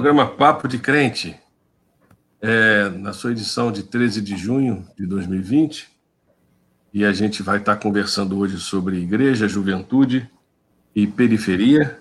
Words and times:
programa 0.00 0.26
Papo 0.26 0.66
de 0.66 0.78
Crente, 0.78 1.38
é, 2.40 2.88
na 2.88 3.12
sua 3.12 3.32
edição 3.32 3.70
de 3.70 3.82
13 3.82 4.22
de 4.22 4.34
junho 4.34 4.88
de 4.96 5.04
2020. 5.04 5.90
E 6.94 7.04
a 7.04 7.12
gente 7.12 7.42
vai 7.42 7.58
estar 7.58 7.76
conversando 7.76 8.38
hoje 8.38 8.58
sobre 8.58 8.96
igreja, 8.96 9.46
juventude 9.46 10.26
e 10.96 11.06
periferia. 11.06 12.00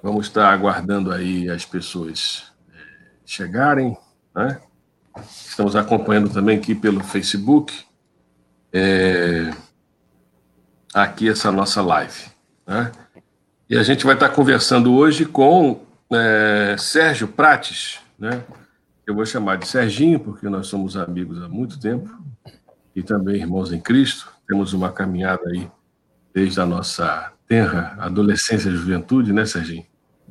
Vamos 0.00 0.26
estar 0.26 0.52
aguardando 0.52 1.10
aí 1.10 1.50
as 1.50 1.64
pessoas 1.64 2.52
é, 2.72 2.78
chegarem, 3.26 3.96
né? 4.32 4.60
Estamos 5.28 5.74
acompanhando 5.74 6.30
também 6.30 6.56
aqui 6.56 6.72
pelo 6.72 7.02
Facebook, 7.02 7.84
é, 8.72 9.52
aqui 10.94 11.28
essa 11.28 11.50
nossa 11.50 11.82
live, 11.82 12.26
né? 12.64 12.92
E 13.68 13.76
a 13.76 13.82
gente 13.82 14.04
vai 14.06 14.14
estar 14.14 14.28
conversando 14.28 14.94
hoje 14.94 15.26
com 15.26 15.90
é, 16.14 16.76
Sérgio 16.78 17.28
Prates, 17.28 18.00
né? 18.18 18.42
Eu 19.06 19.14
vou 19.14 19.26
chamar 19.26 19.56
de 19.56 19.66
Serginho, 19.66 20.20
porque 20.20 20.48
nós 20.48 20.68
somos 20.68 20.96
amigos 20.96 21.42
há 21.42 21.48
muito 21.48 21.78
tempo 21.78 22.08
e 22.94 23.02
também 23.02 23.36
irmãos 23.36 23.72
em 23.72 23.80
Cristo. 23.80 24.32
Temos 24.46 24.72
uma 24.72 24.92
caminhada 24.92 25.42
aí 25.48 25.68
desde 26.32 26.60
a 26.60 26.66
nossa 26.66 27.32
tenra 27.48 27.96
adolescência 27.98 28.68
e 28.68 28.76
juventude, 28.76 29.32
né, 29.32 29.44
Serginho? 29.44 29.84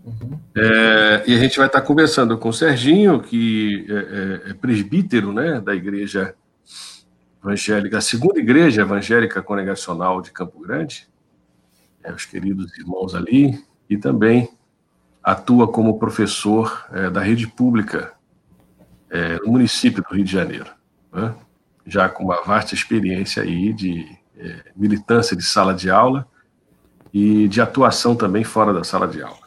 Uhum. 0.03 0.39
É, 0.55 1.23
e 1.27 1.35
a 1.35 1.38
gente 1.38 1.57
vai 1.57 1.67
estar 1.67 1.81
conversando 1.81 2.38
com 2.38 2.49
o 2.49 2.53
Serginho, 2.53 3.21
que 3.21 3.85
é, 3.89 4.47
é, 4.47 4.51
é 4.51 4.53
presbítero 4.53 5.31
né, 5.31 5.59
da 5.61 5.75
igreja 5.75 6.33
evangélica, 7.43 7.97
a 7.97 8.01
segunda 8.01 8.39
igreja 8.39 8.81
evangélica 8.81 9.41
congregacional 9.41 10.21
de 10.21 10.31
Campo 10.31 10.59
Grande, 10.61 11.07
é, 12.03 12.11
os 12.11 12.25
queridos 12.25 12.75
irmãos 12.77 13.13
ali, 13.13 13.63
e 13.89 13.97
também 13.97 14.49
atua 15.23 15.67
como 15.67 16.00
professor 16.00 16.86
é, 16.91 17.09
da 17.09 17.22
rede 17.22 17.47
pública 17.47 18.14
é, 19.09 19.38
no 19.39 19.52
município 19.52 20.03
do 20.03 20.16
Rio 20.16 20.23
de 20.23 20.31
Janeiro, 20.31 20.69
né? 21.13 21.33
já 21.86 22.09
com 22.09 22.23
uma 22.23 22.41
vasta 22.44 22.73
experiência 22.73 23.44
aí 23.44 23.73
de 23.73 24.05
é, 24.38 24.72
militância 24.75 25.36
de 25.36 25.44
sala 25.44 25.73
de 25.73 25.89
aula 25.89 26.28
e 27.13 27.47
de 27.47 27.61
atuação 27.61 28.16
também 28.16 28.44
fora 28.44 28.73
da 28.73 28.83
sala 28.83 29.08
de 29.08 29.22
aula. 29.22 29.41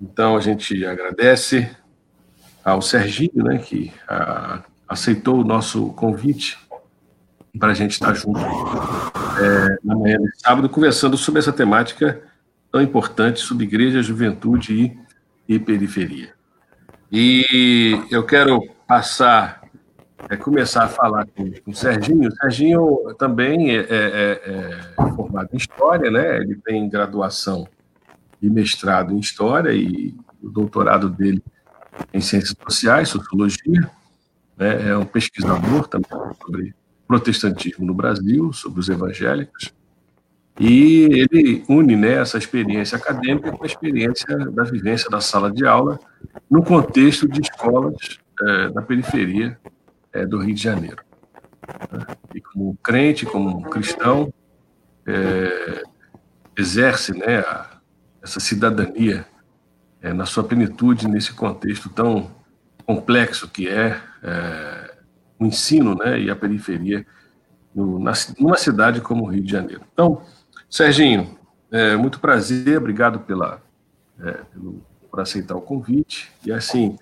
Então 0.00 0.36
a 0.36 0.40
gente 0.40 0.84
agradece 0.84 1.70
ao 2.64 2.82
Serginho, 2.82 3.44
né, 3.44 3.58
que 3.58 3.92
a, 4.08 4.62
aceitou 4.88 5.40
o 5.40 5.44
nosso 5.44 5.90
convite 5.90 6.58
para 7.58 7.70
a 7.70 7.74
gente 7.74 7.92
estar 7.92 8.12
junto 8.14 8.40
na 9.84 9.94
manhã 9.94 10.18
de 10.18 10.40
sábado, 10.40 10.68
conversando 10.68 11.16
sobre 11.16 11.38
essa 11.38 11.52
temática 11.52 12.20
tão 12.74 12.82
importante 12.82 13.38
sobre 13.38 13.62
igreja, 13.62 14.02
juventude 14.02 14.74
e, 15.46 15.54
e 15.54 15.60
periferia. 15.60 16.34
E 17.10 17.96
eu 18.10 18.26
quero 18.26 18.68
passar, 18.84 19.62
é, 20.28 20.36
começar 20.36 20.82
a 20.82 20.88
falar 20.88 21.24
com, 21.24 21.52
com 21.52 21.70
o 21.70 21.74
Serginho. 21.74 22.28
O 22.28 22.34
Serginho 22.34 23.14
também 23.16 23.76
é, 23.76 23.78
é, 23.78 23.86
é, 23.88 24.94
é 24.98 25.10
formado 25.14 25.50
em 25.52 25.56
História, 25.56 26.10
né? 26.10 26.38
ele 26.38 26.56
tem 26.56 26.88
graduação 26.88 27.68
e 28.42 28.50
mestrado 28.50 29.12
em 29.12 29.20
História 29.20 29.72
e 29.72 30.12
o 30.42 30.50
doutorado 30.50 31.08
dele 31.08 31.40
em 32.12 32.20
Ciências 32.20 32.56
Sociais, 32.60 33.08
Sociologia. 33.08 33.88
Né? 34.56 34.88
É 34.88 34.96
um 34.96 35.06
pesquisador 35.06 35.86
também 35.86 36.10
sobre 36.44 36.74
protestantismo 37.06 37.86
no 37.86 37.94
Brasil, 37.94 38.52
sobre 38.52 38.80
os 38.80 38.88
evangélicos. 38.88 39.72
E 40.58 41.08
ele 41.10 41.64
une 41.68 41.96
né, 41.96 42.14
essa 42.14 42.38
experiência 42.38 42.96
acadêmica 42.96 43.50
com 43.50 43.64
a 43.64 43.66
experiência 43.66 44.36
da 44.50 44.62
vivência 44.62 45.10
da 45.10 45.20
sala 45.20 45.50
de 45.50 45.66
aula 45.66 45.98
no 46.48 46.62
contexto 46.62 47.28
de 47.28 47.40
escolas 47.40 48.20
é, 48.40 48.68
na 48.68 48.82
periferia 48.82 49.58
é, 50.12 50.24
do 50.24 50.38
Rio 50.38 50.54
de 50.54 50.62
Janeiro. 50.62 51.02
E 52.32 52.40
como 52.40 52.76
crente, 52.82 53.26
como 53.26 53.62
cristão, 53.68 54.32
é, 55.06 55.82
exerce 56.56 57.12
né, 57.12 57.40
a, 57.40 57.78
essa 58.22 58.38
cidadania 58.38 59.26
é, 60.00 60.12
na 60.12 60.24
sua 60.24 60.44
plenitude 60.44 61.08
nesse 61.08 61.32
contexto 61.32 61.88
tão 61.88 62.30
complexo 62.86 63.48
que 63.48 63.68
é, 63.68 64.00
é 64.22 64.94
o 65.38 65.46
ensino 65.46 65.94
né, 65.96 66.20
e 66.20 66.30
a 66.30 66.36
periferia 66.36 67.04
no, 67.74 67.98
na, 67.98 68.12
numa 68.38 68.56
cidade 68.56 69.00
como 69.00 69.24
o 69.24 69.26
Rio 69.26 69.42
de 69.42 69.50
Janeiro. 69.50 69.82
Então, 69.92 70.22
Serginho, 70.74 71.38
é, 71.70 71.94
muito 71.94 72.18
prazer, 72.18 72.78
obrigado 72.78 73.20
pela, 73.20 73.62
é, 74.18 74.32
pelo, 74.52 74.82
por 75.08 75.20
aceitar 75.20 75.54
o 75.54 75.60
convite. 75.60 76.32
E 76.44 76.50
assim, 76.50 76.98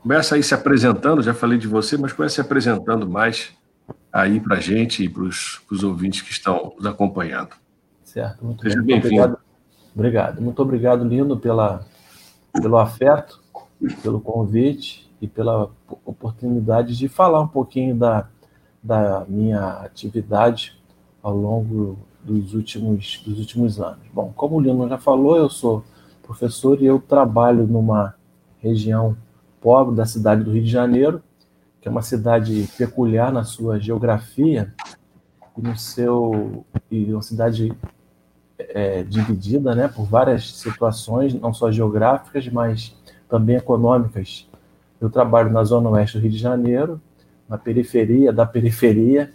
começa 0.00 0.36
aí 0.36 0.42
se 0.44 0.54
apresentando, 0.54 1.20
já 1.20 1.34
falei 1.34 1.58
de 1.58 1.66
você, 1.66 1.96
mas 1.96 2.12
começa 2.12 2.36
se 2.36 2.40
apresentando 2.40 3.08
mais 3.10 3.52
aí 4.12 4.38
para 4.38 4.58
a 4.58 4.60
gente 4.60 5.02
e 5.02 5.08
para 5.08 5.24
os 5.24 5.82
ouvintes 5.82 6.22
que 6.22 6.30
estão 6.30 6.72
nos 6.76 6.86
acompanhando. 6.86 7.56
Certo, 8.04 8.44
muito 8.44 8.62
Seja 8.62 8.80
bem-vindo. 8.80 9.36
Obrigado. 9.92 10.40
Muito 10.40 10.62
obrigado, 10.62 11.04
Lino, 11.04 11.36
pela, 11.36 11.84
pelo 12.52 12.78
afeto, 12.78 13.42
pelo 14.00 14.20
convite 14.20 15.10
e 15.20 15.26
pela 15.26 15.68
oportunidade 16.04 16.96
de 16.96 17.08
falar 17.08 17.40
um 17.40 17.48
pouquinho 17.48 17.96
da, 17.96 18.28
da 18.80 19.24
minha 19.28 19.70
atividade 19.80 20.80
ao 21.20 21.36
longo 21.36 21.98
dos 22.28 22.54
últimos, 22.54 23.22
dos 23.26 23.38
últimos 23.38 23.80
anos. 23.80 24.06
Bom, 24.12 24.32
como 24.36 24.56
o 24.56 24.60
Lino 24.60 24.88
já 24.88 24.98
falou, 24.98 25.36
eu 25.36 25.48
sou 25.48 25.82
professor 26.22 26.80
e 26.82 26.86
eu 26.86 27.00
trabalho 27.00 27.66
numa 27.66 28.14
região 28.60 29.16
pobre 29.60 29.96
da 29.96 30.04
cidade 30.04 30.44
do 30.44 30.52
Rio 30.52 30.62
de 30.62 30.70
Janeiro, 30.70 31.22
que 31.80 31.88
é 31.88 31.90
uma 31.90 32.02
cidade 32.02 32.68
peculiar 32.76 33.32
na 33.32 33.44
sua 33.44 33.78
geografia 33.78 34.74
e 35.56 35.62
no 35.62 35.76
seu 35.76 36.64
e 36.90 37.12
uma 37.12 37.22
cidade 37.22 37.72
é, 38.58 39.02
dividida, 39.02 39.74
né, 39.74 39.88
por 39.88 40.04
várias 40.04 40.56
situações, 40.56 41.34
não 41.34 41.54
só 41.54 41.70
geográficas, 41.70 42.48
mas 42.48 42.94
também 43.28 43.56
econômicas. 43.56 44.48
Eu 45.00 45.08
trabalho 45.08 45.50
na 45.50 45.62
zona 45.64 45.88
oeste 45.90 46.18
do 46.18 46.22
Rio 46.22 46.30
de 46.30 46.38
Janeiro, 46.38 47.00
na 47.48 47.56
periferia 47.56 48.32
da 48.32 48.44
periferia, 48.44 49.32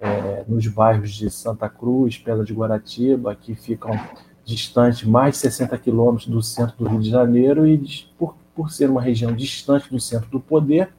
é, 0.00 0.44
nos 0.46 0.66
bairros 0.66 1.12
de 1.12 1.30
Santa 1.30 1.68
Cruz, 1.68 2.18
Pedra 2.18 2.44
de 2.44 2.52
Guaratiba, 2.52 3.34
que 3.34 3.54
ficam 3.54 3.98
distantes 4.44 5.04
mais 5.04 5.34
de 5.34 5.40
60 5.40 5.76
quilômetros 5.78 6.28
do 6.28 6.42
centro 6.42 6.76
do 6.78 6.88
Rio 6.88 7.00
de 7.00 7.10
Janeiro, 7.10 7.66
e 7.66 7.78
por, 8.18 8.36
por 8.54 8.70
ser 8.70 8.88
uma 8.88 9.02
região 9.02 9.34
distante 9.34 9.90
do 9.90 9.98
centro 9.98 10.30
do 10.30 10.40
poder, 10.40 10.90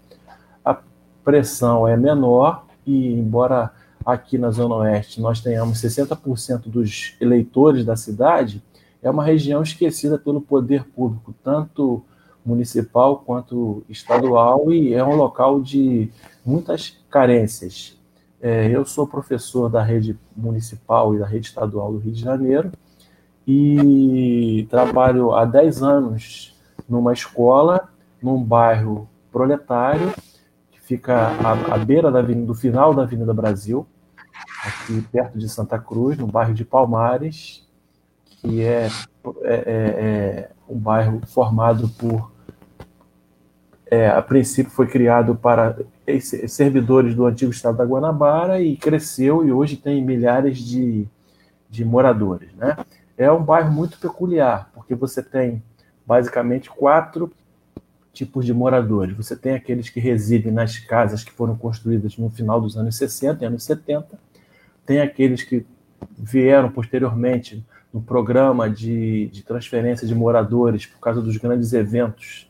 a 0.63 0.78
pressão 1.24 1.88
é 1.88 1.96
menor, 1.96 2.66
e 2.85 3.13
embora 3.13 3.72
aqui 4.06 4.38
na 4.38 4.52
Zona 4.52 4.75
Oeste 4.75 5.19
nós 5.19 5.41
tenhamos 5.41 5.81
60% 5.81 6.69
dos 6.69 7.16
eleitores 7.19 7.85
da 7.85 7.96
cidade, 7.96 8.64
é 9.02 9.09
uma 9.09 9.24
região 9.24 9.62
esquecida 9.62 10.18
pelo 10.18 10.41
poder 10.41 10.85
público, 10.85 11.34
tanto 11.44 12.03
municipal 12.46 13.18
quanto 13.25 13.84
estadual, 13.90 14.72
e 14.72 14.94
é 14.94 15.03
um 15.03 15.16
local 15.16 15.62
de 15.62 16.09
muitas 16.46 16.97
carências. 17.09 17.97
É, 18.39 18.67
eu 18.69 18.85
sou 18.85 19.07
professor 19.07 19.67
da 19.67 19.81
rede 19.81 20.17
municipal 20.35 21.16
e 21.16 21.19
da 21.19 21.25
rede 21.25 21.47
estadual 21.47 21.91
do 21.91 21.97
Rio 21.97 22.13
de 22.13 22.22
Janeiro 22.22 22.72
e 23.47 24.67
trabalho 24.69 25.34
há 25.34 25.43
10 25.45 25.81
anos 25.81 26.55
numa 26.87 27.13
escola, 27.13 27.89
num 28.22 28.43
bairro 28.43 29.09
proletário, 29.31 30.13
que 30.72 30.79
fica 30.81 31.16
à, 31.16 31.75
à 31.75 31.78
beira 31.78 32.11
da 32.11 32.19
avenida, 32.19 32.45
do 32.45 32.53
final 32.53 32.93
da 32.93 33.03
Avenida 33.03 33.34
Brasil, 33.34 33.87
aqui 34.63 35.01
perto 35.11 35.37
de 35.37 35.49
Santa 35.49 35.79
Cruz, 35.79 36.17
no 36.17 36.28
bairro 36.28 36.53
de 36.53 36.63
Palmares, 36.63 37.67
que 38.25 38.61
é, 38.63 38.87
é, 39.43 39.53
é, 39.53 39.63
é 39.66 40.49
um 40.69 40.78
bairro 40.78 41.22
formado 41.25 41.90
por 41.90 42.31
é, 43.89 44.07
a 44.07 44.22
princípio 44.22 44.72
foi 44.72 44.87
criado 44.87 45.35
para 45.35 45.78
servidores 46.47 47.16
do 47.16 47.25
antigo 47.25 47.51
estado 47.51 47.78
da 47.78 47.85
Guanabara 47.85 48.61
e 48.61 48.75
cresceu 48.75 49.45
e 49.45 49.51
hoje 49.51 49.78
tem 49.78 50.03
milhares 50.03 50.59
de, 50.59 51.07
de 51.69 51.85
moradores. 51.85 52.53
Né? 52.55 52.75
É 53.17 53.31
um 53.31 53.43
bairro 53.43 53.72
muito 53.72 53.97
peculiar, 53.99 54.69
porque 54.73 54.93
você 54.93 55.23
tem 55.23 55.63
basicamente 56.05 56.69
quatro 56.69 57.31
tipos 58.13 58.45
de 58.45 58.53
moradores. 58.53 59.16
Você 59.16 59.35
tem 59.35 59.53
aqueles 59.53 59.90
que 59.90 59.99
residem 59.99 60.51
nas 60.51 60.79
casas 60.79 61.23
que 61.23 61.31
foram 61.31 61.55
construídas 61.55 62.17
no 62.17 62.29
final 62.29 62.59
dos 62.59 62.78
anos 62.78 62.97
60 62.97 63.43
e 63.43 63.47
anos 63.47 63.63
70, 63.63 64.19
tem 64.85 65.01
aqueles 65.01 65.43
que 65.43 65.66
vieram 66.17 66.72
posteriormente 66.72 67.63
no 67.93 68.01
programa 68.01 68.69
de, 68.69 69.28
de 69.28 69.43
transferência 69.43 70.07
de 70.07 70.13
moradores 70.13 70.85
por 70.85 70.99
causa 70.99 71.22
dos 71.22 71.37
grandes 71.37 71.73
eventos 71.73 72.47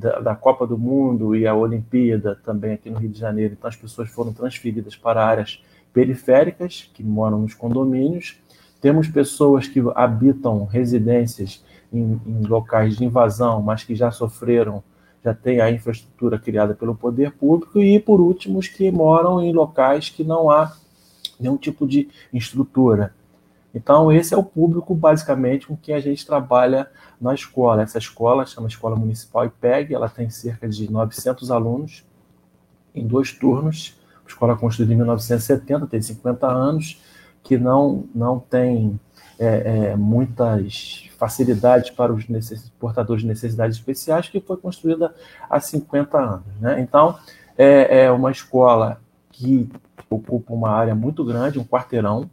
da, 0.00 0.18
da, 0.20 0.34
Copa 0.34 0.66
do 0.66 0.78
Mundo 0.78 1.36
e 1.36 1.46
a 1.46 1.54
Olimpíada 1.54 2.38
também 2.44 2.72
aqui 2.72 2.88
no 2.88 2.98
Rio 2.98 3.10
de 3.10 3.18
Janeiro. 3.18 3.54
Então 3.56 3.68
as 3.68 3.76
pessoas 3.76 4.08
foram 4.08 4.32
transferidas 4.32 4.96
para 4.96 5.24
áreas 5.24 5.62
periféricas, 5.92 6.90
que 6.94 7.02
moram 7.02 7.40
nos 7.40 7.54
condomínios. 7.54 8.36
Temos 8.80 9.08
pessoas 9.08 9.68
que 9.68 9.80
habitam 9.94 10.64
residências 10.64 11.62
em, 11.92 12.20
em 12.26 12.46
locais 12.46 12.96
de 12.96 13.04
invasão, 13.04 13.60
mas 13.60 13.84
que 13.84 13.94
já 13.94 14.10
sofreram 14.10 14.82
já 15.22 15.34
tem 15.34 15.60
a 15.60 15.70
infraestrutura 15.70 16.38
criada 16.38 16.74
pelo 16.74 16.94
poder 16.94 17.32
público, 17.32 17.78
e, 17.78 18.00
por 18.00 18.20
último, 18.20 18.58
os 18.58 18.68
que 18.68 18.90
moram 18.90 19.38
em 19.42 19.52
locais 19.52 20.08
que 20.08 20.24
não 20.24 20.50
há 20.50 20.74
nenhum 21.38 21.56
tipo 21.56 21.86
de 21.86 22.08
estrutura. 22.32 23.14
Então, 23.74 24.10
esse 24.10 24.34
é 24.34 24.36
o 24.36 24.42
público, 24.42 24.94
basicamente, 24.94 25.66
com 25.66 25.76
que 25.76 25.92
a 25.92 26.00
gente 26.00 26.26
trabalha 26.26 26.90
na 27.20 27.32
escola. 27.34 27.82
Essa 27.82 27.98
escola 27.98 28.44
chama 28.44 28.66
Escola 28.66 28.96
Municipal 28.96 29.44
IPEG, 29.44 29.94
ela 29.94 30.08
tem 30.08 30.28
cerca 30.28 30.68
de 30.68 30.90
900 30.90 31.50
alunos 31.50 32.04
em 32.94 33.06
dois 33.06 33.32
turnos. 33.32 33.96
A 34.24 34.28
escola 34.28 34.56
construída 34.56 34.92
em 34.92 34.96
1970, 34.96 35.86
tem 35.86 36.02
50 36.02 36.46
anos, 36.46 37.00
que 37.42 37.56
não, 37.56 38.04
não 38.14 38.38
tem 38.38 38.98
é, 39.38 39.90
é, 39.90 39.96
muitas 39.96 41.08
facilidades 41.16 41.90
para 41.90 42.12
os 42.12 42.24
portadores 42.78 43.22
de 43.22 43.28
necessidades 43.28 43.76
especiais, 43.76 44.28
que 44.28 44.40
foi 44.40 44.56
construída 44.56 45.14
há 45.48 45.60
50 45.60 46.18
anos. 46.18 46.60
Né? 46.60 46.80
Então, 46.80 47.18
é, 47.56 48.04
é 48.04 48.10
uma 48.10 48.30
escola 48.30 49.00
que 49.30 49.68
ocupa 50.08 50.52
uma 50.52 50.70
área 50.70 50.94
muito 50.94 51.24
grande, 51.24 51.58
um 51.58 51.64
quarteirão, 51.64 52.30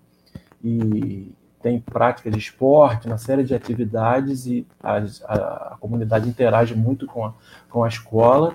e 0.67 1.35
tem 1.61 1.79
prática 1.79 2.29
de 2.29 2.37
esporte, 2.37 3.07
uma 3.07 3.17
série 3.17 3.43
de 3.43 3.55
atividades 3.55 4.45
e 4.45 4.65
a, 4.81 4.97
a, 5.25 5.73
a 5.73 5.77
comunidade 5.79 6.29
interage 6.29 6.75
muito 6.75 7.07
com 7.07 7.25
a, 7.25 7.33
com 7.69 7.83
a 7.83 7.87
escola 7.87 8.53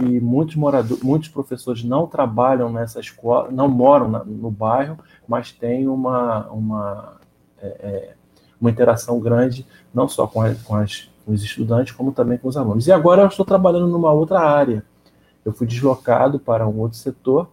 e 0.00 0.20
muitos 0.20 0.54
moradores, 0.54 1.02
muitos 1.02 1.28
professores 1.28 1.82
não 1.82 2.06
trabalham 2.06 2.72
nessa 2.72 3.00
escola, 3.00 3.50
não 3.50 3.68
moram 3.68 4.08
na, 4.08 4.24
no 4.24 4.50
bairro, 4.50 4.98
mas 5.26 5.50
tem 5.52 5.88
uma, 5.88 6.46
uma, 6.48 7.16
é, 7.60 7.66
é 7.66 8.14
uma 8.60 8.70
interação 8.70 9.18
grande 9.18 9.66
não 9.92 10.08
só 10.08 10.26
com, 10.26 10.40
a, 10.40 10.54
com, 10.54 10.76
as, 10.76 11.10
com 11.24 11.32
os 11.32 11.42
estudantes, 11.42 11.92
como 11.92 12.12
também 12.12 12.38
com 12.38 12.48
os 12.48 12.56
alunos. 12.56 12.86
E 12.86 12.92
agora 12.92 13.22
eu 13.22 13.28
estou 13.28 13.44
trabalhando 13.44 13.88
numa 13.88 14.12
outra 14.12 14.40
área. 14.40 14.84
Eu 15.44 15.52
fui 15.52 15.66
deslocado 15.66 16.38
para 16.38 16.66
um 16.66 16.78
outro 16.78 16.96
setor 16.96 17.50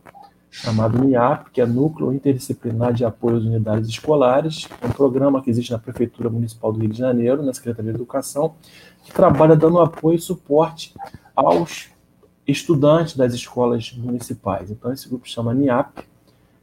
chamado 0.52 1.00
NIAP, 1.00 1.50
que 1.54 1.62
é 1.62 1.66
Núcleo 1.66 2.12
Interdisciplinar 2.12 2.94
de 2.94 3.06
Apoio 3.06 3.38
às 3.38 3.44
Unidades 3.44 3.88
Escolares, 3.88 4.68
é 4.82 4.86
um 4.86 4.92
programa 4.92 5.42
que 5.42 5.50
existe 5.50 5.72
na 5.72 5.80
Prefeitura 5.80 6.30
Municipal 6.30 6.74
do 6.74 6.80
Rio 6.80 6.90
de 6.90 6.98
Janeiro, 6.98 7.42
na 7.42 7.54
Secretaria 7.54 7.92
de 7.92 7.98
Educação, 7.98 8.54
que 9.06 9.14
trabalha 9.14 9.56
dando 9.56 9.80
apoio 9.80 10.18
e 10.18 10.22
suporte 10.22 10.94
aos 11.34 11.90
estudantes 12.46 13.16
das 13.16 13.34
escolas 13.34 13.94
municipais. 13.94 14.70
Então, 14.70 14.92
esse 14.92 15.08
grupo 15.08 15.28
chama 15.28 15.54
NIAP. 15.54 16.00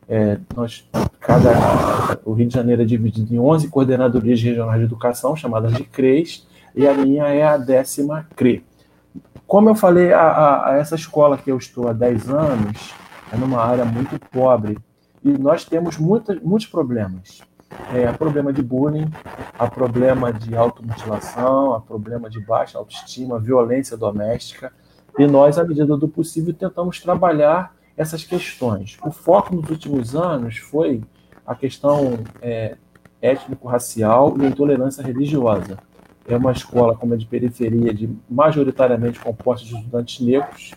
É, 0.06 0.38
nós, 0.55 0.87
cada, 1.19 2.20
o 2.25 2.34
Rio 2.34 2.46
de 2.46 2.55
Janeiro 2.55 2.82
é 2.82 2.84
dividido 2.84 3.34
em 3.34 3.38
11 3.38 3.69
coordenadorias 3.69 4.43
regionais 4.43 4.81
de 4.81 4.87
educação, 4.87 5.34
chamadas 5.34 5.73
de 5.73 5.84
CREs, 5.84 6.46
e 6.75 6.87
a 6.87 6.93
minha 6.93 7.26
é 7.29 7.43
a 7.43 7.56
décima 7.56 8.26
CRE. 8.37 8.64
Como 9.46 9.70
eu 9.70 9.75
falei, 9.75 10.12
a, 10.12 10.20
a, 10.20 10.70
a 10.70 10.76
essa 10.76 10.94
escola 10.94 11.38
que 11.38 11.50
eu 11.50 11.56
estou 11.56 11.88
há 11.88 11.93
10 11.94 12.29
anos, 12.29 12.94
é 13.32 13.36
numa 13.36 13.60
área 13.60 13.84
muito 13.84 14.19
pobre. 14.30 14.78
E 15.22 15.30
nós 15.30 15.64
temos 15.64 15.98
muitos 15.98 16.40
muitos 16.40 16.66
problemas. 16.66 17.42
É, 17.92 18.10
problema 18.12 18.52
de 18.52 18.62
bullying, 18.62 19.10
há 19.58 19.69
problema 19.69 20.32
de 20.32 20.56
automutilação, 20.56 21.75
há 21.75 21.80
problema 21.80 22.30
de 22.30 22.40
baixa 22.40 22.78
autoestima, 22.78 23.38
violência 23.38 23.96
doméstica. 23.96 24.72
E 25.19 25.26
nós, 25.26 25.58
à 25.58 25.64
medida 25.64 25.96
do 25.96 26.08
possível, 26.08 26.54
tentamos 26.54 27.00
trabalhar 27.00 27.75
essas 27.96 28.25
questões. 28.25 28.96
O 29.04 29.10
foco 29.10 29.54
nos 29.54 29.69
últimos 29.69 30.14
anos 30.14 30.58
foi 30.58 31.02
a 31.44 31.54
questão 31.54 32.19
é, 32.40 32.76
étnico-racial 33.20 34.36
e 34.38 34.46
intolerância 34.46 35.02
religiosa. 35.02 35.78
É 36.26 36.36
uma 36.36 36.52
escola 36.52 36.94
como 36.94 37.14
a 37.14 37.16
de 37.16 37.26
periferia, 37.26 37.92
de 37.92 38.08
majoritariamente 38.31 39.19
composta 39.19 39.66
de 39.66 39.74
estudantes 39.74 40.24
negros, 40.24 40.74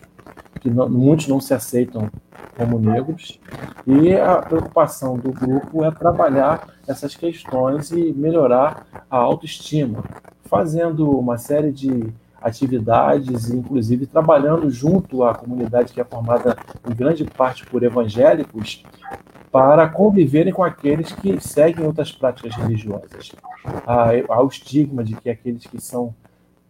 que 0.62 0.70
não, 0.70 0.88
muitos 0.88 1.26
não 1.26 1.40
se 1.40 1.52
aceitam 1.52 2.08
como 2.56 2.78
negros, 2.78 3.40
e 3.84 4.14
a 4.14 4.36
preocupação 4.36 5.18
do 5.18 5.32
grupo 5.32 5.84
é 5.84 5.90
trabalhar 5.90 6.68
essas 6.86 7.16
questões 7.16 7.90
e 7.90 8.12
melhorar 8.12 8.86
a 9.10 9.16
autoestima, 9.16 10.04
fazendo 10.44 11.10
uma 11.18 11.36
série 11.36 11.72
de 11.72 12.12
atividades, 12.40 13.50
inclusive 13.50 14.06
trabalhando 14.06 14.70
junto 14.70 15.24
à 15.24 15.34
comunidade 15.34 15.92
que 15.92 16.00
é 16.00 16.04
formada 16.04 16.56
em 16.88 16.94
grande 16.94 17.24
parte 17.24 17.66
por 17.66 17.82
evangélicos, 17.82 18.84
para 19.50 19.88
conviverem 19.88 20.52
com 20.52 20.62
aqueles 20.62 21.12
que 21.12 21.40
seguem 21.40 21.84
outras 21.84 22.12
práticas 22.12 22.54
religiosas. 22.54 23.32
Há, 23.86 24.10
há 24.28 24.42
o 24.42 24.48
estigma 24.48 25.02
de 25.02 25.14
que 25.16 25.28
aqueles 25.28 25.66
que 25.66 25.80
são 25.80 26.14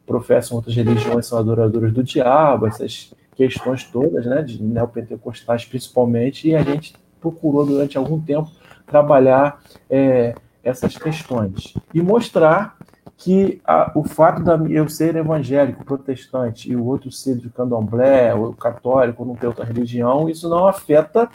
professam 0.06 0.56
outras 0.56 0.74
religiões 0.74 1.26
são 1.26 1.38
adoradores 1.38 1.92
do 1.92 2.02
diabo, 2.02 2.66
essas 2.66 3.14
questões 3.34 3.84
todas, 3.84 4.26
né, 4.26 4.42
de 4.42 4.62
neopentecostais 4.62 5.64
principalmente, 5.64 6.48
e 6.48 6.54
a 6.54 6.62
gente 6.62 6.94
procurou 7.20 7.64
durante 7.64 7.96
algum 7.96 8.20
tempo 8.20 8.50
trabalhar 8.86 9.60
é, 9.88 10.34
essas 10.62 10.96
questões 10.96 11.74
e 11.94 12.02
mostrar 12.02 12.76
que 13.16 13.60
a, 13.64 13.92
o 13.94 14.04
fato 14.04 14.42
de 14.42 14.74
eu 14.74 14.88
ser 14.88 15.14
evangélico, 15.16 15.84
protestante, 15.84 16.70
e 16.70 16.76
o 16.76 16.84
outro 16.84 17.10
ser 17.10 17.36
de 17.36 17.48
candomblé, 17.48 18.34
ou 18.34 18.52
católico, 18.52 19.24
não 19.24 19.36
ter 19.36 19.46
outra 19.46 19.64
religião, 19.64 20.28
isso 20.28 20.48
não 20.48 20.66
afeta 20.66 21.30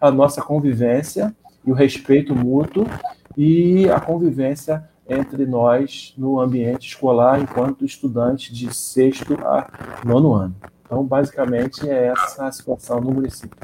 a 0.00 0.10
nossa 0.10 0.42
convivência 0.42 1.34
e 1.64 1.70
o 1.70 1.74
respeito 1.74 2.34
mútuo 2.34 2.86
e 3.36 3.88
a 3.90 4.00
convivência 4.00 4.88
entre 5.08 5.46
nós 5.46 6.14
no 6.16 6.40
ambiente 6.40 6.88
escolar 6.88 7.40
enquanto 7.40 7.84
estudante 7.84 8.52
de 8.52 8.74
sexto 8.74 9.34
a 9.44 9.66
nono 10.04 10.32
ano. 10.32 10.54
Então, 10.86 11.04
basicamente, 11.04 11.88
é 11.88 12.06
essa 12.06 12.46
a 12.46 12.52
situação 12.52 13.00
no 13.00 13.10
município. 13.10 13.58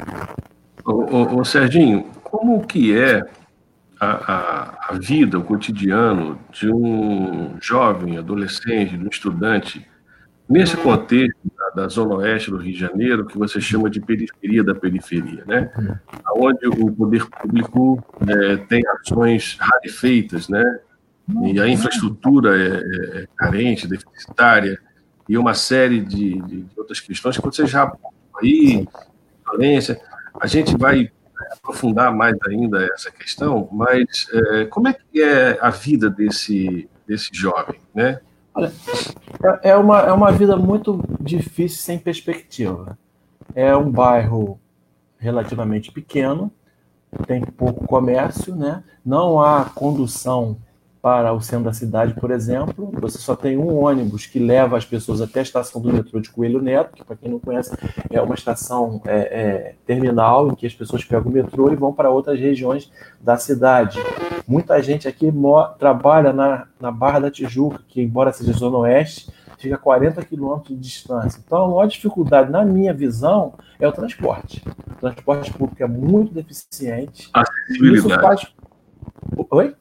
Ô, 0.85 0.93
ô, 0.93 1.39
ô 1.39 1.45
Serginho, 1.45 2.05
como 2.25 2.67
que 2.67 2.99
é 2.99 3.25
a, 4.01 4.07
a, 4.07 4.87
a, 4.89 4.93
vida, 4.95 5.39
o 5.39 5.45
cotidiano 5.45 6.37
de 6.51 6.69
um 6.69 7.57
jovem, 7.61 8.19
adolescente, 8.19 8.99
de 8.99 9.05
um 9.05 9.09
estudante, 9.09 9.87
nesse 10.49 10.77
contexto 10.77 11.39
da, 11.57 11.83
da, 11.83 11.89
Zona 11.89 12.17
Oeste 12.17 12.51
do 12.51 12.57
Rio 12.57 12.73
de 12.73 12.81
Janeiro, 12.81 13.25
que 13.25 13.39
você 13.39 13.61
chama 13.61 13.89
de 13.89 14.01
periferia 14.01 14.65
da 14.65 14.75
periferia, 14.75 15.45
né? 15.47 15.71
Onde 16.35 16.67
o 16.67 16.91
poder 16.91 17.25
público 17.27 18.05
é, 18.27 18.57
tem 18.57 18.83
ações 18.89 19.57
rarefeitas, 19.61 20.49
né? 20.49 20.81
E 21.45 21.61
a 21.61 21.69
infraestrutura 21.69 22.61
é, 22.61 22.69
é, 22.69 23.23
é 23.23 23.27
carente, 23.37 23.87
deficitária, 23.87 24.77
e 25.29 25.39
uma 25.39 25.55
série 25.55 26.01
de, 26.01 26.41
de 26.43 26.67
outras 26.77 27.01
questões 27.01 27.37
que 27.37 27.45
você 27.45 27.67
já 27.67 27.93
aí, 28.41 28.87
violência. 29.47 30.01
A 30.41 30.47
gente 30.47 30.77
vai 30.77 31.11
aprofundar 31.53 32.15
mais 32.15 32.37
ainda 32.47 32.85
essa 32.95 33.11
questão, 33.11 33.69
mas 33.71 34.27
é, 34.33 34.65
como 34.67 34.89
é 34.89 34.95
que 34.95 35.23
é 35.23 35.59
a 35.61 35.71
vida 35.71 36.09
desse, 36.09 36.89
desse 37.07 37.31
jovem, 37.33 37.81
né? 37.95 38.21
Olha, 38.55 38.73
é, 39.63 39.71
é 39.71 39.77
uma, 39.77 40.01
é 40.01 40.13
uma 40.13 40.33
vida 40.33 40.57
muito 40.57 41.03
difícil 41.21 41.79
sem 41.79 41.99
perspectiva. 41.99 42.99
É 43.55 43.75
um 43.77 43.91
bairro 43.91 44.61
relativamente 45.19 45.91
pequeno, 45.93 46.51
tem 47.27 47.43
pouco 47.43 47.87
comércio, 47.87 48.55
né? 48.57 48.83
não 49.05 49.41
há 49.41 49.65
condução 49.65 50.57
para 51.03 51.33
o 51.33 51.41
centro 51.41 51.65
da 51.65 51.73
cidade, 51.73 52.15
por 52.15 52.31
exemplo, 52.31 52.89
você 52.93 53.19
só 53.19 53.35
tem 53.35 53.59
um 53.59 53.83
ônibus 53.83 54.25
que 54.25 54.39
leva 54.39 54.79
as 54.79 54.85
pessoas 54.85 55.21
até 55.21 55.41
a 55.41 55.43
estação 55.43 55.83
do 55.83 55.93
metrô 55.93 56.21
de 56.21 56.31
Coelho 56.31 56.63
Neto, 56.63 56.93
que, 56.95 57.05
para 57.05 57.17
quem 57.17 57.29
não 57.29 57.41
conhece, 57.41 57.77
é 58.09 58.23
uma 58.23 58.37
estação 58.37 59.03
é, 59.05 59.17
é, 59.17 59.75
terminal 59.85 60.47
em 60.47 60.55
que 60.55 60.65
as 60.65 60.73
pessoas 60.73 61.05
pegam 61.05 61.29
o 61.29 61.35
metrô 61.35 61.73
e 61.73 61.77
vão 61.77 61.93
para 61.93 62.09
outras 62.09 62.39
regiões 62.39 62.89
da 63.21 63.37
cidade. 63.37 63.99
Muita 64.47 64.81
gente 64.81 65.09
aqui 65.09 65.27
trabalha 65.77 66.33
na, 66.33 66.69
na 66.81 66.93
Barra 66.93 67.19
da 67.19 67.31
Tijuca, 67.33 67.81
que, 67.89 68.01
embora 68.01 68.33
seja 68.33 68.53
zona 68.53 68.79
oeste, 68.79 69.29
fica 69.59 69.75
a 69.75 69.79
40 69.79 70.25
quilômetros 70.25 70.69
de 70.69 70.81
distância. 70.81 71.43
Então, 71.45 71.65
a 71.65 71.69
maior 71.69 71.87
dificuldade, 71.87 72.49
na 72.49 72.65
minha 72.65 72.95
visão, 72.95 73.55
é 73.81 73.89
o 73.89 73.93
transporte. 73.93 74.63
O 74.89 75.01
transporte 75.01 75.53
público 75.53 75.83
é 75.83 75.87
muito 75.89 76.33
deficiente. 76.33 77.29
Acessibilidade. 77.33 77.99
Isso 77.99 78.21
faz... 78.21 78.55
Oi? 79.51 79.75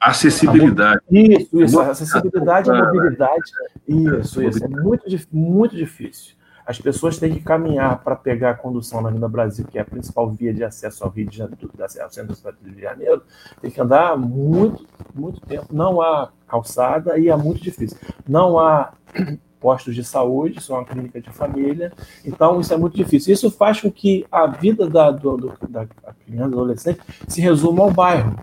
Acessibilidade. 0.00 1.00
Isso, 1.10 1.62
isso. 1.62 1.80
Acessibilidade 1.80 2.70
e 2.70 2.72
mobilidade. 2.72 3.52
Isso, 3.86 4.42
isso. 4.42 4.64
É 4.64 4.68
muito, 4.68 5.04
muito 5.32 5.76
difícil. 5.76 6.36
As 6.66 6.80
pessoas 6.80 7.16
têm 7.16 7.32
que 7.32 7.40
caminhar 7.40 8.02
para 8.02 8.16
pegar 8.16 8.50
a 8.50 8.54
condução 8.54 9.00
na 9.00 9.08
Avenida 9.08 9.28
Brasil, 9.28 9.64
que 9.70 9.78
é 9.78 9.82
a 9.82 9.84
principal 9.84 10.28
via 10.32 10.52
de 10.52 10.64
acesso 10.64 11.04
ao 11.04 11.10
Rio 11.10 11.28
de 11.28 11.36
Janeiro, 11.38 11.70
ao 11.80 12.10
centro 12.10 12.30
da 12.30 12.34
cidade 12.34 12.56
do 12.60 12.66
Rio 12.66 12.74
de 12.74 12.82
Janeiro, 12.82 13.22
tem 13.62 13.70
que 13.70 13.80
andar 13.80 14.16
muito, 14.16 14.84
muito 15.14 15.40
tempo. 15.42 15.68
Não 15.70 16.00
há 16.00 16.30
calçada 16.48 17.16
e 17.18 17.28
é 17.28 17.36
muito 17.36 17.62
difícil. 17.62 17.96
Não 18.28 18.58
há 18.58 18.92
postos 19.66 19.96
de 19.96 20.04
saúde, 20.04 20.62
são 20.62 20.76
uma 20.76 20.84
clínica 20.84 21.20
de 21.20 21.28
família, 21.30 21.92
então 22.24 22.60
isso 22.60 22.72
é 22.72 22.76
muito 22.76 22.96
difícil. 22.96 23.34
Isso 23.34 23.50
faz 23.50 23.80
com 23.80 23.90
que 23.90 24.24
a 24.30 24.46
vida 24.46 24.88
da, 24.88 25.10
do, 25.10 25.52
da 25.68 25.86
criança, 26.24 26.44
adolescente, 26.44 27.00
se 27.26 27.40
resuma 27.40 27.82
ao 27.82 27.90
bairro 27.90 28.36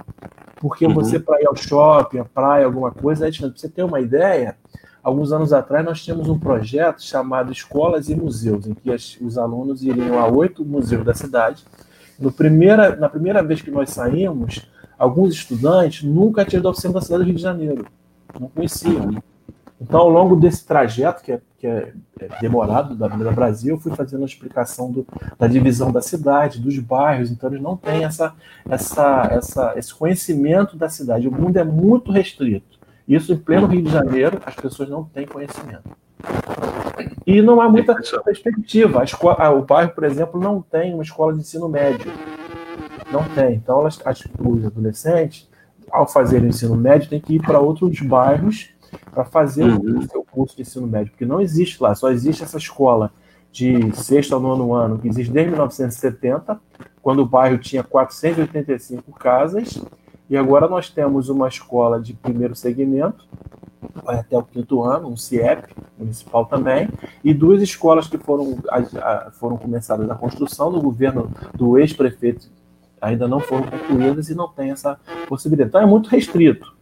porque 0.60 0.86
uhum. 0.86 0.94
você, 0.94 1.20
para 1.20 1.42
ir 1.42 1.46
ao 1.46 1.56
shopping, 1.56 2.20
à 2.20 2.25
praia, 2.25 2.65
alguma 2.65 2.92
coisa, 2.92 3.25
é 3.25 3.30
distante. 3.30 3.51
Pra 3.51 3.62
você 3.62 3.70
ter 3.70 3.84
uma 3.84 4.01
ideia, 4.01 4.58
alguns 5.01 5.32
anos 5.32 5.53
atrás 5.53 5.86
nós 5.86 6.01
tínhamos 6.01 6.27
um 6.30 6.39
projeto 6.39 7.01
chamado 7.01 7.51
Escolas 7.51 8.10
e 8.10 8.15
Museus, 8.15 8.68
em 8.68 8.74
que 8.74 8.92
as, 8.92 9.18
os 9.22 9.38
alunos 9.38 9.82
iriam 9.82 10.20
a 10.20 10.27
oito 10.27 10.65
museus 10.65 11.06
da 11.06 11.13
cidade. 11.13 11.65
No 12.20 12.32
primeira, 12.32 12.96
na 12.96 13.10
primeira 13.10 13.42
vez 13.42 13.62
que 13.62 13.72
nós 13.72 13.89
saímos, 13.89 14.65
alguns 14.98 15.34
estudantes 15.34 16.03
nunca 16.03 16.46
tinham 16.46 16.60
ido 16.60 16.68
ao 16.68 16.74
centro 16.74 16.94
da 16.94 17.01
cidade 17.01 17.24
do 17.24 17.27
Rio 17.27 17.36
de 17.36 17.42
Janeiro, 17.42 17.86
não 18.39 18.48
conheciam. 18.48 19.22
Então, 19.84 20.00
ao 20.00 20.10
longo 20.10 20.38
desse 20.38 20.66
trajeto, 20.66 21.22
que 21.22 21.34
é, 21.34 21.42
que 21.60 21.68
é, 21.68 21.92
é 22.22 22.40
demorado 22.40 22.96
da 22.96 23.06
Avenida 23.08 23.32
Brasil, 23.32 23.75
eu 23.75 23.80
fui 23.80 23.94
fazendo 23.94 24.24
a 24.24 24.25
explicação 24.25 24.90
do, 24.90 25.06
da 25.38 25.46
divisão 25.46 25.92
da 25.92 26.02
cidade, 26.02 26.62
dos 26.62 26.80
bairros, 26.80 27.30
então 27.30 27.50
eles 27.50 27.62
não 27.62 27.75
têm 27.75 28.06
essa, 28.06 28.34
essa, 28.70 29.28
essa, 29.30 29.74
esse 29.75 29.94
conhecimento 29.94 30.78
da 30.78 30.88
cidade. 30.88 31.28
O 31.28 31.32
mundo 31.32 31.58
é 31.58 31.66
muito 31.66 32.13
restrito. 32.13 32.80
Isso 33.06 33.34
em 33.34 33.38
pleno 33.38 33.68
Rio 33.68 33.82
de 33.82 33.92
Janeiro, 33.92 34.40
as 34.46 34.56
pessoas 34.56 34.88
não 34.88 35.04
têm 35.04 35.28
conhecimento. 35.28 35.84
E 37.28 37.42
não 37.42 37.60
há 37.60 37.68
muita 37.68 37.94
perspectiva. 38.24 39.04
Escola, 39.04 39.50
o 39.50 39.63
bairro, 39.63 39.92
por 39.92 40.06
exemplo, 40.06 40.40
não 40.40 40.62
tem 40.62 40.94
uma 40.94 41.04
escola 41.04 41.34
de 41.34 41.40
ensino 41.40 41.68
médio. 41.68 42.10
Não 43.12 43.25
tem. 43.36 43.56
Então, 43.56 43.82
elas, 43.82 44.00
as, 44.06 44.24
os 44.40 44.66
adolescentes, 44.66 45.50
ao 45.92 46.08
fazer 46.08 46.42
o 46.42 46.48
ensino 46.48 46.75
médio, 46.75 47.10
têm 47.10 47.20
que 47.20 47.36
ir 47.36 47.42
para 47.42 47.60
outros 47.60 48.00
bairros 48.00 48.73
para 49.12 49.26
fazer 49.26 49.64
uhum. 49.64 50.00
o 50.00 50.08
seu 50.08 50.24
curso 50.24 50.56
de 50.56 50.62
ensino 50.62 50.88
médio, 50.88 51.12
porque 51.12 51.26
não 51.26 51.42
existe 51.42 51.82
lá, 51.82 51.94
só 51.96 52.10
existe 52.10 52.44
essa 52.44 52.58
escola 52.58 53.12
de 53.52 53.96
sexto 53.96 54.34
ao 54.34 54.42
nono 54.42 54.74
ano, 54.74 54.98
que 54.98 55.08
existe 55.08 55.32
desde 55.32 55.52
1970, 55.52 56.60
quando 57.02 57.20
o 57.20 57.26
bairro 57.26 57.58
tinha 57.58 57.84
485 57.84 59.12
casas, 59.14 59.80
e 60.30 60.36
agora 60.36 60.68
nós 60.68 60.90
temos 60.90 61.30
uma 61.30 61.48
escola 61.48 62.00
de 62.00 62.14
primeiro 62.14 62.56
segmento, 62.56 63.28
vai 64.04 64.20
até 64.20 64.38
o 64.38 64.44
quinto 64.44 64.82
ano, 64.82 65.10
um 65.10 65.18
CIEP 65.18 65.68
municipal 66.00 66.46
também, 66.46 66.90
e 67.24 67.34
duas 67.34 67.62
escolas 67.62 68.08
que 68.08 68.18
foram, 68.18 68.58
foram 69.34 69.58
começadas 69.58 70.10
a 70.10 70.16
construção 70.16 70.72
do 70.72 70.82
governo 70.82 71.30
do 71.54 71.78
ex-prefeito 71.78 72.50
ainda 73.04 73.28
não 73.28 73.42
foram 73.42 73.64
concluídas 73.64 74.30
e 74.30 74.36
não 74.36 74.48
tem 74.48 74.72
essa 74.72 74.98
possibilidade. 75.28 75.70
Então 75.70 75.82
é 75.82 75.86
muito 75.86 76.10
restrito 76.10 76.73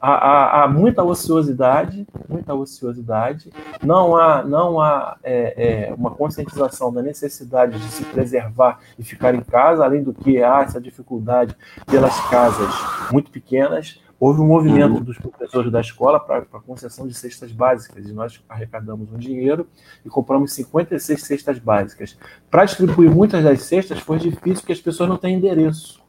há, 0.00 0.12
há, 0.12 0.64
há, 0.64 0.68
muita 0.68 1.02
ociosidade, 1.02 2.06
muita 2.28 2.54
ociosidade. 2.54 3.50
Não 3.82 4.16
há, 4.16 4.42
não 4.42 4.80
há 4.80 5.16
é, 5.22 5.88
é, 5.88 5.94
uma 5.94 6.10
conscientização 6.10 6.92
da 6.92 7.02
necessidade 7.02 7.78
de 7.78 7.84
se 7.90 8.04
preservar 8.04 8.80
e 8.98 9.04
ficar 9.04 9.34
em 9.34 9.42
casa, 9.42 9.84
além 9.84 10.02
do 10.02 10.14
que 10.14 10.42
há 10.42 10.62
essa 10.62 10.80
dificuldade 10.80 11.54
pelas 11.86 12.18
casas 12.28 12.72
muito 13.12 13.30
pequenas. 13.30 14.00
Houve 14.18 14.42
um 14.42 14.46
movimento 14.46 14.96
uhum. 14.96 15.02
dos 15.02 15.16
professores 15.16 15.72
da 15.72 15.80
escola 15.80 16.20
para 16.20 16.40
a 16.52 16.60
concessão 16.60 17.06
de 17.06 17.14
cestas 17.14 17.52
básicas 17.52 18.06
e 18.06 18.12
nós 18.12 18.38
arrecadamos 18.50 19.10
um 19.10 19.16
dinheiro 19.16 19.66
e 20.04 20.10
compramos 20.10 20.52
56 20.52 21.22
cestas 21.22 21.58
básicas. 21.58 22.18
Para 22.50 22.66
distribuir 22.66 23.10
muitas 23.10 23.42
das 23.42 23.62
cestas 23.62 23.98
foi 23.98 24.18
difícil 24.18 24.60
porque 24.60 24.72
as 24.72 24.80
pessoas 24.80 25.08
não 25.08 25.16
têm 25.16 25.36
endereço 25.36 25.99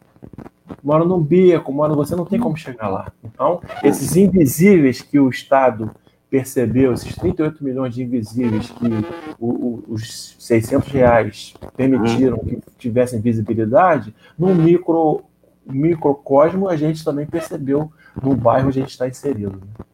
mora 0.83 1.05
no 1.05 1.19
beco, 1.19 1.71
mora 1.71 1.93
você 1.93 2.15
não 2.15 2.25
tem 2.25 2.39
como 2.39 2.57
chegar 2.57 2.87
lá. 2.87 3.11
Então, 3.23 3.61
esses 3.83 4.15
invisíveis 4.15 5.01
que 5.01 5.19
o 5.19 5.29
Estado 5.29 5.91
percebeu, 6.29 6.93
esses 6.93 7.13
38 7.15 7.63
milhões 7.63 7.93
de 7.93 8.03
invisíveis 8.03 8.69
que 8.69 8.85
o, 9.37 9.49
o, 9.49 9.83
os 9.89 10.35
600 10.39 10.87
reais 10.87 11.53
permitiram 11.75 12.37
que 12.39 12.59
tivessem 12.77 13.19
visibilidade, 13.19 14.15
no 14.39 14.55
micro, 14.55 15.25
microcosmo 15.65 16.69
a 16.69 16.77
gente 16.77 17.03
também 17.03 17.25
percebeu 17.25 17.91
no 18.21 18.33
bairro 18.33 18.69
onde 18.69 18.79
a 18.79 18.81
gente 18.81 18.91
está 18.91 19.07
inserido. 19.07 19.61
Né? 19.61 19.85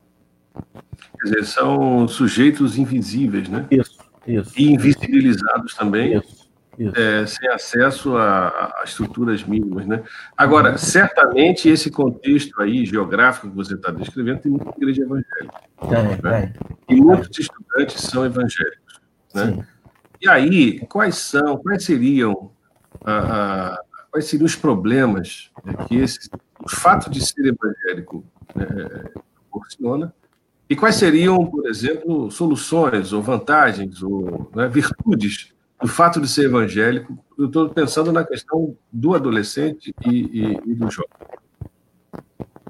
Quer 1.19 1.24
dizer, 1.24 1.46
são 1.46 2.07
sujeitos 2.07 2.77
invisíveis, 2.77 3.50
né? 3.50 3.65
Isso, 3.72 3.98
isso. 4.27 4.53
E 4.55 4.72
invisibilizados 4.72 5.74
também. 5.74 6.13
Isso 6.13 6.37
é, 6.79 7.25
sem 7.25 7.50
acesso 7.50 8.15
a, 8.15 8.48
a, 8.48 8.84
estruturas 8.86 9.43
mínimas. 9.43 9.86
Né? 9.88 10.03
Agora, 10.38 10.77
certamente 10.77 11.67
esse 11.67 11.89
contexto 11.89 12.62
aí 12.62 12.86
geográfico 12.86 13.50
que 13.50 13.55
você 13.55 13.74
está 13.74 13.91
descrevendo 13.91 14.41
tem 14.41 14.51
muita 14.51 14.69
igreja 14.77 15.01
evangélica. 15.01 15.62
É, 15.81 16.22
né? 16.22 16.53
é. 16.89 16.93
E 16.93 17.01
muitos 17.01 17.38
estudantes 17.38 18.01
são 18.01 18.25
evangélicos. 18.25 19.01
Né? 19.34 19.65
E 20.22 20.29
aí, 20.29 20.79
quais 20.88 21.15
são, 21.15 21.57
quais 21.57 21.84
seriam, 21.84 22.51
quais 24.12 24.25
seriam 24.25 24.46
os 24.46 24.55
problemas 24.55 25.51
né, 25.63 25.74
que 25.88 25.96
esse, 25.98 26.29
o 26.60 26.69
fato 26.69 27.10
de 27.10 27.25
ser 27.25 27.46
evangélico 27.46 28.24
né, 28.55 28.65
proporciona? 29.50 30.13
E 30.69 30.75
quais 30.75 30.96
seriam, 30.96 31.46
por 31.46 31.65
exemplo, 31.67 32.29
soluções 32.29 33.13
ou 33.13 33.22
vantagens 33.22 34.03
ou 34.03 34.51
né, 34.53 34.67
virtudes 34.67 35.53
do 35.81 35.88
fato 35.88 36.19
de 36.19 36.27
ser 36.27 36.46
evangélico, 36.46 37.17
eu 37.38 37.46
estou 37.46 37.69
pensando 37.69 38.12
na 38.12 38.24
questão 38.24 38.75
do 38.91 39.13
adolescente 39.13 39.93
e, 40.05 40.10
e, 40.10 40.72
e 40.72 40.74
do 40.74 40.89
jovem. 40.89 41.12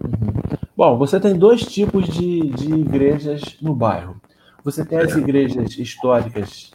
Uhum. 0.04 0.62
Bom, 0.76 0.98
você 0.98 1.20
tem 1.20 1.36
dois 1.36 1.62
tipos 1.62 2.08
de, 2.08 2.50
de 2.52 2.74
igrejas 2.74 3.58
no 3.62 3.74
bairro. 3.74 4.22
Você 4.64 4.86
tem 4.86 5.00
as 5.00 5.16
igrejas 5.16 5.78
históricas, 5.78 6.72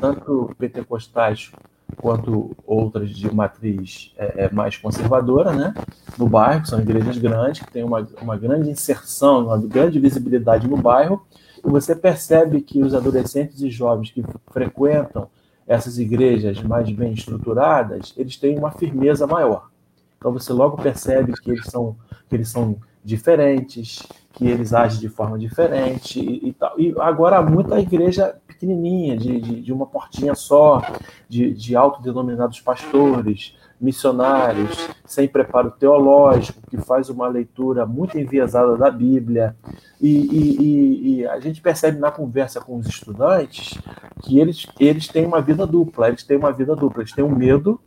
tanto 0.00 0.54
pentecostais 0.58 1.50
quanto 1.96 2.56
outras 2.66 3.10
de 3.10 3.32
matriz 3.32 4.12
é, 4.16 4.44
é, 4.44 4.52
mais 4.52 4.76
conservadora, 4.76 5.52
né? 5.52 5.74
No 6.18 6.28
bairro, 6.28 6.66
são 6.66 6.80
igrejas 6.80 7.16
grandes, 7.18 7.62
que 7.62 7.70
têm 7.70 7.84
uma, 7.84 8.06
uma 8.20 8.36
grande 8.36 8.68
inserção, 8.68 9.46
uma 9.46 9.58
grande 9.58 9.98
visibilidade 9.98 10.68
no 10.68 10.76
bairro, 10.76 11.24
e 11.64 11.68
você 11.68 11.94
percebe 11.94 12.60
que 12.60 12.82
os 12.82 12.94
adolescentes 12.94 13.60
e 13.60 13.70
jovens 13.70 14.10
que 14.10 14.22
frequentam 14.50 15.28
essas 15.70 16.00
igrejas 16.00 16.60
mais 16.64 16.90
bem 16.90 17.12
estruturadas, 17.12 18.12
eles 18.16 18.36
têm 18.36 18.58
uma 18.58 18.72
firmeza 18.72 19.24
maior. 19.24 19.70
Então 20.18 20.32
você 20.32 20.52
logo 20.52 20.76
percebe 20.76 21.32
que 21.32 21.48
eles 21.48 21.66
são, 21.66 21.96
que 22.28 22.34
eles 22.34 22.48
são 22.48 22.76
diferentes, 23.04 24.02
que 24.32 24.48
eles 24.48 24.74
agem 24.74 24.98
de 24.98 25.08
forma 25.08 25.38
diferente 25.38 26.18
e, 26.18 26.48
e 26.48 26.52
tal. 26.54 26.74
E 26.76 26.92
agora 26.98 27.38
há 27.38 27.42
muita 27.42 27.78
igreja 27.78 28.34
pequenininha, 28.48 29.16
de, 29.16 29.40
de, 29.40 29.60
de 29.62 29.72
uma 29.72 29.86
portinha 29.86 30.34
só, 30.34 30.82
de, 31.28 31.54
de 31.54 31.76
autodenominados 31.76 32.60
pastores, 32.60 33.54
missionários, 33.80 34.88
sem 35.06 35.26
preparo 35.26 35.70
teológico, 35.70 36.60
que 36.68 36.76
faz 36.76 37.08
uma 37.08 37.26
leitura 37.26 37.86
muito 37.86 38.18
enviesada 38.18 38.76
da 38.76 38.90
Bíblia. 38.90 39.56
E, 40.00 40.08
e, 40.08 41.20
e, 41.20 41.26
a 41.26 41.40
gente 41.40 41.60
percebe 41.60 41.98
na 41.98 42.10
conversa 42.10 42.60
com 42.60 42.76
os 42.76 42.86
estudantes 42.86 43.78
que 44.22 44.38
eles, 44.38 44.66
eles 44.78 45.08
têm 45.08 45.24
uma 45.24 45.40
vida 45.40 45.66
dupla, 45.66 46.08
eles 46.08 46.22
têm 46.22 46.36
uma 46.36 46.52
vida 46.52 46.76
dupla, 46.76 47.02
eles 47.02 47.12
têm 47.12 47.24
um 47.24 47.34
medo 47.34 47.80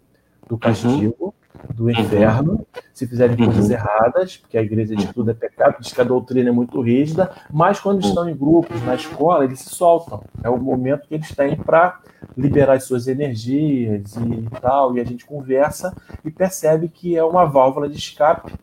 do 0.47 0.57
castigo, 0.57 1.15
uhum 1.19 1.42
do 1.73 1.89
inferno 1.89 2.65
se 2.93 3.07
fizerem 3.07 3.35
coisas 3.35 3.65
uhum. 3.65 3.71
erradas, 3.73 4.37
porque 4.37 4.57
a 4.57 4.61
igreja 4.61 4.95
de 4.95 5.11
tudo 5.11 5.31
é 5.31 5.33
pecado, 5.33 5.77
diz 5.79 5.91
que 5.91 5.99
a 5.99 6.03
doutrina 6.03 6.49
é 6.49 6.51
muito 6.51 6.79
rígida, 6.81 7.31
mas 7.51 7.79
quando 7.79 8.01
estão 8.01 8.29
em 8.29 8.35
grupos, 8.35 8.81
na 8.83 8.95
escola, 8.95 9.43
eles 9.43 9.59
se 9.59 9.69
soltam. 9.69 10.23
É 10.43 10.49
o 10.49 10.57
momento 10.57 11.07
que 11.07 11.15
eles 11.15 11.33
têm 11.35 11.55
para 11.55 11.99
liberar 12.37 12.73
as 12.73 12.83
suas 12.83 13.07
energias 13.07 14.15
e 14.15 14.59
tal, 14.61 14.95
e 14.95 15.01
a 15.01 15.03
gente 15.03 15.25
conversa 15.25 15.95
e 16.23 16.29
percebe 16.29 16.87
que 16.87 17.17
é 17.17 17.23
uma 17.23 17.45
válvula 17.45 17.89
de 17.89 17.97
escape 17.97 18.53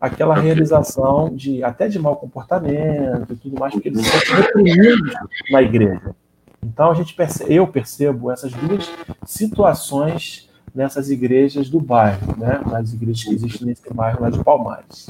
aquela 0.00 0.34
realização 0.34 1.34
de 1.34 1.64
até 1.64 1.88
de 1.88 1.98
mau 1.98 2.16
comportamento 2.16 3.32
e 3.32 3.36
tudo 3.36 3.58
mais, 3.58 3.72
porque 3.72 3.88
eles 3.88 4.06
são 4.06 4.36
reprimidos 4.36 5.14
na 5.50 5.62
igreja. 5.62 6.14
Então 6.62 6.90
a 6.90 6.94
gente 6.94 7.14
percebe, 7.14 7.54
eu 7.54 7.66
percebo 7.66 8.30
essas 8.30 8.52
duas 8.52 8.90
situações 9.24 10.50
nessas 10.74 11.10
igrejas 11.10 11.70
do 11.70 11.80
bairro, 11.80 12.36
né? 12.36 12.60
nas 12.70 12.92
igrejas 12.92 13.24
que 13.24 13.34
existem 13.34 13.68
nesse 13.68 13.92
bairro 13.92 14.22
lá 14.22 14.30
de 14.30 14.42
Palmares. 14.42 15.08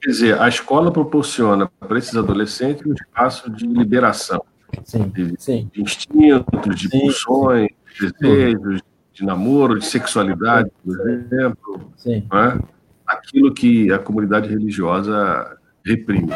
Quer 0.00 0.10
dizer, 0.10 0.40
a 0.40 0.48
escola 0.48 0.90
proporciona 0.90 1.70
para 1.78 1.98
esses 1.98 2.16
adolescentes 2.16 2.86
um 2.86 2.94
espaço 2.94 3.50
de 3.50 3.66
liberação. 3.66 4.42
Sim, 4.84 5.08
de, 5.08 5.34
sim. 5.38 5.70
de 5.72 5.82
instintos, 5.82 6.76
de 6.76 6.88
sim, 6.88 7.00
pulsões, 7.00 7.68
de 7.98 8.12
desejos, 8.12 8.82
de 9.12 9.24
namoro, 9.26 9.78
de 9.78 9.84
sexualidade, 9.84 10.70
por 10.82 11.10
exemplo. 11.10 11.92
Sim. 11.96 12.26
Né? 12.32 12.58
Aquilo 13.06 13.52
que 13.52 13.92
a 13.92 13.98
comunidade 13.98 14.48
religiosa 14.48 15.58
reprime. 15.84 16.32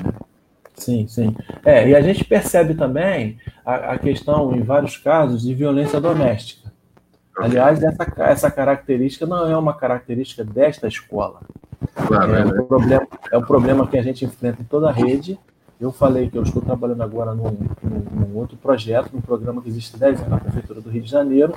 Sim, 0.74 1.06
sim. 1.06 1.34
É, 1.64 1.88
e 1.88 1.94
a 1.94 2.02
gente 2.02 2.24
percebe 2.24 2.74
também 2.74 3.38
a, 3.64 3.92
a 3.92 3.98
questão, 3.98 4.54
em 4.54 4.62
vários 4.62 4.96
casos, 4.98 5.42
de 5.42 5.54
violência 5.54 6.00
doméstica. 6.00 6.63
Aliás, 7.36 7.82
essa, 7.82 8.12
essa 8.18 8.50
característica 8.50 9.26
não 9.26 9.50
é 9.50 9.56
uma 9.56 9.74
característica 9.74 10.44
desta 10.44 10.86
escola. 10.86 11.40
Claro, 12.06 12.34
é, 12.34 12.44
um 12.44 12.48
né? 12.48 12.62
problema, 12.62 13.08
é 13.30 13.38
um 13.38 13.42
problema 13.42 13.86
que 13.86 13.98
a 13.98 14.02
gente 14.02 14.24
enfrenta 14.24 14.62
em 14.62 14.64
toda 14.64 14.88
a 14.88 14.92
rede. 14.92 15.38
Eu 15.80 15.90
falei 15.90 16.30
que 16.30 16.38
eu 16.38 16.42
estou 16.42 16.62
trabalhando 16.62 17.02
agora 17.02 17.34
num, 17.34 17.56
num, 17.82 18.26
num 18.26 18.36
outro 18.36 18.56
projeto, 18.56 19.10
num 19.12 19.20
programa 19.20 19.60
que 19.60 19.68
existe 19.68 19.98
10 19.98 20.20
anos 20.20 20.30
na 20.30 20.38
Prefeitura 20.38 20.80
do 20.80 20.88
Rio 20.88 21.02
de 21.02 21.10
Janeiro, 21.10 21.52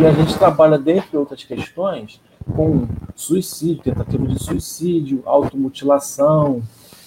e 0.00 0.04
a 0.04 0.12
gente 0.12 0.36
trabalha, 0.36 0.76
dentre 0.76 1.16
outras 1.16 1.44
questões, 1.44 2.20
com 2.54 2.88
suicídio, 3.14 3.82
tentativa 3.82 4.26
de 4.26 4.42
suicídio, 4.42 5.22
automutilação 5.24 6.62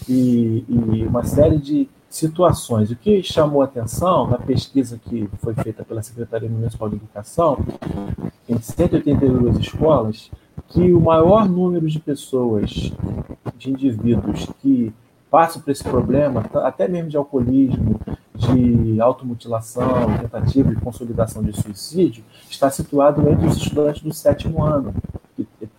e, 0.07 0.63
e 0.67 1.05
uma 1.05 1.23
série 1.23 1.57
de 1.57 1.89
situações. 2.13 2.91
O 2.91 2.95
que 2.95 3.23
chamou 3.23 3.63
a 3.63 3.65
atenção 3.65 4.27
na 4.27 4.37
pesquisa 4.37 4.99
que 5.03 5.27
foi 5.39 5.55
feita 5.55 5.83
pela 5.83 6.03
Secretaria 6.03 6.47
Municipal 6.47 6.87
de 6.87 6.97
Educação, 6.97 7.57
em 8.47 8.59
182 8.59 9.57
escolas, 9.57 10.29
que 10.67 10.93
o 10.93 11.01
maior 11.01 11.49
número 11.49 11.87
de 11.87 11.99
pessoas, 11.99 12.91
de 13.57 13.71
indivíduos 13.71 14.47
que 14.61 14.93
passam 15.31 15.59
por 15.59 15.71
esse 15.71 15.83
problema, 15.83 16.45
até 16.63 16.87
mesmo 16.87 17.09
de 17.09 17.17
alcoolismo, 17.17 17.99
de 18.35 19.01
automutilação, 19.01 20.15
tentativa 20.21 20.71
e 20.71 20.75
consolidação 20.75 21.41
de 21.41 21.59
suicídio, 21.59 22.23
está 22.47 22.69
situado 22.69 23.27
entre 23.27 23.47
os 23.47 23.57
estudantes 23.57 24.03
do 24.03 24.13
sétimo 24.13 24.63
ano, 24.63 24.93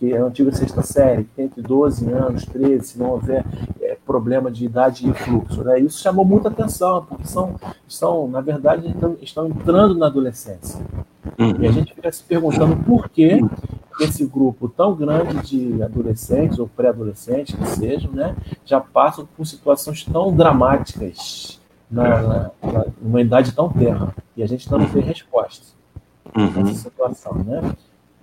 que 0.00 0.12
é 0.12 0.18
a 0.18 0.24
antiga 0.24 0.50
sexta 0.50 0.82
série, 0.82 1.22
que 1.24 1.30
tem 1.36 1.44
entre 1.44 1.62
12 1.62 2.10
anos, 2.10 2.44
13, 2.44 2.84
se 2.84 2.98
não 2.98 3.10
houver 3.10 3.44
é, 3.80 3.96
problema 4.14 4.48
de 4.48 4.64
idade 4.64 5.10
e 5.10 5.12
fluxo. 5.12 5.64
Né? 5.64 5.80
Isso 5.80 6.00
chamou 6.00 6.24
muita 6.24 6.48
atenção, 6.48 7.04
porque 7.04 7.26
são, 7.26 7.56
são 7.88 8.28
na 8.28 8.40
verdade, 8.40 8.86
estão, 8.86 9.16
estão 9.20 9.46
entrando 9.48 9.96
na 9.96 10.06
adolescência. 10.06 10.80
Uhum. 11.36 11.56
E 11.58 11.66
a 11.66 11.72
gente 11.72 11.92
fica 11.92 12.12
se 12.12 12.22
perguntando 12.22 12.76
por 12.76 13.08
que 13.08 13.40
esse 14.00 14.24
grupo 14.24 14.68
tão 14.68 14.94
grande 14.94 15.40
de 15.42 15.82
adolescentes 15.82 16.60
ou 16.60 16.68
pré-adolescentes 16.68 17.56
que 17.56 17.66
sejam, 17.66 18.12
né, 18.12 18.36
já 18.64 18.80
passam 18.80 19.26
por 19.36 19.44
situações 19.44 20.04
tão 20.04 20.32
dramáticas 20.32 21.60
na, 21.90 22.22
na, 22.22 22.50
numa 23.02 23.20
idade 23.20 23.50
tão 23.52 23.68
terra 23.68 24.14
e 24.36 24.44
a 24.44 24.46
gente 24.46 24.70
não 24.70 24.86
tem 24.86 25.02
resposta 25.02 25.66
uhum. 26.36 26.62
nessa 26.62 26.88
situação, 26.88 27.34
né? 27.34 27.74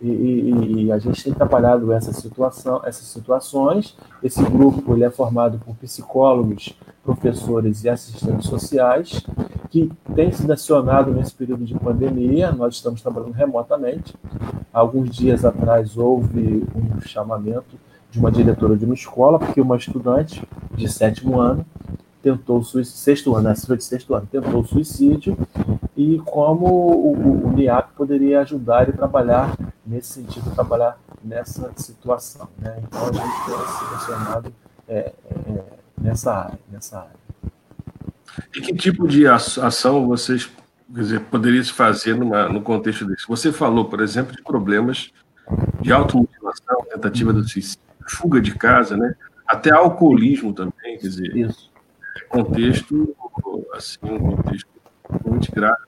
E, 0.01 0.08
e, 0.08 0.84
e, 0.86 0.91
a 0.91 0.98
gente 0.98 1.24
tem 1.24 1.31
trabalhado 1.31 1.93
essa 1.93 2.12
situação, 2.12 2.81
essas 2.84 3.05
situações. 3.05 3.96
Esse 4.24 4.43
grupo 4.43 4.96
ele 4.96 5.03
é 5.03 5.12
formado 5.12 5.60
por 5.60 5.75
psicólogos, 5.75 6.74
professores 7.03 7.84
e 7.84 7.89
assistentes 7.89 8.48
sociais 8.48 9.24
que 9.70 9.91
tem 10.15 10.31
sido 10.31 10.51
acionado 10.51 11.12
nesse 11.12 11.34
período 11.34 11.63
de 11.63 11.75
pandemia. 11.75 12.51
Nós 12.51 12.75
estamos 12.75 13.01
trabalhando 13.01 13.34
remotamente. 13.34 14.15
Alguns 14.74 15.15
dias 15.15 15.46
atrás 15.46 15.96
houve 15.96 16.65
um 16.75 17.00
chamamento 17.01 17.77
de 18.10 18.20
uma 18.20 18.31
diretora 18.31 18.75
de 18.75 18.86
uma 18.86 18.96
escola 18.96 19.38
porque 19.38 19.62
uma 19.62 19.77
estudante 19.77 20.43
de 20.75 20.91
sétimo 20.91 21.39
ano 21.39 21.65
tentou 22.22 22.62
suicídio, 22.63 23.00
sexto 23.00 23.36
ano, 23.36 23.50
né? 23.50 23.53
de 23.53 23.84
sexto 23.84 24.13
ano, 24.13 24.27
tentou 24.31 24.63
suicídio 24.63 25.38
e 25.96 26.20
como 26.20 26.67
o, 26.67 27.13
o, 27.13 27.48
o 27.48 27.51
NIAP 27.51 27.93
poderia 27.96 28.41
ajudar 28.41 28.88
e 28.89 28.91
trabalhar 28.91 29.55
nesse 29.91 30.13
sentido, 30.13 30.53
trabalhar 30.55 30.98
nessa 31.24 31.71
situação. 31.75 32.48
Né? 32.57 32.81
Então 32.83 33.01
a 33.01 33.12
gente 33.12 33.45
tem 33.45 33.88
selecionado 33.88 34.53
é, 34.88 34.98
é, 34.98 35.13
é, 35.29 35.63
nessa 35.98 36.33
área, 36.33 36.60
nessa 36.71 37.00
área. 37.00 37.21
E 38.55 38.62
que 38.62 38.74
tipo 38.74 39.07
de 39.07 39.27
ação 39.27 40.07
vocês 40.07 40.50
dizer, 40.88 41.19
poderiam 41.21 41.63
fazer 41.65 42.15
numa, 42.15 42.48
no 42.48 42.62
contexto 42.62 43.05
desse? 43.05 43.27
Você 43.27 43.51
falou, 43.51 43.86
por 43.86 44.01
exemplo, 44.01 44.36
de 44.36 44.41
problemas 44.41 45.12
de 45.81 45.91
automutilação, 45.91 46.86
tentativa 46.89 47.33
de 47.33 47.50
suicídio, 47.50 47.81
fuga 48.07 48.39
de 48.39 48.55
casa, 48.55 48.95
né? 48.95 49.15
até 49.45 49.69
alcoolismo 49.71 50.54
também, 50.54 50.97
quer 50.97 51.08
dizer, 51.08 51.36
Isso 51.36 51.71
contexto, 52.32 53.15
assim, 53.73 53.99
um 54.04 54.36
contexto 54.36 54.69
muito 55.25 55.51
grave, 55.51 55.82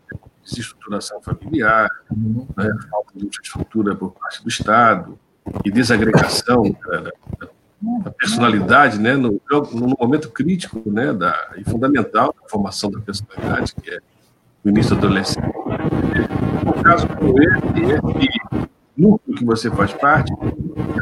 de 0.43 0.59
estruturação 0.59 1.21
familiar, 1.21 1.89
né, 2.11 2.77
falta 2.89 3.11
de 3.15 3.25
infraestrutura 3.25 3.95
por 3.95 4.11
parte 4.11 4.43
do 4.43 4.49
Estado 4.49 5.17
e 5.63 5.71
desagregação 5.71 6.75
da, 6.85 7.11
da 8.03 8.11
personalidade, 8.11 8.99
né, 8.99 9.15
no, 9.15 9.41
no, 9.49 9.95
momento 9.99 10.29
crítico, 10.29 10.81
né, 10.89 11.13
da, 11.13 11.51
e 11.57 11.63
fundamental 11.63 12.33
da 12.41 12.47
formação 12.47 12.89
da 12.91 12.99
personalidade, 12.99 13.73
que 13.75 13.91
é 13.91 13.99
o 14.63 14.69
início 14.69 14.95
da 14.95 15.05
adolescência. 15.05 15.41
No 16.65 16.83
caso 16.83 17.07
como 17.07 17.41
esse, 17.41 17.57
esse 18.17 19.37
que 19.37 19.45
você 19.45 19.69
faz 19.71 19.93
parte, 19.93 20.31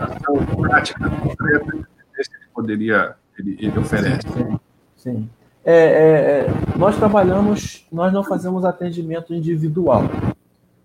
ação 0.01 0.45
prática 0.57 1.09
concreta, 1.09 1.71
que 1.71 2.19
ele 2.19 2.45
poderia, 2.53 3.15
ele, 3.37 3.57
ele 3.59 3.79
oferece. 3.79 4.27
Sim. 4.95 5.29
É, 5.29 5.40
é, 5.63 5.73
é, 5.73 6.47
nós 6.77 6.97
trabalhamos, 6.97 7.85
nós 7.91 8.11
não 8.11 8.23
fazemos 8.23 8.65
atendimento 8.65 9.33
individual. 9.33 10.03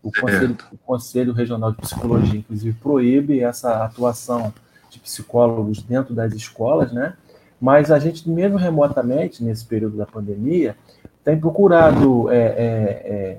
O 0.03 0.11
Conselho, 0.12 0.57
o 0.73 0.79
Conselho 0.79 1.33
Regional 1.33 1.73
de 1.73 1.79
Psicologia, 1.79 2.39
inclusive, 2.39 2.77
proíbe 2.81 3.41
essa 3.41 3.85
atuação 3.85 4.53
de 4.91 4.99
psicólogos 5.01 5.83
dentro 5.83 6.15
das 6.15 6.33
escolas, 6.33 6.93
né? 6.93 7.15
Mas 7.61 7.91
a 7.91 7.99
gente, 7.99 8.29
mesmo 8.29 8.59
remotamente, 8.59 9.43
nesse 9.43 9.65
período 9.65 9.97
da 9.97 10.07
pandemia, 10.07 10.77
tem 11.25 11.41
procurado 11.41 12.31
é, 12.31 12.37
é, 12.37 12.62
é 13.05 13.39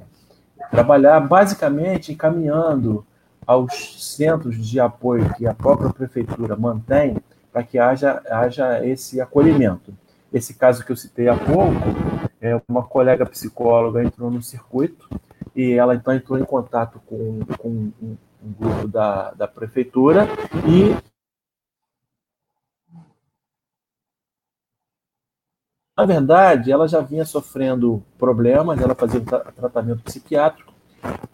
trabalhar 0.72 1.20
basicamente 1.22 2.12
encaminhando 2.12 3.06
aos 3.46 4.16
centros 4.16 4.68
de 4.68 4.80
apoio 4.80 5.34
que 5.36 5.48
a 5.48 5.54
própria 5.54 5.90
prefeitura 5.92 6.56
mantém 6.58 7.16
para 7.54 7.64
que 7.64 7.80
haja, 7.80 8.22
haja 8.30 8.86
esse 8.86 9.22
acolhimento. 9.22 9.94
Esse 10.32 10.54
caso 10.54 10.86
que 10.86 10.92
eu 10.92 10.98
citei 10.98 11.28
há 11.28 11.36
pouco, 11.36 11.80
é 12.42 12.60
uma 12.68 12.84
colega 12.84 13.26
psicóloga 13.26 14.04
entrou 14.04 14.30
no 14.30 14.42
circuito 14.42 15.10
e 15.56 15.74
ela 15.74 15.96
então 15.96 16.14
entrou 16.14 16.38
em 16.38 16.46
contato 16.46 17.02
com, 17.06 17.40
com 17.58 17.70
um, 17.70 18.18
um 18.44 18.54
grupo 18.54 18.88
da, 18.88 19.32
da 19.32 19.48
prefeitura 19.48 20.28
e 20.68 20.96
Na 25.98 26.06
verdade, 26.06 26.72
ela 26.72 26.88
já 26.88 27.02
vinha 27.02 27.26
sofrendo 27.26 28.04
problemas, 28.20 28.80
ela 28.80 28.94
fazia 28.94 29.20
tratamento 29.20 30.04
psiquiátrico. 30.04 30.72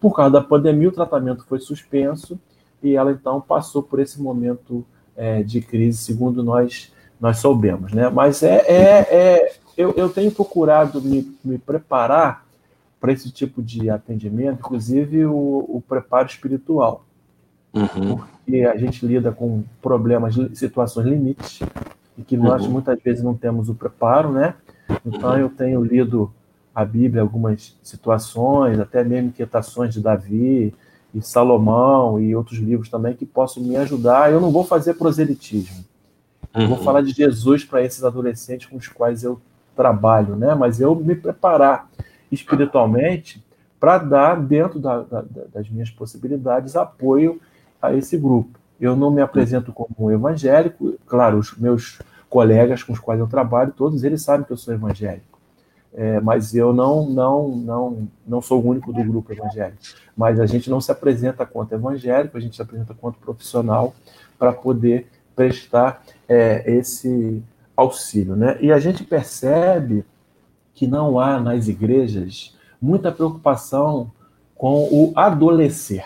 Por 0.00 0.16
causa 0.16 0.32
da 0.32 0.40
pandemia, 0.40 0.88
o 0.88 0.92
tratamento 0.92 1.44
foi 1.44 1.60
suspenso 1.60 2.40
e 2.82 2.96
ela 2.96 3.12
então 3.12 3.42
passou 3.42 3.82
por 3.82 4.00
esse 4.00 4.22
momento 4.22 4.82
é, 5.14 5.42
de 5.42 5.60
crise, 5.60 5.98
segundo 5.98 6.42
nós 6.42 6.93
nós 7.24 7.38
soubemos, 7.38 7.90
né? 7.94 8.10
Mas 8.10 8.42
é, 8.42 8.56
é, 8.68 8.98
é 9.10 9.52
eu, 9.78 9.94
eu 9.96 10.10
tenho 10.10 10.30
procurado 10.30 11.00
me, 11.00 11.34
me 11.42 11.56
preparar 11.56 12.44
para 13.00 13.12
esse 13.12 13.30
tipo 13.30 13.62
de 13.62 13.88
atendimento, 13.88 14.58
inclusive 14.58 15.24
o, 15.24 15.64
o 15.66 15.82
preparo 15.88 16.28
espiritual, 16.28 17.02
uhum. 17.72 18.18
porque 18.18 18.60
a 18.66 18.76
gente 18.76 19.06
lida 19.06 19.32
com 19.32 19.64
problemas, 19.80 20.34
situações 20.52 21.06
limites 21.06 21.60
e 22.18 22.22
que 22.22 22.36
nós 22.36 22.66
uhum. 22.66 22.72
muitas 22.72 23.02
vezes 23.02 23.24
não 23.24 23.32
temos 23.32 23.70
o 23.70 23.74
preparo, 23.74 24.30
né? 24.30 24.54
Então 25.06 25.30
uhum. 25.30 25.38
eu 25.38 25.48
tenho 25.48 25.82
lido 25.82 26.30
a 26.74 26.84
Bíblia 26.84 27.22
algumas 27.22 27.74
situações, 27.82 28.78
até 28.78 29.02
mesmo 29.02 29.28
inquietações 29.28 29.94
de 29.94 30.00
Davi 30.02 30.74
e 31.14 31.22
Salomão 31.22 32.20
e 32.20 32.36
outros 32.36 32.58
livros 32.58 32.90
também 32.90 33.14
que 33.14 33.24
possam 33.24 33.62
me 33.62 33.78
ajudar. 33.78 34.30
Eu 34.30 34.42
não 34.42 34.50
vou 34.50 34.62
fazer 34.62 34.92
proselitismo. 34.92 35.86
Uhum. 36.54 36.68
Vou 36.68 36.78
falar 36.78 37.02
de 37.02 37.10
Jesus 37.12 37.64
para 37.64 37.82
esses 37.82 38.04
adolescentes 38.04 38.68
com 38.68 38.76
os 38.76 38.86
quais 38.88 39.24
eu 39.24 39.40
trabalho, 39.74 40.36
né? 40.36 40.54
Mas 40.54 40.80
eu 40.80 40.94
me 40.94 41.14
preparar 41.14 41.90
espiritualmente 42.30 43.44
para 43.80 43.98
dar, 43.98 44.40
dentro 44.40 44.78
da, 44.78 45.02
da, 45.02 45.24
das 45.52 45.68
minhas 45.68 45.90
possibilidades, 45.90 46.76
apoio 46.76 47.40
a 47.82 47.92
esse 47.92 48.16
grupo. 48.16 48.58
Eu 48.80 48.96
não 48.96 49.10
me 49.10 49.20
apresento 49.20 49.72
como 49.72 50.10
evangélico, 50.10 50.94
claro, 51.06 51.38
os 51.38 51.56
meus 51.56 51.98
colegas 52.28 52.82
com 52.82 52.92
os 52.92 52.98
quais 52.98 53.20
eu 53.20 53.26
trabalho, 53.26 53.72
todos 53.76 54.02
eles 54.02 54.22
sabem 54.22 54.46
que 54.46 54.52
eu 54.52 54.56
sou 54.56 54.72
evangélico. 54.74 55.38
É, 55.92 56.18
mas 56.18 56.54
eu 56.54 56.72
não, 56.72 57.08
não, 57.08 57.48
não, 57.48 58.08
não 58.26 58.42
sou 58.42 58.60
o 58.60 58.68
único 58.68 58.92
do 58.92 59.04
grupo 59.04 59.32
evangélico. 59.32 59.78
Mas 60.16 60.40
a 60.40 60.46
gente 60.46 60.68
não 60.68 60.80
se 60.80 60.90
apresenta 60.90 61.46
quanto 61.46 61.74
evangélico, 61.74 62.36
a 62.36 62.40
gente 62.40 62.56
se 62.56 62.62
apresenta 62.62 62.94
quanto 62.94 63.18
profissional 63.18 63.94
para 64.36 64.52
poder 64.52 65.06
prestar 65.36 66.02
é, 66.28 66.70
esse 66.70 67.42
auxílio. 67.76 68.36
Né? 68.36 68.56
E 68.60 68.72
a 68.72 68.78
gente 68.78 69.04
percebe 69.04 70.04
que 70.74 70.86
não 70.86 71.18
há 71.18 71.38
nas 71.38 71.68
igrejas 71.68 72.56
muita 72.80 73.12
preocupação 73.12 74.10
com 74.54 74.88
o 74.90 75.12
adolescer. 75.14 76.04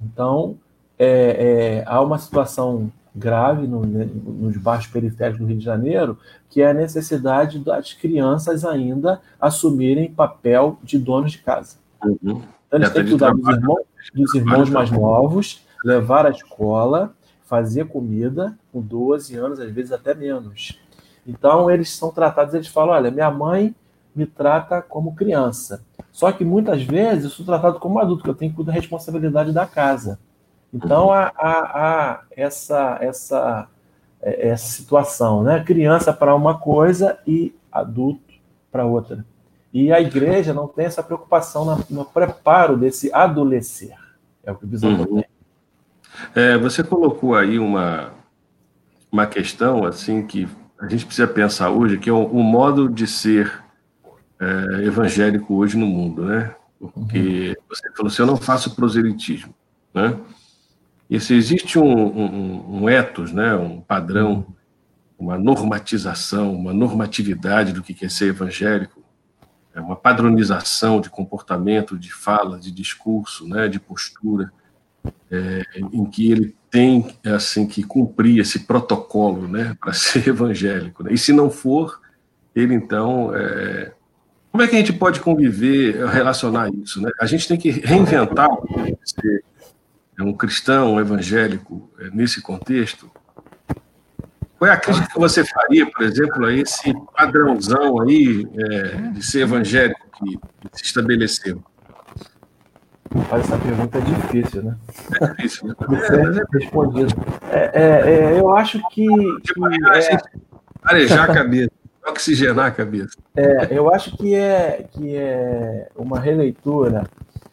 Então, 0.00 0.56
é, 0.98 1.82
é, 1.84 1.84
há 1.86 2.00
uma 2.00 2.18
situação 2.18 2.90
grave 3.14 3.66
no, 3.66 3.84
né, 3.84 4.08
nos 4.24 4.56
bairros 4.56 4.86
periféricos 4.86 5.40
do 5.40 5.46
Rio 5.46 5.58
de 5.58 5.64
Janeiro, 5.64 6.18
que 6.48 6.62
é 6.62 6.70
a 6.70 6.74
necessidade 6.74 7.58
das 7.58 7.92
crianças 7.92 8.64
ainda 8.64 9.20
assumirem 9.40 10.10
papel 10.10 10.78
de 10.82 10.98
donos 10.98 11.32
de 11.32 11.38
casa. 11.38 11.76
Uhum. 12.04 12.42
Então, 12.66 12.80
eles 12.80 12.90
têm 12.90 13.04
que 13.04 13.10
cuidar 13.10 13.34
dos 13.34 13.48
irmãos, 13.48 13.82
dos 14.14 14.34
irmãos 14.34 14.70
mais 14.70 14.90
novos, 14.90 15.66
levar 15.84 16.26
à 16.26 16.30
escola, 16.30 17.12
fazia 17.52 17.84
comida 17.84 18.56
com 18.72 18.80
12 18.80 19.36
anos, 19.36 19.60
às 19.60 19.70
vezes 19.70 19.92
até 19.92 20.14
menos. 20.14 20.80
Então, 21.26 21.70
eles 21.70 21.90
são 21.90 22.10
tratados, 22.10 22.54
eles 22.54 22.66
falam: 22.66 22.94
olha, 22.94 23.10
minha 23.10 23.30
mãe 23.30 23.74
me 24.16 24.24
trata 24.24 24.80
como 24.80 25.14
criança. 25.14 25.84
Só 26.10 26.32
que 26.32 26.46
muitas 26.46 26.82
vezes 26.82 27.24
eu 27.24 27.30
sou 27.30 27.44
tratado 27.44 27.78
como 27.78 27.98
adulto, 27.98 28.24
que 28.24 28.30
eu 28.30 28.34
tenho 28.34 28.52
que 28.52 28.56
cuidar 28.56 28.72
da 28.72 28.78
responsabilidade 28.78 29.52
da 29.52 29.66
casa. 29.66 30.18
Então, 30.72 31.12
há, 31.12 31.30
há, 31.36 31.60
há 31.74 32.22
essa, 32.34 32.96
essa, 33.02 33.68
é, 34.22 34.48
essa 34.48 34.68
situação, 34.68 35.42
né? 35.42 35.62
Criança 35.62 36.10
para 36.10 36.34
uma 36.34 36.58
coisa 36.58 37.18
e 37.26 37.54
adulto 37.70 38.32
para 38.70 38.86
outra. 38.86 39.26
E 39.74 39.92
a 39.92 40.00
igreja 40.00 40.54
não 40.54 40.66
tem 40.66 40.86
essa 40.86 41.02
preocupação 41.02 41.66
no, 41.66 41.84
no 41.90 42.04
preparo 42.06 42.78
desse 42.78 43.12
adolescer. 43.12 43.94
É 44.42 44.50
o 44.50 44.56
que 44.56 44.64
o 44.64 44.68
bisavô 44.68 45.02
uhum. 45.02 45.20
tem. 45.20 45.31
É, 46.34 46.56
você 46.56 46.82
colocou 46.82 47.34
aí 47.34 47.58
uma, 47.58 48.12
uma 49.10 49.26
questão 49.26 49.84
assim 49.84 50.26
que 50.26 50.48
a 50.78 50.88
gente 50.88 51.06
precisa 51.06 51.28
pensar 51.28 51.70
hoje, 51.70 51.98
que 51.98 52.10
é 52.10 52.12
o, 52.12 52.24
o 52.24 52.42
modo 52.42 52.88
de 52.88 53.06
ser 53.06 53.62
é, 54.40 54.84
evangélico 54.84 55.54
hoje 55.54 55.76
no 55.76 55.86
mundo, 55.86 56.24
né? 56.24 56.54
Porque 56.78 57.50
uhum. 57.50 57.64
você 57.68 57.92
falou 57.92 58.10
assim, 58.10 58.22
eu 58.22 58.26
não 58.26 58.36
faço 58.36 58.74
proselitismo, 58.74 59.54
né? 59.94 60.18
E 61.08 61.20
se 61.20 61.34
existe 61.34 61.78
um, 61.78 61.84
um, 61.84 62.82
um 62.82 62.88
ethos, 62.88 63.32
né, 63.32 63.54
um 63.54 63.80
padrão, 63.80 64.46
uma 65.18 65.38
normatização, 65.38 66.54
uma 66.54 66.72
normatividade 66.72 67.72
do 67.72 67.82
que 67.82 68.04
é 68.04 68.08
ser 68.08 68.28
evangélico, 68.28 69.04
é 69.74 69.80
uma 69.80 69.94
padronização 69.94 71.00
de 71.00 71.10
comportamento, 71.10 71.98
de 71.98 72.12
fala, 72.12 72.58
de 72.58 72.70
discurso, 72.70 73.46
né, 73.46 73.68
de 73.68 73.78
postura, 73.78 74.50
é, 75.30 75.62
em 75.92 76.04
que 76.04 76.30
ele 76.30 76.54
tem 76.70 77.14
assim 77.24 77.66
que 77.66 77.82
cumprir 77.82 78.38
esse 78.40 78.60
protocolo, 78.60 79.46
né, 79.48 79.76
para 79.80 79.92
ser 79.92 80.28
evangélico. 80.28 81.02
Né? 81.02 81.12
E 81.12 81.18
se 81.18 81.32
não 81.32 81.50
for, 81.50 82.00
ele 82.54 82.74
então 82.74 83.34
é... 83.34 83.92
como 84.50 84.62
é 84.62 84.68
que 84.68 84.74
a 84.74 84.78
gente 84.78 84.92
pode 84.92 85.20
conviver, 85.20 86.06
relacionar 86.06 86.70
isso, 86.74 87.00
né? 87.00 87.10
A 87.20 87.26
gente 87.26 87.48
tem 87.48 87.56
que 87.56 87.70
reinventar 87.70 88.48
ser 89.04 89.44
é 90.18 90.22
um 90.22 90.34
cristão, 90.34 90.94
um 90.94 91.00
evangélico, 91.00 91.90
é, 91.98 92.10
nesse 92.10 92.42
contexto, 92.42 93.10
qual 94.62 94.70
é 94.70 94.74
a 94.74 94.76
crítica 94.76 95.08
que 95.08 95.18
você 95.18 95.44
faria, 95.44 95.90
por 95.90 96.02
exemplo, 96.02 96.44
a 96.46 96.52
esse 96.52 96.94
padrãozão 97.16 98.00
aí 98.00 98.46
é, 98.56 98.96
de 99.10 99.20
ser 99.20 99.40
evangélico 99.40 100.06
que, 100.16 100.38
se 100.72 100.84
estabeleceu? 100.84 101.60
Rapaz, 103.14 103.44
essa 103.44 103.58
pergunta 103.58 103.98
é 103.98 104.00
difícil, 104.00 104.62
né? 104.62 104.76
É 105.20 105.26
difícil, 105.28 105.68
né? 105.68 105.74
É, 106.52 106.58
respondido. 106.58 107.14
É, 107.50 107.70
é, 107.72 108.10
é, 108.10 108.40
eu 108.40 108.54
acho 108.56 108.80
que. 108.90 109.06
Tipo, 109.42 109.66
é... 109.68 110.18
arejar 110.82 111.30
a 111.30 111.34
cabeça, 111.34 111.70
oxigenar 112.06 112.66
a 112.66 112.70
cabeça. 112.70 113.16
É, 113.36 113.68
eu 113.70 113.92
acho 113.92 114.16
que 114.16 114.34
é, 114.34 114.86
que 114.90 115.16
é 115.16 115.88
uma 115.96 116.18
releitura, 116.18 117.04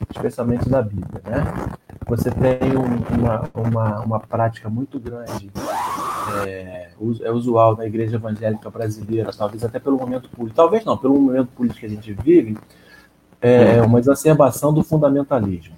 especialmente 0.09 0.69
da 0.69 0.81
Bíblia, 0.81 1.21
né? 1.25 1.43
você 2.09 2.31
tem 2.31 2.75
uma, 2.75 3.49
uma, 3.53 3.99
uma 3.99 4.19
prática 4.19 4.67
muito 4.67 4.99
grande, 4.99 5.51
é, 6.43 6.89
é 7.21 7.31
usual 7.31 7.77
na 7.77 7.85
igreja 7.85 8.15
evangélica 8.15 8.67
brasileira, 8.69 9.31
talvez 9.31 9.63
até 9.63 9.77
pelo 9.79 9.97
momento 9.97 10.27
político, 10.29 10.55
talvez 10.55 10.83
não, 10.83 10.97
pelo 10.97 11.19
momento 11.19 11.49
político 11.49 11.81
que 11.81 11.85
a 11.85 11.89
gente 11.89 12.11
vive, 12.13 12.57
é 13.41 13.82
uma 13.82 13.99
exacerbação 13.99 14.73
do 14.73 14.84
fundamentalismo. 14.84 15.75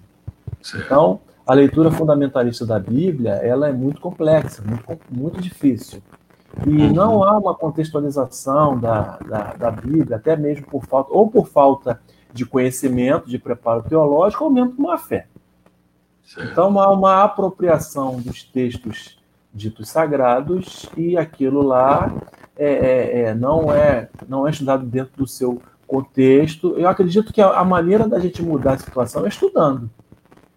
Então, 0.75 1.19
a 1.45 1.53
leitura 1.53 1.91
fundamentalista 1.91 2.65
da 2.65 2.79
Bíblia, 2.79 3.33
ela 3.33 3.67
é 3.67 3.71
muito 3.71 3.99
complexa, 3.99 4.63
muito, 4.63 5.03
muito 5.09 5.41
difícil. 5.41 6.01
E 6.65 6.69
uhum. 6.69 6.93
não 6.93 7.23
há 7.23 7.37
uma 7.37 7.55
contextualização 7.55 8.77
da, 8.79 9.17
da, 9.17 9.53
da, 9.53 9.71
Bíblia, 9.71 10.17
até 10.17 10.35
mesmo 10.35 10.67
por 10.67 10.85
falta, 10.85 11.11
ou 11.13 11.29
por 11.29 11.47
falta 11.47 12.01
de 12.33 12.45
conhecimento, 12.45 13.29
de 13.29 13.39
preparo 13.39 13.83
teológico, 13.83 14.43
ou 14.43 14.49
mesmo 14.49 14.71
por 14.71 14.81
má 14.81 14.97
fé. 14.97 15.27
Então 16.37 16.79
há 16.79 16.91
uma 16.91 17.23
apropriação 17.23 18.19
dos 18.19 18.43
textos 18.43 19.19
ditos 19.53 19.89
sagrados 19.89 20.85
e 20.95 21.17
aquilo 21.17 21.61
lá 21.61 22.13
é, 22.57 22.71
é, 22.71 23.19
é, 23.21 23.35
não 23.35 23.73
é 23.73 24.07
não 24.27 24.47
é 24.47 24.51
estudado 24.51 24.85
dentro 24.85 25.11
do 25.17 25.27
seu 25.27 25.61
contexto. 25.91 26.75
Eu 26.77 26.87
acredito 26.87 27.33
que 27.33 27.41
a, 27.41 27.49
a 27.49 27.65
maneira 27.65 28.07
da 28.07 28.17
gente 28.17 28.41
mudar 28.41 28.73
a 28.73 28.77
situação 28.77 29.25
é 29.25 29.27
estudando. 29.27 29.89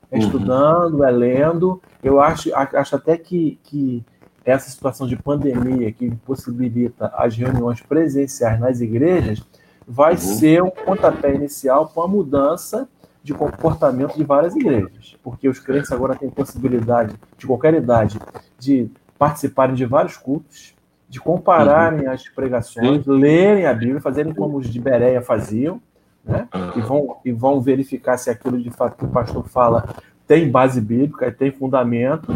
É 0.08 0.16
uhum. 0.16 0.22
estudando, 0.22 1.04
é 1.04 1.10
lendo. 1.10 1.82
Eu 2.00 2.20
acho, 2.20 2.54
acho 2.54 2.94
até 2.94 3.16
que, 3.16 3.58
que 3.64 4.04
essa 4.44 4.70
situação 4.70 5.08
de 5.08 5.16
pandemia 5.16 5.90
que 5.90 6.06
impossibilita 6.06 7.12
as 7.16 7.36
reuniões 7.36 7.80
presenciais 7.80 8.60
nas 8.60 8.80
igrejas 8.80 9.42
vai 9.86 10.12
uhum. 10.12 10.18
ser 10.18 10.62
um 10.62 10.70
pontapé 10.70 11.34
inicial 11.34 11.88
para 11.88 12.04
uma 12.04 12.08
mudança 12.08 12.88
de 13.22 13.34
comportamento 13.34 14.16
de 14.16 14.22
várias 14.22 14.54
igrejas, 14.54 15.16
porque 15.22 15.48
os 15.48 15.58
crentes 15.58 15.90
agora 15.90 16.14
têm 16.14 16.28
possibilidade, 16.28 17.14
de 17.38 17.46
qualquer 17.46 17.72
idade, 17.72 18.20
de 18.58 18.90
participarem 19.18 19.74
de 19.74 19.86
vários 19.86 20.18
cultos, 20.18 20.73
de 21.14 21.20
compararem 21.20 22.08
uhum. 22.08 22.12
as 22.12 22.28
pregações, 22.28 23.06
lerem 23.06 23.66
a 23.66 23.72
Bíblia, 23.72 24.00
fazerem 24.00 24.34
como 24.34 24.58
os 24.58 24.68
de 24.68 24.80
Bereia 24.80 25.22
faziam, 25.22 25.80
né? 26.24 26.48
e, 26.74 26.80
vão, 26.80 27.18
e 27.24 27.30
vão 27.30 27.60
verificar 27.60 28.16
se 28.16 28.30
aquilo 28.30 28.60
de 28.60 28.68
fato 28.68 28.96
que 28.96 29.04
o 29.04 29.08
pastor 29.08 29.46
fala 29.46 29.94
tem 30.26 30.50
base 30.50 30.80
bíblica, 30.80 31.30
tem 31.30 31.52
fundamento, 31.52 32.32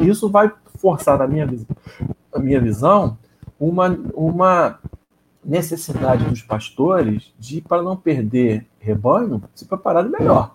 e 0.00 0.08
isso 0.08 0.30
vai 0.30 0.50
forçar, 0.78 1.18
na 1.18 1.26
minha, 1.26 1.46
na 2.34 2.40
minha 2.40 2.58
visão, 2.58 3.18
uma, 3.60 3.88
uma 4.14 4.78
necessidade 5.44 6.24
dos 6.24 6.40
pastores 6.40 7.34
de, 7.38 7.60
para 7.60 7.82
não 7.82 7.98
perder 7.98 8.64
rebanho, 8.78 9.42
se 9.54 9.66
prepararem 9.66 10.10
melhor. 10.10 10.54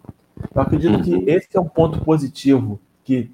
Eu 0.56 0.62
acredito 0.64 1.04
que 1.04 1.14
uhum. 1.14 1.24
esse 1.28 1.50
é 1.54 1.60
um 1.60 1.68
ponto 1.68 2.04
positivo 2.04 2.80
que 3.04 3.32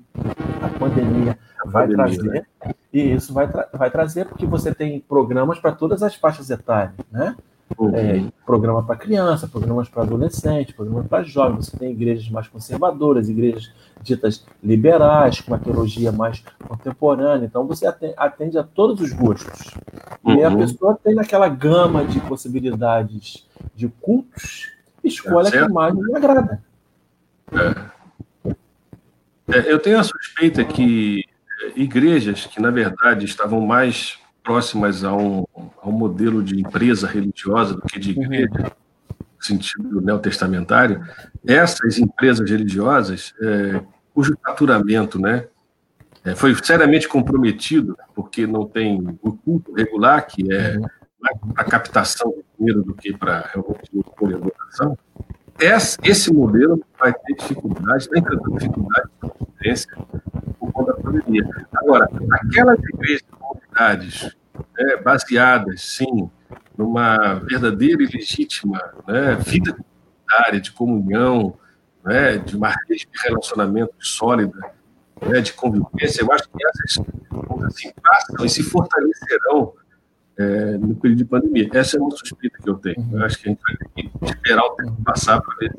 pandemia 0.89 1.37
vai 1.65 1.87
trazer, 1.87 2.23
né? 2.23 2.73
e 2.91 3.13
isso 3.13 3.33
vai, 3.33 3.49
tra 3.49 3.69
vai 3.73 3.89
trazer 3.89 4.25
porque 4.25 4.45
você 4.45 4.73
tem 4.73 4.99
programas 4.99 5.59
para 5.59 5.71
todas 5.71 6.03
as 6.03 6.15
faixas 6.15 6.49
etárias, 6.49 6.93
né? 7.11 7.35
Uhum. 7.77 7.95
É, 7.95 8.23
programa 8.45 8.83
para 8.83 8.95
criança, 8.95 9.47
programas 9.47 9.89
para 9.89 10.03
adolescente, 10.03 10.73
programas 10.73 11.07
para 11.07 11.23
jovens. 11.23 11.65
Você 11.65 11.77
tem 11.77 11.91
igrejas 11.91 12.29
mais 12.29 12.47
conservadoras, 12.47 13.29
igrejas 13.29 13.71
ditas 14.01 14.45
liberais, 14.61 15.41
com 15.41 15.51
uma 15.53 15.59
teologia 15.59 16.11
mais 16.11 16.43
contemporânea. 16.67 17.45
Então 17.45 17.65
você 17.65 17.87
atende, 17.87 18.57
a 18.57 18.63
todos 18.63 19.01
os 19.01 19.11
gostos. 19.11 19.73
Uhum. 20.23 20.35
E 20.35 20.43
a 20.43 20.55
pessoa 20.55 20.99
tem 21.01 21.19
aquela 21.19 21.47
gama 21.47 22.05
de 22.05 22.19
possibilidades 22.19 23.47
de 23.73 23.87
cultos, 23.87 24.71
escolhe 25.03 25.47
é, 25.47 25.59
a 25.59 25.65
que 25.65 25.73
mais 25.73 25.95
lhe 25.95 26.15
agrada. 26.15 26.61
É. 27.51 27.92
É, 29.53 29.71
eu 29.71 29.77
tenho 29.77 29.99
a 29.99 30.03
suspeita 30.03 30.65
que 30.65 31.23
igrejas 31.75 32.47
que, 32.47 32.59
na 32.59 32.71
verdade, 32.71 33.25
estavam 33.25 33.61
mais 33.61 34.17
próximas 34.43 35.03
a 35.03 35.15
um, 35.15 35.45
a 35.81 35.87
um 35.87 35.91
modelo 35.91 36.43
de 36.43 36.59
empresa 36.59 37.07
religiosa 37.07 37.75
do 37.75 37.81
que 37.83 37.99
de 37.99 38.13
uhum. 38.13 38.23
igreja, 38.23 38.71
no 39.37 39.45
sentido 39.45 40.01
neotestamentário, 40.01 41.05
essas 41.45 41.99
empresas 41.99 42.49
religiosas, 42.49 43.33
é, 43.41 43.81
cujo 44.13 44.35
faturamento 44.43 45.19
né, 45.19 45.45
é, 46.25 46.35
foi 46.35 46.55
seriamente 46.55 47.07
comprometido, 47.07 47.97
porque 48.15 48.47
não 48.47 48.65
tem 48.65 49.17
o 49.21 49.33
culto 49.33 49.73
regular, 49.73 50.25
que 50.25 50.51
é 50.51 50.77
uhum. 50.77 50.85
a 51.55 51.63
captação 51.63 52.31
de 52.31 52.43
dinheiro 52.57 52.83
do 52.83 52.93
que 52.93 53.15
para 53.15 53.49
realmente 53.53 53.89
a 53.93 54.37
votação, 54.37 54.97
esse 56.03 56.33
modelo 56.33 56.83
vai 56.99 57.13
ter 57.13 57.35
dificuldade, 57.35 58.09
tem 58.09 58.21
tanta 58.21 58.51
dificuldade 58.51 59.09
de 59.63 59.87
por 60.59 60.71
conta 60.71 60.93
da 60.93 60.99
pandemia. 60.99 61.47
Agora, 61.73 62.09
aquelas 62.31 62.79
igrejas 62.79 63.23
comunidades 63.31 64.35
né, 64.77 64.97
baseadas, 64.97 65.81
sim, 65.81 66.29
numa 66.77 67.35
verdadeira 67.35 68.03
e 68.03 68.07
legítima 68.07 68.79
né, 69.07 69.35
vida 69.35 69.73
comunitária, 69.73 70.61
de 70.61 70.71
comunhão, 70.71 71.55
né, 72.03 72.37
de 72.37 72.55
uma 72.57 72.69
rede 72.69 73.07
de 73.11 73.23
relacionamento 73.23 73.93
sólida, 73.99 74.59
né, 75.21 75.41
de 75.41 75.53
convivência, 75.53 76.21
eu 76.21 76.31
acho 76.31 76.43
que 76.49 76.65
essas 76.65 77.05
se 77.75 77.93
passam 78.01 78.45
e 78.45 78.49
se 78.49 78.63
fortalecerão 78.63 79.73
é, 80.37 80.77
no 80.77 80.95
período 80.95 81.19
de 81.19 81.25
pandemia. 81.25 81.69
Essa 81.73 81.97
é 81.97 81.99
uma 81.99 82.11
suspeita 82.11 82.57
que 82.61 82.69
eu 82.69 82.75
tenho. 82.75 83.07
Eu 83.11 83.23
acho 83.23 83.39
que 83.39 83.47
a 83.47 83.51
gente 83.51 83.61
vai 83.61 83.77
ter 83.77 84.09
que 84.09 84.25
esperar 84.25 84.63
o 84.63 84.71
tempo 84.71 85.03
passar 85.03 85.41
para 85.41 85.55
ver 85.57 85.75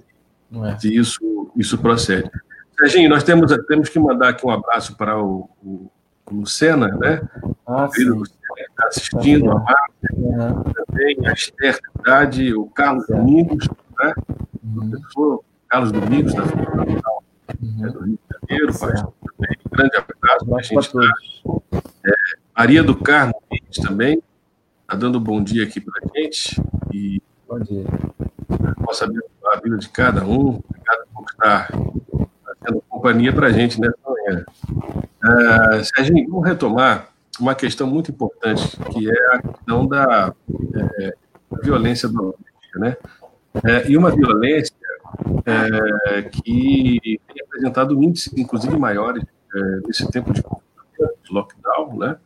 é. 0.64 0.78
se 0.78 0.94
isso, 0.94 1.50
isso 1.56 1.78
procede. 1.78 2.30
Serginho, 2.78 3.08
nós 3.08 3.22
temos, 3.22 3.54
temos 3.66 3.88
que 3.88 3.98
mandar 3.98 4.30
aqui 4.30 4.46
um 4.46 4.50
abraço 4.50 4.96
para 4.96 5.18
o, 5.22 5.48
o, 5.62 5.90
o 6.26 6.34
Lucena, 6.34 6.88
né? 6.88 7.20
Ah, 7.66 7.88
sim. 7.92 8.04
Lucena, 8.04 8.36
está 8.58 8.86
assistindo, 8.88 9.50
a 9.50 9.54
Márcia, 9.54 10.74
também 10.86 11.16
a 11.26 11.32
Esther 11.32 11.80
Trindade, 11.80 12.54
o 12.54 12.66
Carlos 12.66 13.06
Domingos, 13.06 13.68
né? 13.98 14.12
Uhum. 14.62 14.86
o 14.86 14.90
professor 14.90 15.44
Carlos 15.68 15.92
Domingos, 15.92 16.34
da 16.34 16.42
Fundação 16.46 17.22
uhum. 17.62 17.92
do 17.92 18.00
Rio 18.00 18.18
de 18.18 18.48
Janeiro, 18.48 18.72
faz 18.74 19.00
também 19.02 19.56
um 19.66 19.76
grande 19.76 19.96
abraço 19.96 20.46
para 20.46 20.58
a 20.58 20.62
gente. 20.62 20.92
Tá, 20.92 21.80
é, 22.06 22.12
Maria 22.56 22.82
do 22.82 22.96
Carmo 22.96 23.34
também, 23.82 24.22
está 24.82 24.96
dando 24.96 25.18
um 25.18 25.22
bom 25.22 25.42
dia 25.42 25.64
aqui 25.64 25.80
para 25.80 25.94
a 26.02 26.18
gente. 26.18 26.60
E 26.92 27.20
bom 27.48 27.58
dia. 27.58 27.84
Possa 28.84 29.04
abençoar 29.04 29.56
a 29.56 29.60
vida 29.60 29.76
de 29.78 29.88
cada 29.88 30.24
um. 30.24 30.60
Obrigado 30.64 31.06
por 31.12 31.24
estar 31.30 31.68
companhia 33.04 33.34
para 33.34 33.48
a 33.48 33.52
gente 33.52 33.78
nessa 33.78 33.98
manhã. 34.06 34.44
Uh, 35.22 35.84
Serginho, 35.84 36.26
vamos 36.30 36.48
retomar 36.48 37.10
uma 37.38 37.54
questão 37.54 37.86
muito 37.86 38.10
importante, 38.10 38.78
que 38.92 39.10
é 39.10 39.36
a 39.36 39.42
questão 39.42 39.86
da, 39.86 40.32
é, 40.98 41.14
violência 41.62 42.08
doméstica, 42.08 42.78
né? 42.78 42.96
É, 43.62 43.90
e 43.90 43.96
uma 43.96 44.10
violência 44.10 44.74
é, 45.44 46.22
que 46.22 46.98
tem 47.02 47.42
apresentado 47.44 48.02
índices, 48.02 48.32
inclusive, 48.38 48.76
maiores 48.78 49.22
é, 49.54 49.80
nesse 49.86 50.10
tempo 50.10 50.32
de 50.32 50.42
lockdown, 51.30 51.98
né? 51.98 52.16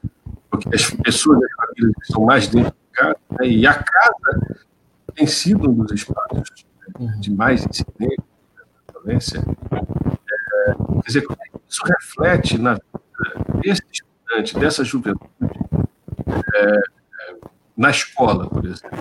Porque 0.49 0.69
as 0.75 0.91
pessoas, 0.91 1.41
as 1.43 1.67
famílias 1.67 1.95
estão 2.03 2.25
mais 2.25 2.47
dentro 2.47 2.71
de 2.71 2.93
casa, 2.93 3.17
né? 3.31 3.49
e 3.49 3.67
a 3.67 3.75
casa 3.75 4.57
tem 5.15 5.27
sido 5.27 5.71
um 5.71 5.75
dos 5.75 5.91
espaços 5.91 6.67
né, 7.01 7.17
de 7.19 7.33
mais 7.33 7.67
incidência 7.67 8.23
da 8.87 9.01
violência. 9.01 9.43
Quer 11.09 11.21
dizer, 11.21 11.27
isso 11.67 11.83
reflete 11.87 12.59
na 12.59 12.75
vida 12.75 13.61
desse 13.63 13.83
estudante, 13.91 14.59
dessa 14.59 14.85
juventude, 14.85 15.31
é, 16.55 16.65
é, 16.65 17.37
na 17.75 17.89
escola, 17.89 18.47
por 18.47 18.67
exemplo? 18.67 18.99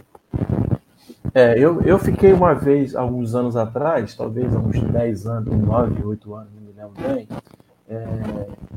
É, 1.33 1.59
eu, 1.59 1.81
eu 1.81 1.99
fiquei 1.99 2.31
uma 2.31 2.53
vez, 2.53 2.95
alguns 2.95 3.35
anos 3.35 3.57
atrás, 3.57 4.15
talvez 4.15 4.55
há 4.55 4.57
uns 4.57 4.79
10 4.79 5.27
anos, 5.27 5.53
9, 5.53 6.05
8 6.05 6.33
anos, 6.33 6.49
não 6.55 6.61
me 6.61 6.71
lembro 6.71 7.13
bem, 7.13 7.27
é, 7.89 8.05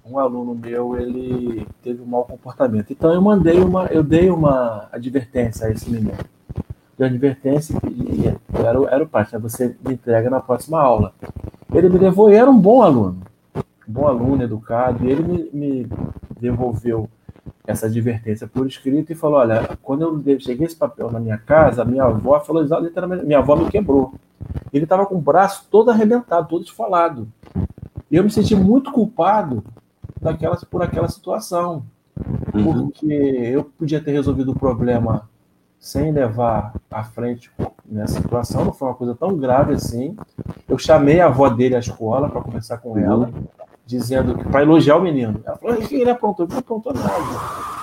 um 0.04 0.18
aluno 0.18 0.52
meu, 0.52 0.98
ele 0.98 1.68
teve 1.84 2.02
um 2.02 2.06
mau 2.06 2.24
comportamento. 2.24 2.92
Então 2.92 3.14
eu 3.14 3.22
mandei 3.22 3.60
uma, 3.60 3.86
eu 3.86 4.02
dei 4.02 4.28
uma 4.28 4.88
advertência 4.90 5.68
a 5.68 5.70
esse 5.70 5.88
menino. 5.88 6.18
De 6.98 7.04
advertência 7.04 7.78
e 7.88 8.26
era, 8.52 8.78
era 8.90 9.04
o 9.04 9.08
parte, 9.08 9.38
você 9.38 9.76
me 9.86 9.94
entrega 9.94 10.28
na 10.28 10.40
próxima 10.40 10.80
aula. 10.80 11.14
Ele 11.72 11.88
me 11.88 11.98
levou 11.98 12.30
e 12.30 12.34
era 12.34 12.50
um 12.50 12.58
bom 12.58 12.82
aluno, 12.82 13.22
um 13.56 13.92
bom 13.92 14.06
aluno, 14.06 14.42
educado, 14.42 15.04
e 15.04 15.10
ele 15.10 15.22
me, 15.22 15.50
me 15.52 15.88
devolveu 16.40 17.08
essa 17.66 17.86
advertência 17.86 18.46
por 18.46 18.66
escrito 18.66 19.12
e 19.12 19.14
falou: 19.14 19.38
Olha, 19.38 19.78
quando 19.82 20.22
eu 20.26 20.40
cheguei 20.40 20.66
esse 20.66 20.76
papel 20.76 21.10
na 21.10 21.20
minha 21.20 21.38
casa, 21.38 21.84
minha 21.84 22.04
avó 22.04 22.40
falou 22.40 22.62
literalmente: 22.62 23.24
minha 23.24 23.38
avó 23.38 23.56
me 23.56 23.70
quebrou. 23.70 24.14
Ele 24.72 24.84
estava 24.84 25.06
com 25.06 25.16
o 25.16 25.20
braço 25.20 25.66
todo 25.70 25.90
arrebentado, 25.90 26.48
todo 26.48 26.64
esfolado. 26.64 27.28
E 28.10 28.16
eu 28.16 28.24
me 28.24 28.30
senti 28.30 28.56
muito 28.56 28.90
culpado 28.90 29.62
daquela, 30.20 30.56
por 30.56 30.82
aquela 30.82 31.08
situação. 31.08 31.84
Uhum. 32.52 32.90
Porque 32.90 33.06
eu 33.06 33.64
podia 33.64 34.00
ter 34.00 34.12
resolvido 34.12 34.52
o 34.52 34.58
problema 34.58 35.29
sem 35.80 36.12
levar 36.12 36.74
à 36.90 37.02
frente 37.02 37.50
nessa 37.84 38.20
situação, 38.20 38.66
não 38.66 38.72
foi 38.72 38.88
uma 38.88 38.94
coisa 38.94 39.14
tão 39.14 39.36
grave 39.36 39.72
assim. 39.72 40.14
Eu 40.68 40.78
chamei 40.78 41.20
a 41.20 41.26
avó 41.26 41.48
dele 41.48 41.74
à 41.74 41.78
escola 41.78 42.28
para 42.28 42.42
conversar 42.42 42.78
com 42.78 42.98
ela 42.98 43.30
dizendo 43.90 44.36
que 44.36 44.44
para 44.44 44.62
elogiar 44.62 44.96
o 44.96 45.02
menino. 45.02 45.40
Ela 45.44 45.56
falou: 45.56 45.76
que 45.76 45.96
ele 45.96 46.10
aprontou? 46.10 46.46
Ele 46.46 46.52
não 46.52 46.60
aprontou 46.60 46.94
nada. 46.94 47.10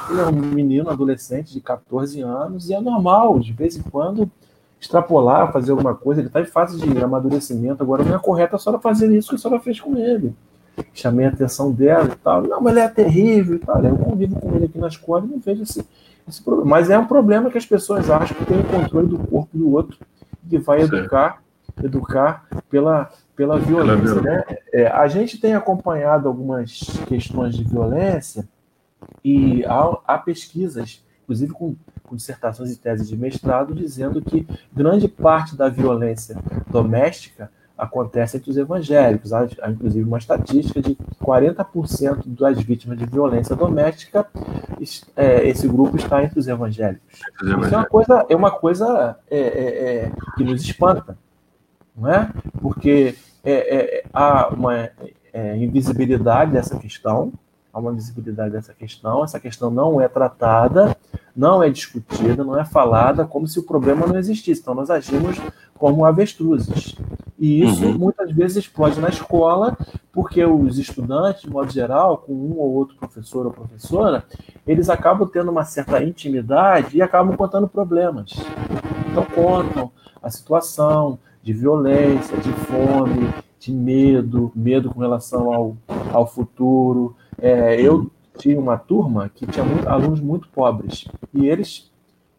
Ele 0.10 0.22
é 0.22 0.26
um 0.26 0.32
menino, 0.32 0.90
adolescente 0.90 1.52
de 1.52 1.60
14 1.60 2.22
anos, 2.22 2.70
e 2.70 2.74
é 2.74 2.80
normal, 2.80 3.40
de 3.40 3.52
vez 3.52 3.76
em 3.76 3.82
quando, 3.82 4.32
extrapolar, 4.80 5.52
fazer 5.52 5.72
alguma 5.72 5.94
coisa. 5.94 6.22
Ele 6.22 6.28
está 6.28 6.40
em 6.40 6.46
fase 6.46 6.78
de 6.78 7.04
amadurecimento. 7.04 7.84
Agora 7.84 8.06
não 8.06 8.16
é 8.16 8.20
correto 8.20 8.56
a 8.56 8.60
senhora 8.60 8.82
fazer 8.82 9.12
isso 9.12 9.30
que 9.30 9.36
a 9.36 9.38
senhora 9.38 9.60
fez 9.60 9.82
com 9.82 9.98
ele. 9.98 10.34
Chamei 10.94 11.26
a 11.26 11.30
atenção 11.30 11.72
dela 11.72 12.10
e 12.14 12.16
tal. 12.16 12.44
Não, 12.44 12.62
mas 12.62 12.72
ele 12.72 12.86
é 12.86 12.88
terrível 12.88 13.56
e 13.56 13.60
tal. 13.60 13.84
Eu 13.84 13.98
convivo 13.98 14.40
com 14.40 14.56
ele 14.56 14.66
aqui 14.66 14.78
na 14.78 14.88
escola 14.88 15.26
e 15.26 15.28
não 15.28 15.40
vejo 15.40 15.64
esse, 15.64 15.84
problema. 15.84 16.07
Mas 16.66 16.90
é 16.90 16.98
um 16.98 17.06
problema 17.06 17.50
que 17.50 17.58
as 17.58 17.66
pessoas 17.66 18.10
acham 18.10 18.36
que 18.36 18.46
tem 18.46 18.60
o 18.60 18.64
controle 18.64 19.08
do 19.08 19.18
corpo 19.18 19.58
do 19.58 19.72
outro, 19.72 19.98
que 20.50 20.58
vai 20.58 20.82
educar, 20.82 21.42
educar 21.82 22.46
pela, 22.70 23.10
pela 23.36 23.58
violência. 23.58 24.22
Né? 24.22 24.44
É, 24.74 24.88
a 24.88 25.08
gente 25.08 25.40
tem 25.40 25.54
acompanhado 25.54 26.28
algumas 26.28 26.82
questões 27.08 27.56
de 27.56 27.64
violência 27.64 28.48
e 29.24 29.66
há, 29.66 29.98
há 30.06 30.18
pesquisas, 30.18 31.04
inclusive 31.24 31.54
com, 31.54 31.76
com, 32.04 32.16
dissertações 32.16 32.72
e 32.72 32.78
teses 32.78 33.08
de 33.08 33.16
mestrado, 33.16 33.74
dizendo 33.74 34.22
que 34.22 34.46
grande 34.74 35.08
parte 35.08 35.56
da 35.56 35.70
violência 35.70 36.36
doméstica 36.70 37.52
acontece 37.78 38.38
entre 38.38 38.50
os 38.50 38.58
evangélicos. 38.58 39.32
Há, 39.32 39.48
há 39.62 39.70
inclusive 39.70 40.04
uma 40.04 40.18
estatística 40.18 40.82
de 40.82 40.98
40% 41.22 42.24
das 42.26 42.62
vítimas 42.62 42.98
de 42.98 43.06
violência 43.06 43.56
doméstica, 43.56 44.28
é, 45.16 45.48
esse 45.48 45.68
grupo 45.68 45.98
está 45.98 46.24
entre 46.24 46.40
os 46.40 46.48
evangélicos. 46.48 47.20
Isso 47.44 47.76
é 47.76 47.78
uma 47.78 47.86
coisa, 47.86 48.26
é 48.30 48.36
uma 48.36 48.52
coisa 48.52 49.18
é, 49.30 49.40
é, 49.40 50.06
é 50.06 50.12
que 50.36 50.44
nos 50.44 50.62
espanta 50.62 51.18
não 51.98 52.10
é? 52.10 52.30
Porque 52.62 53.16
é, 53.44 54.04
há 54.14 54.50
uma 54.50 54.90
invisibilidade 55.56 56.52
dessa 56.52 56.78
questão, 56.78 57.34
há 57.74 57.80
uma 57.80 57.92
invisibilidade 57.92 58.52
dessa 58.52 58.74
questão, 58.74 59.24
essa 59.24 59.40
questão 59.40 59.72
não 59.72 60.00
é 60.00 60.08
tratada, 60.08 60.96
não 61.36 61.64
é 61.64 61.70
discutida, 61.70 62.44
não 62.44 62.60
é 62.60 62.64
falada, 62.64 63.26
como 63.26 63.48
se 63.48 63.60
o 63.60 63.64
problema 63.64 64.06
não 64.06 64.18
existisse. 64.18 64.62
Então, 64.62 64.76
nós 64.76 64.90
agimos 64.90 65.38
como 65.76 66.06
avestruzes. 66.06 66.96
E 67.40 67.64
isso 67.64 67.86
uhum. 67.86 67.98
muitas 67.98 68.32
vezes 68.32 68.58
explode 68.58 69.00
na 69.00 69.10
escola, 69.10 69.78
porque 70.12 70.44
os 70.44 70.80
estudantes, 70.80 71.44
de 71.44 71.50
modo 71.50 71.72
geral, 71.72 72.18
com 72.18 72.34
um 72.34 72.58
ou 72.58 72.74
outro 72.74 72.96
professor 72.96 73.46
ou 73.46 73.52
professora, 73.54 74.24
eles 74.66 74.90
acabam 74.90 75.28
tendo 75.28 75.52
uma 75.52 75.64
certa 75.64 76.04
intimidade 76.04 76.98
e 76.98 77.02
acabam 77.02 77.36
contando 77.38 77.68
problemas. 77.68 78.32
Então, 79.12 79.24
contam 79.26 79.92
a 80.22 80.30
situação, 80.30 81.20
de 81.48 81.54
violência, 81.54 82.38
de 82.38 82.52
fome, 82.52 83.34
de 83.58 83.72
medo, 83.72 84.52
medo 84.54 84.94
com 84.94 85.00
relação 85.00 85.54
ao, 85.54 85.78
ao 86.12 86.28
futuro. 86.28 87.16
É, 87.38 87.80
eu 87.80 88.12
tinha 88.38 88.60
uma 88.60 88.78
turma 88.78 89.30
que 89.34 89.48
tinha 89.48 89.64
muito, 89.64 89.88
alunos 89.88 90.20
muito 90.20 90.50
pobres 90.50 91.06
e 91.34 91.48
eles, 91.48 91.90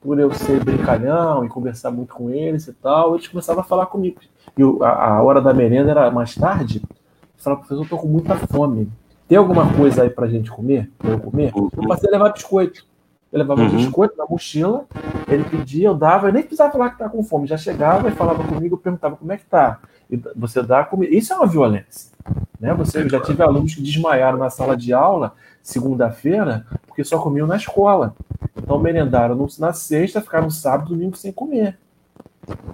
por 0.00 0.18
eu 0.18 0.32
ser 0.32 0.62
brincalhão 0.64 1.44
e 1.44 1.48
conversar 1.48 1.90
muito 1.90 2.14
com 2.14 2.30
eles 2.30 2.68
e 2.68 2.72
tal, 2.72 3.14
eles 3.14 3.28
começavam 3.28 3.62
a 3.62 3.64
falar 3.64 3.87
comigo. 3.87 4.20
E 4.56 4.62
a, 4.84 5.14
a 5.14 5.22
hora 5.22 5.40
da 5.40 5.52
merenda 5.52 5.90
era 5.90 6.11
mais 6.11 6.34
tarde. 6.34 6.82
Eu 6.82 7.42
falava, 7.42 7.61
professor, 7.61 7.80
eu 7.80 7.84
estou 7.84 7.98
com 7.98 8.08
muita 8.08 8.37
fome. 8.37 8.90
Tem 9.26 9.37
alguma 9.37 9.72
coisa 9.74 10.02
aí 10.02 10.11
para 10.11 10.28
gente 10.28 10.50
comer? 10.50 10.90
Para 10.98 11.11
eu 11.11 11.20
comer? 11.20 11.52
Eu 11.54 11.87
passei 11.87 12.08
a 12.08 12.12
levar 12.12 12.32
biscoito. 12.32 12.87
Eu 13.30 13.38
levava 13.40 13.61
uhum. 13.61 13.76
biscoito 13.76 14.16
na 14.16 14.24
mochila, 14.24 14.87
ele 15.28 15.44
pedia, 15.44 15.88
eu 15.88 15.94
dava, 15.94 16.28
eu 16.28 16.32
nem 16.32 16.42
precisava 16.42 16.72
falar 16.72 16.90
que 16.90 16.98
tá 16.98 17.11
com 17.11 17.22
fome, 17.22 17.46
já 17.46 17.58
chegava 17.58 18.08
e 18.08 18.12
falava 18.12 18.42
comigo, 18.42 18.74
eu 18.74 18.78
perguntava 18.78 19.16
como 19.16 19.30
é 19.30 19.37
que 19.37 19.44
tá. 19.44 19.80
E 20.11 20.18
você 20.34 20.62
dá 20.62 20.82
comida. 20.82 21.14
Isso 21.14 21.34
é 21.34 21.37
uma 21.37 21.46
violência. 21.46 22.11
Né? 22.58 22.72
Você 22.74 23.06
já 23.06 23.20
tive 23.20 23.42
alunos 23.42 23.74
que 23.74 23.82
desmaiaram 23.82 24.38
na 24.38 24.48
sala 24.48 24.74
de 24.74 24.94
aula, 24.94 25.34
segunda-feira, 25.68 26.66
porque 26.87 27.04
só 27.04 27.18
comiam 27.18 27.46
na 27.46 27.57
escola. 27.57 28.14
Então 28.57 28.78
merendaram 28.78 29.46
na 29.59 29.72
sexta, 29.72 30.20
ficaram 30.20 30.50
sábado 30.50 30.92
e 30.92 30.96
domingo 30.96 31.16
sem 31.16 31.33
comer. 31.33 31.78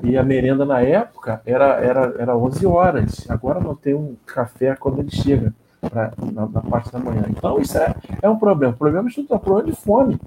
E 0.02 0.16
a 0.16 0.22
merenda 0.22 0.64
na 0.64 0.80
época 0.80 1.42
era, 1.44 1.80
era, 1.80 2.14
era 2.18 2.36
11 2.36 2.64
horas. 2.66 3.26
Agora 3.28 3.58
não 3.58 3.74
tem 3.74 3.94
um 3.94 4.16
café 4.24 4.76
quando 4.76 5.00
ele 5.00 5.10
chega 5.10 5.52
pra, 5.80 6.12
na, 6.32 6.46
na, 6.46 6.60
parte 6.60 6.92
da 6.92 6.98
manhã. 6.98 7.24
Então 7.28 7.58
isso 7.58 7.76
é, 7.76 7.94
é 8.22 8.30
um 8.30 8.38
problema. 8.38 8.72
O 8.72 8.76
problema 8.76 9.08
é 9.08 9.34
o 9.34 9.38
problema 9.38 9.70
de 9.70 9.76
fome 9.76 10.20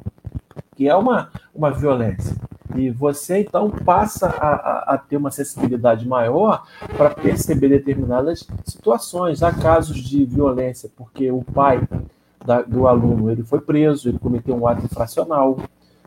que 0.75 0.87
é 0.87 0.95
uma, 0.95 1.29
uma 1.55 1.71
violência. 1.71 2.35
E 2.75 2.91
você, 2.91 3.39
então, 3.39 3.71
passa 3.71 4.27
a, 4.27 4.49
a, 4.49 4.93
a 4.93 4.97
ter 4.97 5.17
uma 5.17 5.31
sensibilidade 5.31 6.07
maior 6.07 6.63
para 6.95 7.09
perceber 7.09 7.69
determinadas 7.69 8.47
situações. 8.63 9.41
Há 9.41 9.51
casos 9.51 9.97
de 9.97 10.23
violência, 10.25 10.91
porque 10.95 11.31
o 11.31 11.43
pai 11.43 11.81
da, 12.47 12.61
do 12.61 12.87
aluno 12.87 13.29
ele 13.29 13.43
foi 13.43 13.59
preso, 13.59 14.07
ele 14.07 14.17
cometeu 14.17 14.55
um 14.55 14.65
ato 14.65 14.85
infracional, 14.85 15.57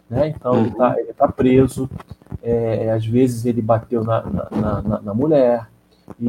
né? 0.09 0.29
então 0.29 0.59
ele 0.59 0.70
está 0.70 0.96
tá 1.18 1.29
preso. 1.29 1.88
É, 2.42 2.90
às 2.90 3.05
vezes 3.05 3.44
ele 3.44 3.61
bateu 3.61 4.03
na, 4.03 4.22
na, 4.22 4.83
na, 4.83 5.00
na 5.03 5.14
mulher, 5.14 5.68
e, 6.18 6.26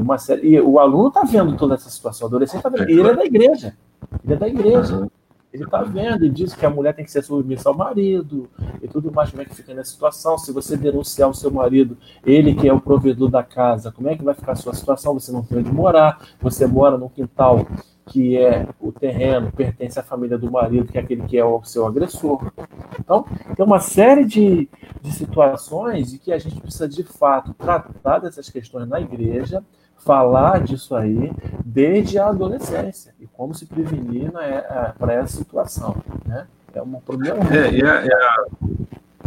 uma 0.00 0.16
série, 0.16 0.48
e 0.48 0.60
o 0.60 0.78
aluno 0.78 1.08
está 1.08 1.22
vendo 1.22 1.54
toda 1.56 1.74
essa 1.74 1.90
situação, 1.90 2.26
o 2.26 2.28
adolescente 2.28 2.60
está 2.60 2.70
vendo, 2.70 2.88
e 2.88 2.98
ele 2.98 3.08
é 3.08 3.14
da 3.14 3.24
igreja, 3.26 3.76
ele 4.24 4.32
é 4.32 4.36
da 4.36 4.48
igreja. 4.48 5.06
Ele 5.54 5.62
está 5.62 5.84
vendo 5.84 6.26
e 6.26 6.28
diz 6.28 6.52
que 6.52 6.66
a 6.66 6.70
mulher 6.70 6.92
tem 6.94 7.04
que 7.04 7.12
ser 7.12 7.22
submissa 7.22 7.68
ao 7.68 7.76
marido 7.76 8.50
e 8.82 8.88
tudo 8.88 9.12
mais. 9.12 9.30
Como 9.30 9.40
é 9.40 9.44
que 9.44 9.54
fica 9.54 9.72
nessa 9.72 9.92
situação? 9.92 10.36
Se 10.36 10.50
você 10.50 10.76
denunciar 10.76 11.30
o 11.30 11.34
seu 11.34 11.48
marido, 11.48 11.96
ele 12.26 12.56
que 12.56 12.68
é 12.68 12.72
o 12.72 12.80
provedor 12.80 13.30
da 13.30 13.44
casa, 13.44 13.92
como 13.92 14.08
é 14.08 14.16
que 14.16 14.24
vai 14.24 14.34
ficar 14.34 14.52
a 14.52 14.56
sua 14.56 14.74
situação? 14.74 15.14
Você 15.14 15.30
não 15.30 15.44
tem 15.44 15.58
onde 15.58 15.70
morar, 15.70 16.28
você 16.40 16.66
mora 16.66 16.98
num 16.98 17.08
quintal 17.08 17.64
que 18.06 18.36
é 18.36 18.66
o 18.80 18.90
terreno, 18.90 19.52
pertence 19.52 19.98
à 19.98 20.02
família 20.02 20.36
do 20.36 20.50
marido, 20.50 20.90
que 20.90 20.98
é 20.98 21.00
aquele 21.00 21.22
que 21.22 21.38
é 21.38 21.44
o 21.44 21.62
seu 21.62 21.86
agressor. 21.86 22.52
Então, 22.98 23.24
tem 23.56 23.64
uma 23.64 23.78
série 23.78 24.24
de, 24.24 24.68
de 25.00 25.12
situações 25.12 26.12
em 26.12 26.18
que 26.18 26.32
a 26.32 26.38
gente 26.38 26.60
precisa, 26.60 26.88
de 26.88 27.04
fato, 27.04 27.54
tratar 27.54 28.18
dessas 28.18 28.50
questões 28.50 28.88
na 28.88 29.00
igreja 29.00 29.64
falar 30.04 30.60
disso 30.62 30.94
aí 30.94 31.32
desde 31.64 32.18
a 32.18 32.28
adolescência 32.28 33.14
e 33.18 33.26
como 33.26 33.54
se 33.54 33.66
prevenir 33.66 34.30
é, 34.36 34.92
para 34.98 35.14
essa 35.14 35.38
situação, 35.38 35.96
né? 36.26 36.46
É 36.74 36.82
um 36.82 37.00
problema. 37.00 37.38
É, 37.54 37.68
é, 37.68 38.08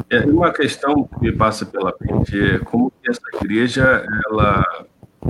é, 0.09 0.17
é, 0.17 0.25
uma 0.25 0.51
questão 0.51 1.05
que 1.05 1.21
me 1.21 1.31
passa 1.31 1.65
pela 1.65 1.93
mente 1.99 2.37
é 2.37 2.59
como 2.59 2.91
que 2.91 3.09
essa 3.09 3.21
igreja 3.35 4.05
ela 4.29 4.63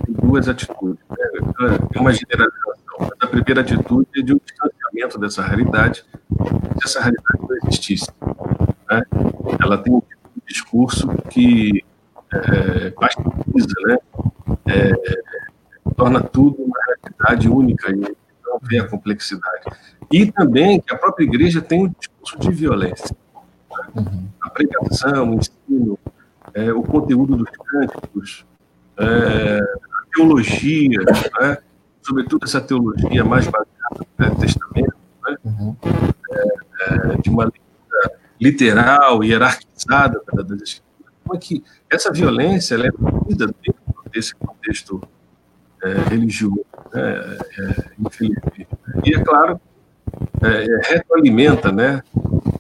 tem 0.05 0.15
duas 0.15 0.49
atitudes, 0.49 1.03
né? 1.09 1.77
uma 1.95 2.11
generalização. 2.11 3.11
A 3.19 3.27
primeira 3.27 3.61
atitude 3.61 4.07
é 4.17 4.21
de 4.21 4.33
um 4.33 4.39
distanciamento 4.43 5.19
dessa 5.19 5.43
realidade, 5.43 6.03
se 6.79 6.85
essa 6.85 6.99
realidade 6.99 7.39
não 7.39 7.57
existisse. 7.63 8.11
Né? 8.89 9.03
Ela 9.63 9.77
tem 9.77 9.93
um 9.93 10.01
discurso 10.47 11.07
que 11.29 11.85
é, 12.33 12.93
né? 13.85 13.97
É, 14.65 15.36
torna 15.95 16.21
tudo 16.21 16.61
uma 16.63 16.77
realidade 16.87 17.49
única 17.49 17.91
e 17.91 17.95
não 17.95 18.59
vê 18.61 18.79
a 18.79 18.87
complexidade. 18.87 19.65
E 20.11 20.31
também 20.31 20.79
que 20.79 20.93
a 20.93 20.97
própria 20.97 21.25
igreja 21.25 21.61
tem 21.61 21.85
um 21.85 21.93
discurso 21.99 22.39
de 22.39 22.51
violência. 22.51 23.15
Né? 23.71 23.87
Uhum. 23.95 24.27
A 24.41 24.49
pregação, 24.49 25.31
o 25.31 25.33
ensino, 25.35 25.99
é, 26.53 26.71
o 26.71 26.81
conteúdo 26.81 27.35
dos 27.35 27.49
cânticos, 27.49 28.45
é, 28.97 29.59
a 29.59 30.15
teologia, 30.15 30.99
né? 31.41 31.57
sobretudo 32.01 32.45
essa 32.45 32.61
teologia 32.61 33.23
mais 33.23 33.45
baseada 33.47 33.97
no 33.99 34.07
Velho 34.17 34.35
Testamento, 34.37 34.95
né? 35.27 35.37
uhum. 35.43 35.75
É, 36.31 37.13
é, 37.13 37.21
de 37.21 37.29
uma 37.29 37.43
leitura 37.43 38.19
literal, 38.39 39.23
hierarquizada 39.23 40.21
das 40.33 40.61
Escrituras. 40.61 40.81
Como 41.23 41.35
é 41.35 41.39
que 41.39 41.63
essa 41.89 42.11
violência 42.11 42.75
é 42.75 42.89
vivida 42.91 43.47
dentro 43.47 43.83
desse 44.11 44.33
contexto 44.35 45.01
é, 45.83 46.09
religioso, 46.09 46.65
né? 46.93 47.37
É, 47.59 47.89
infelizmente. 47.99 48.67
E 49.05 49.15
é 49.15 49.23
claro, 49.23 49.59
é, 50.41 50.93
retroalimenta 50.93 51.71
né? 51.71 52.01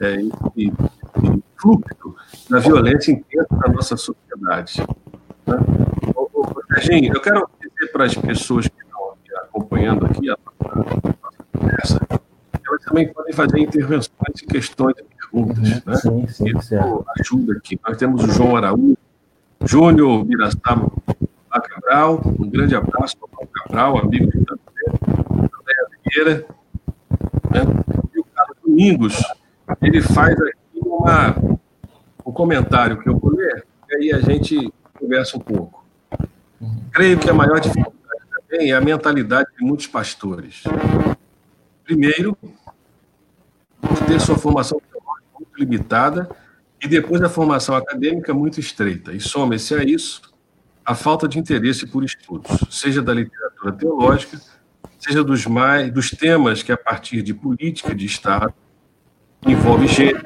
esse, 0.01 0.73
esse 1.17 1.43
fluxo 1.55 2.15
da 2.49 2.59
violência 2.59 3.11
intensa 3.11 3.47
na 3.51 3.73
nossa 3.73 3.97
sociedade. 3.97 4.81
Né? 5.45 5.57
Ô, 6.15 6.29
ô, 6.33 6.63
Serginho, 6.73 7.13
eu 7.13 7.21
quero 7.21 7.49
dizer 7.59 7.91
para 7.91 8.05
as 8.05 8.15
pessoas 8.15 8.67
que 8.67 8.87
acompanhando 9.57 10.05
aqui 10.05 10.29
a 10.29 10.37
nossa 10.61 11.01
conversa, 11.53 11.99
elas 12.65 12.83
também 12.83 13.11
podem 13.11 13.33
fazer 13.33 13.59
intervenções 13.59 14.41
e 14.41 14.45
questões 14.45 14.95
e 14.97 15.03
perguntas. 15.03 15.57
Uhum, 15.57 15.81
né? 15.85 15.95
Sim, 15.95 16.27
sim, 16.27 16.61
certo. 16.61 17.05
ajuda 17.19 17.53
aqui. 17.53 17.79
Nós 17.87 17.97
temos 17.97 18.23
o 18.23 18.31
João 18.31 18.55
Araújo, 18.55 18.97
Júnior 19.65 20.25
Cabral, 21.61 22.21
um 22.39 22.49
grande 22.49 22.75
abraço 22.75 23.15
para 23.17 23.43
o 23.43 23.47
Cabral, 23.47 23.97
amigo 23.97 24.31
de 24.31 24.37
Andréa 24.39 25.87
Vieira, 26.05 26.45
né? 27.51 27.61
e 28.13 28.19
o 28.19 28.23
Carlos 28.23 28.57
Domingos, 28.63 29.21
ele 29.81 30.01
faz 30.01 30.39
aqui 30.39 30.79
uma, 30.83 31.35
um 32.25 32.31
comentário 32.31 32.99
que 32.99 33.09
eu 33.09 33.17
vou 33.17 33.31
ler, 33.31 33.65
e 33.89 33.95
aí 33.95 34.13
a 34.13 34.19
gente 34.19 34.71
conversa 34.99 35.37
um 35.37 35.39
pouco. 35.39 35.85
Creio 36.91 37.19
que 37.19 37.29
a 37.29 37.33
maior 37.33 37.59
dificuldade 37.59 38.21
também 38.49 38.71
é 38.71 38.75
a 38.75 38.81
mentalidade 38.81 39.49
de 39.57 39.63
muitos 39.63 39.87
pastores. 39.87 40.63
Primeiro, 41.83 42.37
por 43.79 43.97
ter 44.05 44.19
sua 44.19 44.37
formação 44.37 44.81
muito 45.37 45.57
limitada 45.57 46.29
e 46.81 46.87
depois 46.87 47.21
a 47.21 47.29
formação 47.29 47.75
acadêmica 47.75 48.33
muito 48.33 48.59
estreita. 48.59 49.13
E 49.13 49.19
soma-se 49.19 49.75
a 49.75 49.83
isso 49.83 50.21
a 50.87 50.95
falta 50.95 51.27
de 51.27 51.37
interesse 51.37 51.85
por 51.85 52.01
estudos, 52.05 52.49
seja 52.69 53.01
da 53.01 53.13
literatura 53.13 53.73
teológica, 53.73 54.39
seja 54.97 55.21
dos 55.21 55.45
mais 55.45 55.91
dos 55.91 56.11
temas 56.11 56.63
que 56.63 56.71
a 56.71 56.77
partir 56.77 57.21
de 57.21 57.33
política 57.33 57.93
de 57.93 58.05
Estado 58.05 58.53
envolve 59.45 59.85
gênero, 59.85 60.23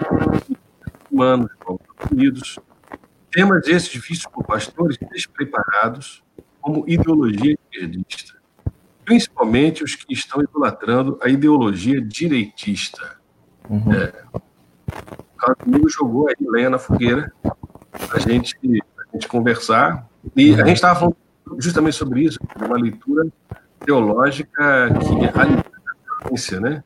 humanos, 1.11 1.49
Unidos, 2.11 2.59
temas 3.31 3.67
esses 3.67 3.93
vistos 3.93 4.31
por 4.31 4.45
pastores 4.45 4.97
despreparados 5.11 6.23
como 6.59 6.83
ideologia 6.87 7.57
esquerdista, 7.71 8.35
principalmente 9.03 9.83
os 9.83 9.95
que 9.95 10.13
estão 10.13 10.43
idolatrando 10.43 11.17
a 11.23 11.29
ideologia 11.29 11.99
direitista. 11.99 13.17
Uhum. 13.67 13.93
É, 13.93 14.13
o 14.33 15.37
Carlos 15.37 15.93
jogou 15.93 16.27
aí 16.27 16.35
lenha 16.39 16.69
na 16.69 16.77
fogueira 16.77 17.31
para 18.07 18.19
gente, 18.19 18.55
a 18.63 19.15
gente 19.15 19.27
conversar. 19.27 20.10
E 20.35 20.53
a 20.53 20.65
gente 20.65 20.75
estava 20.75 20.99
falando 20.99 21.15
justamente 21.57 21.95
sobre 21.95 22.21
isso, 22.21 22.39
uma 22.55 22.77
leitura 22.77 23.27
teológica 23.85 24.89
que 24.99 25.25
é 25.25 25.29
a 25.29 26.23
violência, 26.23 26.59
né? 26.59 26.83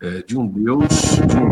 É, 0.00 0.22
de 0.22 0.36
um 0.36 0.46
Deus 0.46 0.88
de 0.88 1.36
um, 1.36 1.50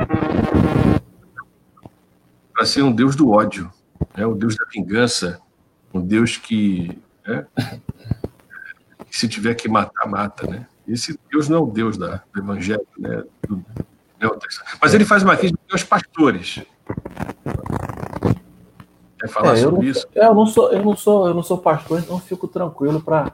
para 2.53 2.67
ser 2.67 2.83
um 2.83 2.93
Deus 2.93 3.17
do 3.17 3.31
ódio, 3.31 3.71
né? 4.17 4.27
o 4.27 4.35
Deus 4.35 4.57
da 4.57 4.65
vingança, 4.73 5.41
um 5.93 6.01
Deus 6.01 6.37
que 6.37 6.99
né? 7.27 7.47
E 9.11 9.17
se 9.17 9.29
tiver 9.29 9.55
que 9.55 9.69
matar, 9.69 10.09
mata, 10.09 10.47
né? 10.47 10.67
Esse 10.87 11.19
Deus 11.31 11.49
não 11.49 11.59
é 11.59 11.61
o 11.61 11.67
Deus 11.67 11.97
da, 11.97 12.23
do 12.33 12.41
Evangelho, 12.41 12.87
né? 12.99 13.23
Do, 13.47 13.65
Mas 14.81 14.95
ele 14.95 15.05
faz 15.05 15.23
uma 15.23 15.37
crítica 15.37 15.61
aos 15.71 15.85
pastores. 15.85 16.63
Quer 19.23 19.29
falar 19.29 19.53
é, 19.53 19.57
sobre 19.57 19.83
não, 19.83 19.85
isso? 19.85 20.09
Eu 20.13 20.35
não 20.35 20.47
sou, 20.47 20.73
eu 20.73 20.83
não 20.83 20.97
sou, 20.97 21.29
eu 21.29 21.35
não 21.35 21.43
sou 21.45 21.59
pastor, 21.59 22.01
então 22.01 22.19
fico 22.19 22.49
tranquilo 22.49 23.01
para 23.01 23.33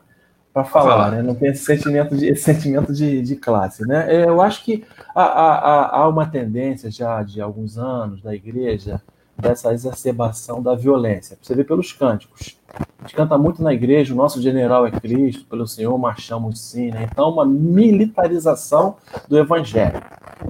para 0.52 0.64
falar, 0.64 0.90
falar, 0.90 1.10
né? 1.12 1.22
Não 1.22 1.34
tem 1.34 1.50
esse 1.50 1.64
sentimento 1.64 2.16
de, 2.16 2.26
esse 2.26 2.42
sentimento 2.42 2.92
de, 2.92 3.22
de 3.22 3.36
classe, 3.36 3.86
né? 3.86 4.12
É, 4.12 4.24
eu 4.24 4.40
acho 4.40 4.64
que 4.64 4.84
há, 5.14 5.22
há, 5.22 5.96
há 5.98 6.08
uma 6.08 6.26
tendência 6.26 6.90
já 6.90 7.22
de 7.22 7.40
alguns 7.40 7.78
anos 7.78 8.22
da 8.22 8.34
igreja 8.34 9.00
dessa 9.36 9.72
exacerbação 9.72 10.62
da 10.62 10.74
violência. 10.74 11.38
Você 11.40 11.54
vê 11.54 11.62
pelos 11.62 11.92
cânticos. 11.92 12.57
A 12.74 13.02
gente 13.02 13.14
canta 13.14 13.38
muito 13.38 13.62
na 13.62 13.72
igreja, 13.72 14.12
o 14.12 14.16
nosso 14.16 14.42
general 14.42 14.86
é 14.86 14.90
Cristo, 14.90 15.46
pelo 15.46 15.66
Senhor 15.66 15.96
marchamos 15.96 16.60
sim, 16.60 16.90
né? 16.90 17.08
Então, 17.10 17.30
uma 17.30 17.46
militarização 17.46 18.96
do 19.28 19.38
evangelho. 19.38 20.02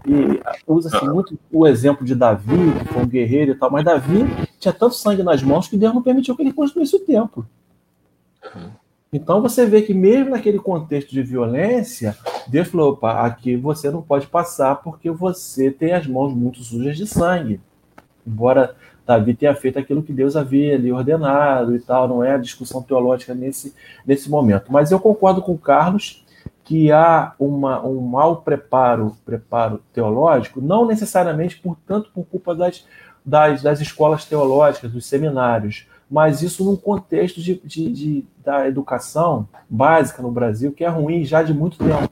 E 0.07 0.41
usa-se 0.67 1.05
muito 1.05 1.39
o 1.53 1.67
exemplo 1.67 2.05
de 2.05 2.15
Davi, 2.15 2.73
que 2.79 2.93
foi 2.93 3.03
um 3.03 3.07
guerreiro 3.07 3.53
e 3.53 3.55
tal, 3.55 3.71
mas 3.71 3.85
Davi 3.85 4.27
tinha 4.59 4.73
tanto 4.73 4.95
sangue 4.95 5.23
nas 5.23 5.43
mãos 5.43 5.69
que 5.69 5.77
Deus 5.77 5.95
não 5.95 6.03
permitiu 6.03 6.35
que 6.35 6.43
ele 6.43 6.53
construísse 6.53 6.97
o 6.97 7.01
templo. 7.01 7.47
Então 9.13 9.41
você 9.41 9.65
vê 9.65 9.83
que 9.83 9.95
mesmo 9.95 10.31
naquele 10.31 10.59
contexto 10.59 11.11
de 11.11 11.23
violência, 11.23 12.17
Deus 12.47 12.69
falou: 12.69 12.93
opa, 12.93 13.25
aqui 13.25 13.57
você 13.57 13.91
não 13.91 14.03
pode 14.03 14.27
passar 14.27 14.77
porque 14.77 15.11
você 15.11 15.71
tem 15.71 15.93
as 15.95 16.07
mãos 16.07 16.35
muito 16.35 16.63
sujas 16.63 16.97
de 16.97 17.07
sangue 17.07 17.61
embora 18.29 18.77
Davi 19.09 19.33
tenha 19.33 19.55
feito 19.55 19.79
aquilo 19.79 20.03
que 20.03 20.13
Deus 20.13 20.37
havia 20.37 20.77
lhe 20.77 20.93
ordenado 20.93 21.75
e 21.75 21.81
tal, 21.81 22.07
não 22.07 22.23
é 22.23 22.35
a 22.35 22.39
discussão 22.39 22.83
teológica 22.83 23.35
nesse, 23.35 23.75
nesse 24.07 24.29
momento. 24.29 24.71
Mas 24.71 24.91
eu 24.91 25.01
concordo 25.01 25.41
com 25.41 25.53
o 25.53 25.59
Carlos 25.59 26.23
que 26.63 26.93
há 26.93 27.33
uma, 27.39 27.83
um 27.83 28.03
mau 28.03 28.43
preparo, 28.43 29.17
preparo 29.25 29.81
teológico, 29.95 30.61
não 30.61 30.87
necessariamente, 30.87 31.57
portanto, 31.57 32.11
por 32.13 32.27
culpa 32.27 32.55
das, 32.55 32.85
das, 33.25 33.63
das 33.63 33.81
escolas 33.81 34.27
teológicas, 34.27 34.93
dos 34.93 35.07
seminários, 35.07 35.87
mas 36.11 36.43
isso 36.43 36.63
num 36.63 36.77
contexto 36.77 37.41
de, 37.41 37.59
de, 37.65 37.91
de, 37.91 38.25
da 38.45 38.69
educação 38.69 39.49
básica 39.71 40.21
no 40.21 40.31
Brasil, 40.31 40.71
que 40.71 40.85
é 40.85 40.89
ruim 40.89 41.25
já 41.25 41.43
de 41.43 41.55
muito 41.55 41.79
tempo. 41.79 42.11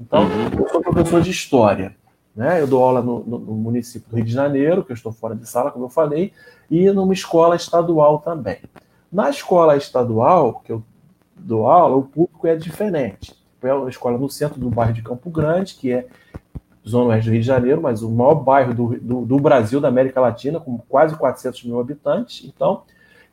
Então, 0.00 0.26
eu 0.58 0.68
sou 0.70 0.80
professor 0.80 1.20
de 1.20 1.30
história. 1.30 1.94
Né? 2.34 2.60
Eu 2.60 2.66
dou 2.66 2.82
aula 2.82 3.00
no, 3.00 3.20
no, 3.24 3.38
no, 3.38 3.54
município 3.54 4.10
do 4.10 4.16
Rio 4.16 4.24
de 4.24 4.32
Janeiro, 4.32 4.84
que 4.84 4.92
eu 4.92 4.94
estou 4.94 5.12
fora 5.12 5.34
de 5.34 5.48
sala, 5.48 5.70
como 5.70 5.84
eu 5.84 5.88
falei, 5.88 6.32
e 6.70 6.90
numa 6.90 7.12
escola 7.12 7.54
estadual 7.54 8.18
também. 8.18 8.58
Na 9.12 9.30
escola 9.30 9.76
estadual, 9.76 10.60
que 10.64 10.72
eu 10.72 10.82
dou 11.36 11.68
aula, 11.68 11.96
o 11.96 12.02
público 12.02 12.46
é 12.46 12.56
diferente. 12.56 13.36
É 13.62 13.72
uma 13.72 13.88
escola 13.88 14.18
no 14.18 14.28
centro 14.28 14.60
do 14.60 14.68
bairro 14.68 14.92
de 14.92 15.02
Campo 15.02 15.30
Grande, 15.30 15.74
que 15.74 15.92
é 15.92 16.06
zona 16.86 17.10
oeste 17.10 17.28
do 17.28 17.32
Rio 17.32 17.40
de 17.40 17.46
Janeiro, 17.46 17.80
mas 17.80 18.02
o 18.02 18.10
maior 18.10 18.34
bairro 18.34 18.74
do, 18.74 18.98
do, 19.00 19.24
do 19.24 19.36
Brasil, 19.38 19.80
da 19.80 19.88
América 19.88 20.20
Latina, 20.20 20.60
com 20.60 20.76
quase 20.88 21.16
400 21.16 21.64
mil 21.64 21.80
habitantes. 21.80 22.44
Então, 22.44 22.82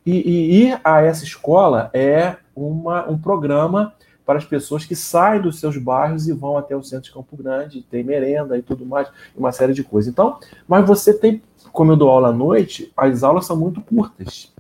e, 0.06 0.14
e 0.14 0.64
ir 0.64 0.82
a 0.84 1.02
essa 1.02 1.24
escola 1.24 1.90
é 1.94 2.38
uma, 2.56 3.10
um 3.10 3.18
programa 3.18 3.94
para 4.26 4.38
as 4.38 4.46
pessoas 4.46 4.86
que 4.86 4.96
saem 4.96 5.42
dos 5.42 5.60
seus 5.60 5.78
bairros 5.78 6.28
e 6.28 6.34
vão 6.34 6.58
até 6.58 6.76
o 6.76 6.84
centro 6.84 7.06
de 7.06 7.14
Campo 7.14 7.36
Grande, 7.36 7.82
tem 7.90 8.04
merenda 8.04 8.58
e 8.58 8.62
tudo 8.62 8.86
mais, 8.86 9.10
uma 9.36 9.52
série 9.52 9.74
de 9.74 9.84
coisas. 9.84 10.12
Então, 10.12 10.40
mas 10.68 10.86
você 10.86 11.14
tem, 11.14 11.42
como 11.72 11.92
eu 11.92 11.98
dou 11.98 12.10
aula 12.10 12.30
à 12.30 12.34
noite, 12.34 12.92
as 12.96 13.24
aulas 13.24 13.46
são 13.46 13.58
muito 13.58 13.82
curtas. 13.82 14.54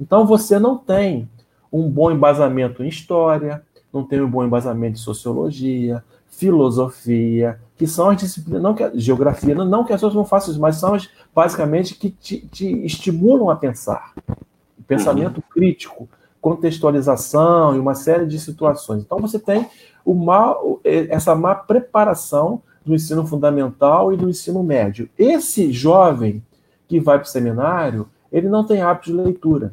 Então 0.00 0.24
você 0.24 0.58
não 0.58 0.78
tem 0.78 1.28
um 1.72 1.88
bom 1.88 2.10
embasamento 2.10 2.82
em 2.82 2.88
história, 2.88 3.62
não 3.92 4.04
tem 4.04 4.20
um 4.20 4.30
bom 4.30 4.44
embasamento 4.44 4.98
em 4.98 5.02
sociologia, 5.02 6.02
filosofia, 6.28 7.60
que 7.76 7.86
são 7.86 8.10
as 8.10 8.16
disciplinas, 8.16 8.62
não 8.62 8.74
que 8.74 8.90
geografia, 8.98 9.54
não, 9.54 9.64
não 9.64 9.84
que 9.84 9.92
as 9.92 9.98
pessoas 9.98 10.14
não 10.14 10.24
façam 10.24 10.52
isso, 10.52 10.60
mas 10.60 10.76
são 10.76 10.94
as 10.94 11.08
basicamente 11.34 11.94
que 11.94 12.10
te, 12.10 12.46
te 12.48 12.66
estimulam 12.84 13.50
a 13.50 13.56
pensar. 13.56 14.14
Pensamento 14.86 15.36
uhum. 15.36 15.42
crítico, 15.50 16.08
contextualização 16.40 17.76
e 17.76 17.78
uma 17.78 17.94
série 17.94 18.26
de 18.26 18.38
situações. 18.38 19.02
Então 19.02 19.18
você 19.18 19.38
tem 19.38 19.66
mal, 20.06 20.80
essa 20.84 21.34
má 21.34 21.54
preparação 21.54 22.62
do 22.84 22.94
ensino 22.94 23.26
fundamental 23.26 24.12
e 24.12 24.16
do 24.16 24.28
ensino 24.28 24.62
médio. 24.62 25.08
Esse 25.18 25.70
jovem 25.72 26.42
que 26.88 26.98
vai 26.98 27.18
para 27.18 27.26
o 27.26 27.30
seminário, 27.30 28.08
ele 28.32 28.48
não 28.48 28.64
tem 28.64 28.80
hábito 28.80 29.10
de 29.10 29.16
leitura. 29.16 29.72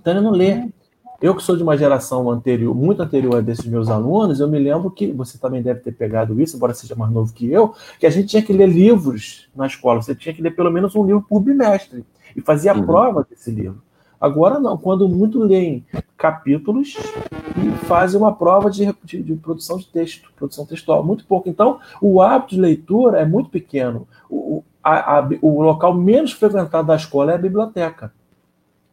Então 0.00 0.12
ele 0.12 0.20
não 0.20 0.30
lê. 0.30 0.68
Eu 1.20 1.34
que 1.34 1.42
sou 1.42 1.56
de 1.56 1.64
uma 1.64 1.76
geração 1.76 2.30
anterior, 2.30 2.72
muito 2.72 3.02
anterior 3.02 3.36
a 3.36 3.40
desses 3.40 3.66
meus 3.66 3.88
alunos, 3.88 4.38
eu 4.38 4.46
me 4.46 4.58
lembro 4.58 4.88
que 4.88 5.10
você 5.10 5.36
também 5.36 5.60
deve 5.60 5.80
ter 5.80 5.90
pegado 5.90 6.40
isso, 6.40 6.56
embora 6.56 6.72
seja 6.72 6.94
mais 6.94 7.10
novo 7.10 7.32
que 7.32 7.50
eu, 7.50 7.74
que 7.98 8.06
a 8.06 8.10
gente 8.10 8.28
tinha 8.28 8.42
que 8.42 8.52
ler 8.52 8.68
livros 8.68 9.48
na 9.54 9.66
escola. 9.66 10.00
Você 10.00 10.14
tinha 10.14 10.32
que 10.32 10.40
ler 10.40 10.54
pelo 10.54 10.70
menos 10.70 10.94
um 10.94 11.04
livro 11.04 11.24
por 11.28 11.40
bimestre 11.40 12.04
e 12.36 12.40
fazia 12.40 12.70
a 12.70 12.76
uhum. 12.76 12.86
prova 12.86 13.26
desse 13.28 13.50
livro. 13.50 13.82
Agora 14.20 14.58
não, 14.58 14.76
quando 14.76 15.08
muito 15.08 15.38
leem 15.38 15.86
capítulos 16.16 16.96
e 17.56 17.70
fazem 17.86 18.20
uma 18.20 18.34
prova 18.34 18.70
de, 18.70 18.92
de, 19.04 19.22
de, 19.22 19.34
produção 19.36 19.78
de 19.78 19.86
texto, 19.86 20.32
produção 20.34 20.66
textual, 20.66 21.04
muito 21.04 21.24
pouco. 21.24 21.48
Então, 21.48 21.78
o 22.02 22.20
hábito 22.20 22.56
de 22.56 22.60
leitura 22.60 23.20
é 23.20 23.24
muito 23.24 23.48
pequeno. 23.48 24.08
O, 24.28 24.64
a, 24.82 25.18
a, 25.18 25.28
o 25.40 25.62
local 25.62 25.94
menos 25.94 26.32
frequentado 26.32 26.88
da 26.88 26.96
escola 26.96 27.32
é 27.32 27.34
a 27.36 27.38
biblioteca. 27.38 28.12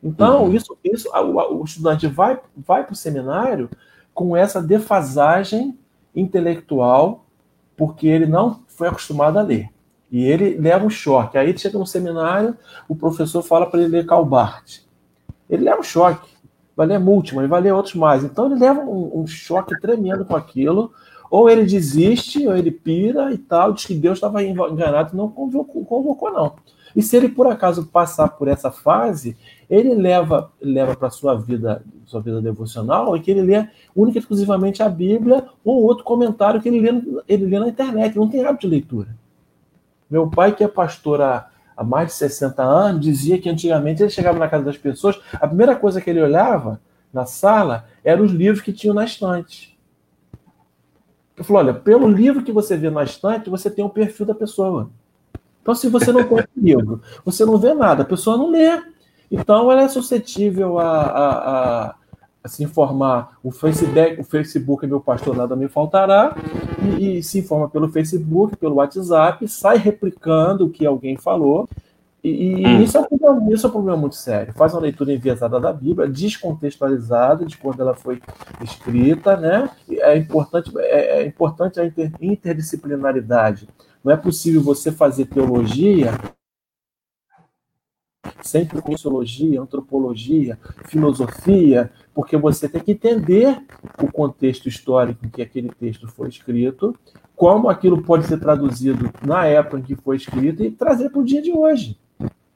Então, 0.04 0.46
uhum. 0.46 0.54
isso, 0.54 0.78
isso 0.84 1.10
o, 1.10 1.60
o 1.62 1.64
estudante 1.64 2.06
vai, 2.06 2.40
vai 2.56 2.84
para 2.84 2.94
o 2.94 2.96
seminário 2.96 3.70
com 4.14 4.38
essa 4.38 4.62
defasagem 4.62 5.78
intelectual, 6.16 7.26
porque 7.76 8.08
ele 8.08 8.28
não 8.28 8.64
foi 8.68 8.88
acostumado 8.88 9.40
a 9.40 9.42
ler. 9.42 9.70
E 10.12 10.24
ele 10.24 10.56
leva 10.58 10.86
um 10.86 10.90
choque. 10.90 11.38
Aí 11.38 11.58
chega 11.58 11.80
no 11.80 11.88
seminário, 11.88 12.56
o 12.88 12.96
professor 12.96 13.42
fala 13.42 13.66
para 13.66 13.82
ele 13.82 13.90
ler 13.90 14.06
Calbart. 14.06 14.85
Ele 15.50 15.64
leva 15.64 15.80
um 15.80 15.84
choque. 15.84 16.36
Vai 16.76 16.88
ler 16.88 17.00
Multiman, 17.00 17.48
vai 17.48 17.62
ler 17.62 17.74
outros 17.74 17.96
mais. 17.96 18.24
Então 18.24 18.48
ele 18.48 18.56
leva 18.56 18.82
um, 18.82 19.22
um 19.22 19.28
choque 19.28 19.80
tremendo 19.80 20.26
com 20.26 20.36
aquilo. 20.36 20.92
Ou 21.30 21.50
ele 21.50 21.64
desiste, 21.64 22.48
ou 22.48 22.56
ele 22.56 22.72
pira 22.72 23.34
e 23.34 23.38
tal, 23.38 23.74
diz 23.74 23.86
que 23.86 23.96
Deus 23.96 24.18
estava 24.18 24.44
enganado 24.44 25.12
e 25.14 25.18
não 25.18 25.30
convocou, 25.30 25.84
convocou, 25.84 26.32
não. 26.32 26.54
E 26.96 27.02
se 27.02 27.18
ele 27.18 27.28
por 27.28 27.48
acaso 27.48 27.88
passar 27.88 28.30
por 28.30 28.48
essa 28.48 28.72
fase, 28.72 29.36
ele 29.70 29.94
leva 29.94 30.52
leva 30.62 30.96
para 30.96 31.10
sua 31.10 31.36
vida, 31.36 31.84
sua 32.06 32.22
vida 32.22 32.42
devocional, 32.42 33.18
e 33.18 33.20
que 33.20 33.32
ele 33.32 33.42
lê 33.42 33.68
única 33.96 34.18
e 34.18 34.22
exclusivamente 34.22 34.82
a 34.82 34.88
Bíblia 34.88 35.46
ou 35.64 35.84
outro 35.84 36.04
comentário 36.04 36.62
que 36.62 36.70
ele 36.70 36.80
lê, 36.80 37.22
ele 37.28 37.46
lê 37.48 37.60
na 37.60 37.68
internet, 37.68 38.16
não 38.16 38.30
tem 38.30 38.46
hábito 38.46 38.68
de 38.68 38.74
leitura. 38.74 39.10
Meu 40.10 40.30
pai, 40.30 40.56
que 40.56 40.64
é 40.64 40.68
pastor 40.68 41.22
há, 41.22 41.50
há 41.76 41.84
mais 41.84 42.08
de 42.10 42.14
60 42.14 42.64
anos, 42.64 43.02
dizia 43.02 43.40
que 43.40 43.50
antigamente 43.50 44.02
ele 44.02 44.10
chegava 44.10 44.40
na 44.40 44.48
casa 44.48 44.64
das 44.64 44.78
pessoas, 44.78 45.20
a 45.34 45.48
primeira 45.48 45.76
coisa 45.76 46.02
que 46.02 46.10
ele 46.10 46.22
olhava 46.22 46.80
na 47.14 47.26
sala 47.26 47.86
eram 48.04 48.24
os 48.26 48.32
livros 48.32 48.62
que 48.62 48.74
tinham 48.74 48.94
na 48.94 49.06
estante. 49.06 49.78
Ele 51.36 51.46
falou: 51.46 51.62
olha, 51.62 51.74
pelo 51.74 52.08
livro 52.08 52.44
que 52.44 52.52
você 52.52 52.78
vê 52.78 52.90
na 52.90 53.04
estante, 53.04 53.50
você 53.50 53.70
tem 53.70 53.84
o 53.84 53.90
perfil 53.90 54.26
da 54.26 54.36
pessoa. 54.36 54.90
Então, 55.62 55.74
se 55.74 55.90
você 55.90 56.12
não 56.12 56.24
compra 56.24 56.48
o 56.56 56.60
livro, 56.62 57.02
você 57.24 57.44
não 57.44 57.58
vê 57.58 57.74
nada, 57.74 58.04
a 58.04 58.06
pessoa 58.06 58.38
não 58.38 58.52
lê. 58.52 58.82
Então, 59.32 59.72
ela 59.72 59.82
é 59.82 59.88
suscetível 59.88 60.78
a, 60.78 61.02
a, 61.02 61.88
a 61.88 61.96
se 62.48 62.64
informar. 62.64 63.38
O 63.44 63.52
Facebook, 63.52 64.20
o 64.20 64.24
Facebook, 64.24 64.88
meu 64.88 65.00
pastor, 65.00 65.36
nada 65.36 65.56
me 65.56 65.68
faltará. 65.68 66.36
E, 67.00 67.18
e, 67.18 67.24
se 67.24 67.40
informa 67.40 67.70
pelo 67.70 67.90
Facebook, 67.90 68.56
pelo 68.58 68.76
WhatsApp, 68.76 69.48
sai 69.48 69.78
replicando 69.78 70.66
o 70.66 70.70
que 70.70 70.86
alguém 70.86 71.18
falou. 71.18 71.68
E, 72.24 72.62
e 72.62 72.66
hum. 72.66 72.82
isso, 72.82 72.98
é 72.98 73.02
um 73.02 73.06
problema, 73.06 73.54
isso 73.54 73.66
é 73.66 73.70
um 73.70 73.74
problema 73.74 73.98
muito 73.98 74.16
sério. 74.16 74.54
Faz 74.54 74.74
uma 74.74 74.82
leitura 74.82 75.14
enviesada 75.14 75.60
da 75.60 75.72
Bíblia, 75.72 76.08
descontextualizada 76.08 77.46
de 77.46 77.58
quando 77.58 77.82
ela 77.82 77.94
foi 77.94 78.20
escrita, 78.64 79.38
né? 79.38 79.70
É 79.90 80.18
importante, 80.18 80.72
é, 80.78 81.22
é 81.22 81.26
importante 81.26 81.80
a 81.80 81.86
inter, 81.86 82.12
interdisciplinaridade 82.20 83.68
não 84.06 84.14
é 84.14 84.18
possível 84.18 84.62
você 84.62 84.92
fazer 84.92 85.26
teologia 85.26 86.14
sem 88.46 88.70
sociologia, 88.88 89.60
antropologia, 89.60 90.58
filosofia, 90.86 91.92
porque 92.14 92.38
você 92.38 92.70
tem 92.70 92.82
que 92.82 92.92
entender 92.92 93.60
o 94.02 94.12
contexto 94.12 94.70
histórico 94.70 95.26
em 95.26 95.30
que 95.30 95.42
aquele 95.42 95.70
texto 95.70 96.08
foi 96.08 96.30
escrito, 96.30 96.96
como 97.36 97.70
aquilo 97.70 98.04
pode 98.04 98.28
ser 98.28 98.40
traduzido 98.40 99.12
na 99.26 99.46
época 99.46 99.80
em 99.80 99.82
que 99.82 99.96
foi 99.96 100.16
escrito 100.16 100.64
e 100.64 100.70
trazer 100.70 101.10
para 101.10 101.20
o 101.20 101.26
dia 101.26 101.42
de 101.42 101.52
hoje. 101.52 101.98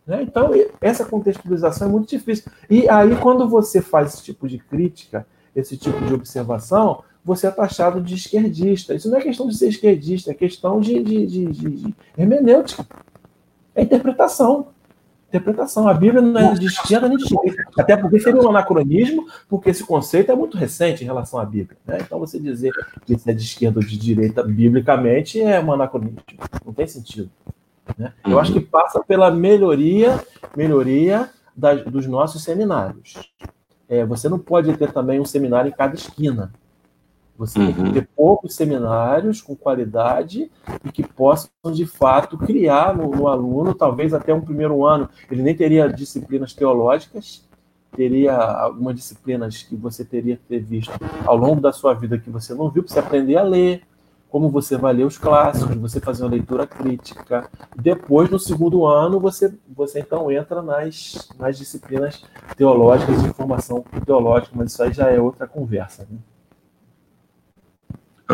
Né? 0.05 0.21
Então, 0.21 0.51
essa 0.79 1.03
contextualização 1.05 1.87
é 1.87 1.91
muito 1.91 2.09
difícil. 2.09 2.51
E 2.69 2.87
aí, 2.87 3.15
quando 3.17 3.49
você 3.49 3.81
faz 3.81 4.13
esse 4.13 4.23
tipo 4.23 4.47
de 4.47 4.59
crítica, 4.59 5.25
esse 5.55 5.75
tipo 5.75 5.99
de 6.05 6.13
observação, 6.13 7.03
você 7.25 7.47
é 7.47 7.51
taxado 7.51 7.99
de 7.99 8.13
esquerdista. 8.13 8.93
Isso 8.93 9.09
não 9.09 9.17
é 9.17 9.21
questão 9.21 9.47
de 9.47 9.57
ser 9.57 9.69
esquerdista, 9.69 10.31
é 10.31 10.33
questão 10.33 10.79
de, 10.79 11.03
de, 11.03 11.25
de, 11.25 11.45
de 11.45 11.95
hermenêutica. 12.17 12.85
É 13.75 13.81
interpretação. 13.81 14.67
Interpretação. 15.29 15.87
A 15.87 15.93
Bíblia 15.93 16.21
não 16.23 16.39
é 16.39 16.53
de 16.55 16.65
esquerda 16.65 17.07
nem 17.07 17.15
de 17.15 17.25
direita. 17.25 17.63
Até 17.77 17.95
porque 17.95 18.19
seria 18.19 18.41
um 18.41 18.49
anacronismo, 18.49 19.27
porque 19.47 19.69
esse 19.69 19.85
conceito 19.85 20.31
é 20.31 20.35
muito 20.35 20.57
recente 20.57 21.03
em 21.03 21.05
relação 21.05 21.39
à 21.39 21.45
Bíblia. 21.45 21.77
Né? 21.85 21.99
Então, 22.01 22.17
você 22.17 22.39
dizer 22.39 22.73
que 23.05 23.13
é 23.13 23.33
de 23.33 23.43
esquerda 23.43 23.79
ou 23.79 23.85
de 23.85 23.95
direita, 23.95 24.41
biblicamente, 24.43 25.39
é 25.39 25.59
um 25.59 25.71
anacronismo. 25.71 26.19
Não 26.65 26.73
tem 26.73 26.87
sentido. 26.87 27.29
Né? 27.95 28.11
Eu 28.25 28.39
acho 28.39 28.51
que 28.51 28.59
passa 28.59 29.03
pela 29.03 29.29
melhoria, 29.29 30.19
melhoria 30.57 31.29
das, 31.55 31.83
dos 31.85 32.07
nossos 32.07 32.43
seminários. 32.43 33.13
É, 33.87 34.03
você 34.03 34.27
não 34.27 34.39
pode 34.39 34.75
ter 34.77 34.91
também 34.91 35.19
um 35.19 35.25
seminário 35.25 35.69
em 35.69 35.73
cada 35.73 35.93
esquina. 35.93 36.51
Você 37.39 37.57
uhum. 37.57 37.65
tem 37.67 37.73
que 37.73 37.81
uhum. 37.81 37.93
ter 37.93 38.09
poucos 38.13 38.53
seminários 38.53 39.41
com 39.41 39.55
qualidade 39.55 40.51
e 40.83 40.91
que 40.91 41.01
possam, 41.01 41.49
de 41.73 41.85
fato, 41.85 42.37
criar 42.37 42.93
no, 42.93 43.09
no, 43.09 43.29
aluno, 43.29 43.73
talvez 43.73 44.13
até 44.13 44.33
um 44.33 44.41
primeiro 44.41 44.85
ano, 44.85 45.09
ele 45.31 45.41
nem 45.41 45.55
teria 45.55 45.87
disciplinas 45.87 46.53
teológicas, 46.53 47.47
teria 47.95 48.35
algumas 48.35 48.93
disciplinas 48.93 49.63
que 49.63 49.73
você 49.77 50.03
teria 50.03 50.35
que 50.35 50.43
ter 50.43 50.59
visto 50.59 50.91
ao 51.25 51.37
longo 51.37 51.61
da 51.61 51.71
sua 51.71 51.93
vida 51.93 52.17
que 52.17 52.29
você 52.29 52.53
não 52.53 52.69
viu, 52.69 52.83
para 52.83 52.93
você 52.93 52.99
aprender 52.99 53.37
a 53.37 53.43
ler, 53.43 53.83
como 54.29 54.49
você 54.49 54.75
vai 54.75 54.91
ler 54.91 55.05
os 55.05 55.17
clássicos, 55.17 55.77
você 55.77 56.01
fazer 56.01 56.23
uma 56.23 56.31
leitura 56.31 56.67
crítica. 56.67 57.49
Depois, 57.73 58.29
no 58.29 58.37
segundo 58.37 58.85
ano, 58.85 59.17
você, 59.17 59.57
você 59.73 60.01
então 60.01 60.29
entra 60.29 60.61
nas, 60.61 61.29
nas 61.39 61.57
disciplinas 61.57 62.21
teológicas 62.57 63.23
de 63.23 63.29
formação 63.29 63.83
teológica, 64.05 64.51
mas 64.53 64.73
isso 64.73 64.83
aí 64.83 64.91
já 64.91 65.09
é 65.09 65.21
outra 65.21 65.47
conversa. 65.47 66.05
Né? 66.11 66.17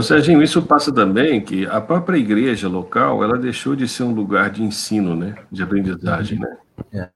Serginho, 0.04 0.44
isso 0.44 0.62
passa 0.62 0.92
também 0.92 1.40
que 1.40 1.66
a 1.66 1.80
própria 1.80 2.18
igreja 2.18 2.68
local, 2.68 3.24
ela 3.24 3.38
deixou 3.38 3.76
de 3.76 3.88
ser 3.88 4.04
um 4.04 4.14
lugar 4.14 4.50
de 4.50 4.62
ensino, 4.62 5.16
né, 5.16 5.36
de 5.52 5.64
aprendizagem, 5.64 6.40
né? 6.40 6.58
É. 6.94 7.10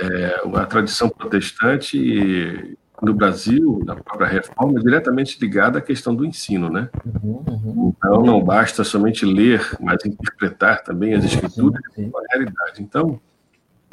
É, 0.00 0.40
a 0.54 0.66
tradição 0.66 1.08
protestante 1.08 2.76
no 3.00 3.14
Brasil, 3.14 3.82
na 3.84 3.94
própria 3.94 4.26
reforma, 4.26 4.78
é 4.78 4.82
diretamente 4.82 5.38
ligada 5.40 5.78
à 5.78 5.82
questão 5.82 6.14
do 6.14 6.24
ensino, 6.24 6.70
né? 6.70 6.88
Uhum, 7.04 7.44
uhum. 7.46 7.94
Então, 7.96 8.22
não 8.22 8.42
basta 8.42 8.82
somente 8.82 9.24
ler, 9.24 9.76
mas 9.80 10.04
interpretar 10.04 10.82
também 10.82 11.14
as 11.14 11.24
escrituras 11.24 11.80
sim, 11.94 12.10
a 12.14 12.34
realidade. 12.34 12.82
Então, 12.82 13.20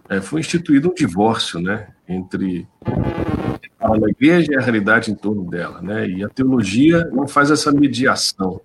é, 0.10 0.22
foi 0.22 0.40
instituído 0.40 0.90
um 0.90 0.94
divórcio, 0.94 1.60
né, 1.60 1.88
entre 2.08 2.68
a 3.94 4.10
igreja 4.10 4.52
e 4.52 4.56
a 4.56 4.62
realidade 4.62 5.12
em 5.12 5.16
torno 5.16 5.50
dela, 5.50 5.82
né? 5.82 6.08
E 6.08 6.24
a 6.24 6.30
teologia 6.30 7.10
não 7.12 7.28
faz 7.28 7.52
essa 7.52 7.72
mediação, 7.72 8.62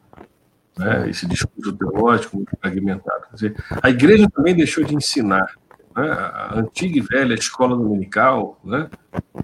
né? 0.78 1.08
Esse 1.08 1.26
discurso 1.26 1.72
teológico 1.72 2.36
muito 2.36 2.56
fragmentado. 2.60 3.22
Quer 3.28 3.34
dizer, 3.34 3.64
a 3.82 3.90
igreja 3.90 4.28
também 4.30 4.54
deixou 4.54 4.84
de 4.84 4.94
ensinar, 4.94 5.50
né? 5.96 6.10
A 6.10 6.58
antiga 6.58 6.98
e 6.98 7.00
velha 7.00 7.34
escola 7.34 7.76
dominical, 7.76 8.60
né? 8.64 8.88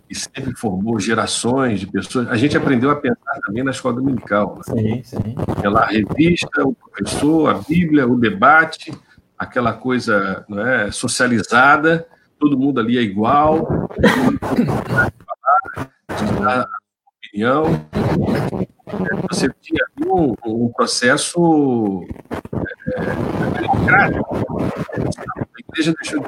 Que 0.08 0.14
sempre 0.14 0.54
formou 0.56 0.98
gerações 1.00 1.80
de 1.80 1.86
pessoas. 1.86 2.28
A 2.28 2.36
gente 2.36 2.56
aprendeu 2.56 2.90
a 2.90 2.96
pensar 2.96 3.40
também 3.44 3.62
na 3.62 3.70
escola 3.70 3.94
dominical. 3.96 4.60
Né? 4.68 5.02
Sim, 5.02 5.02
sim. 5.02 5.34
Revista, 5.88 6.64
o 6.64 6.74
professor, 6.74 7.48
a 7.48 7.54
Bíblia, 7.54 8.06
o 8.06 8.18
debate, 8.18 8.92
aquela 9.38 9.72
coisa, 9.72 10.44
não 10.48 10.60
é, 10.60 10.90
socializada 10.90 12.06
todo 12.42 12.58
mundo 12.58 12.80
ali 12.80 12.98
é 12.98 13.02
igual, 13.02 13.88
dar 16.40 16.68
opinião. 17.18 17.86
Você 19.30 19.48
tinha 19.60 19.84
um, 20.06 20.34
um 20.44 20.68
processo 20.68 22.04
é, 22.86 23.60
democrático. 23.60 24.36
A 24.36 25.60
igreja 25.70 25.94
deixou 26.00 26.20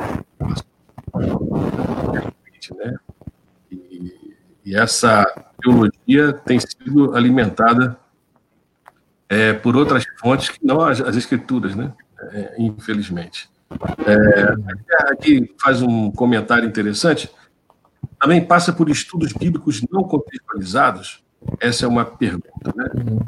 de. 2.60 2.74
Né? 2.76 2.94
E, 3.70 4.34
e 4.64 4.76
essa 4.76 5.24
teologia 5.60 6.32
tem 6.32 6.58
sido 6.58 7.14
alimentada 7.14 7.98
é, 9.28 9.52
por 9.52 9.76
outras 9.76 10.04
fontes 10.18 10.48
que 10.48 10.64
não 10.64 10.80
as, 10.80 11.00
as 11.00 11.16
escrituras, 11.16 11.74
né? 11.74 11.92
É, 12.32 12.54
infelizmente. 12.58 13.50
É, 14.06 15.12
aqui 15.12 15.54
faz 15.60 15.82
um 15.82 16.10
comentário 16.10 16.66
interessante. 16.66 17.30
Também 18.24 18.42
passa 18.42 18.72
por 18.72 18.88
estudos 18.88 19.34
bíblicos 19.34 19.84
não 19.92 20.02
contextualizados? 20.02 21.22
Essa 21.60 21.84
é 21.84 21.88
uma 21.88 22.06
pergunta, 22.06 22.72
né? 22.74 22.90
Uhum. 22.94 23.18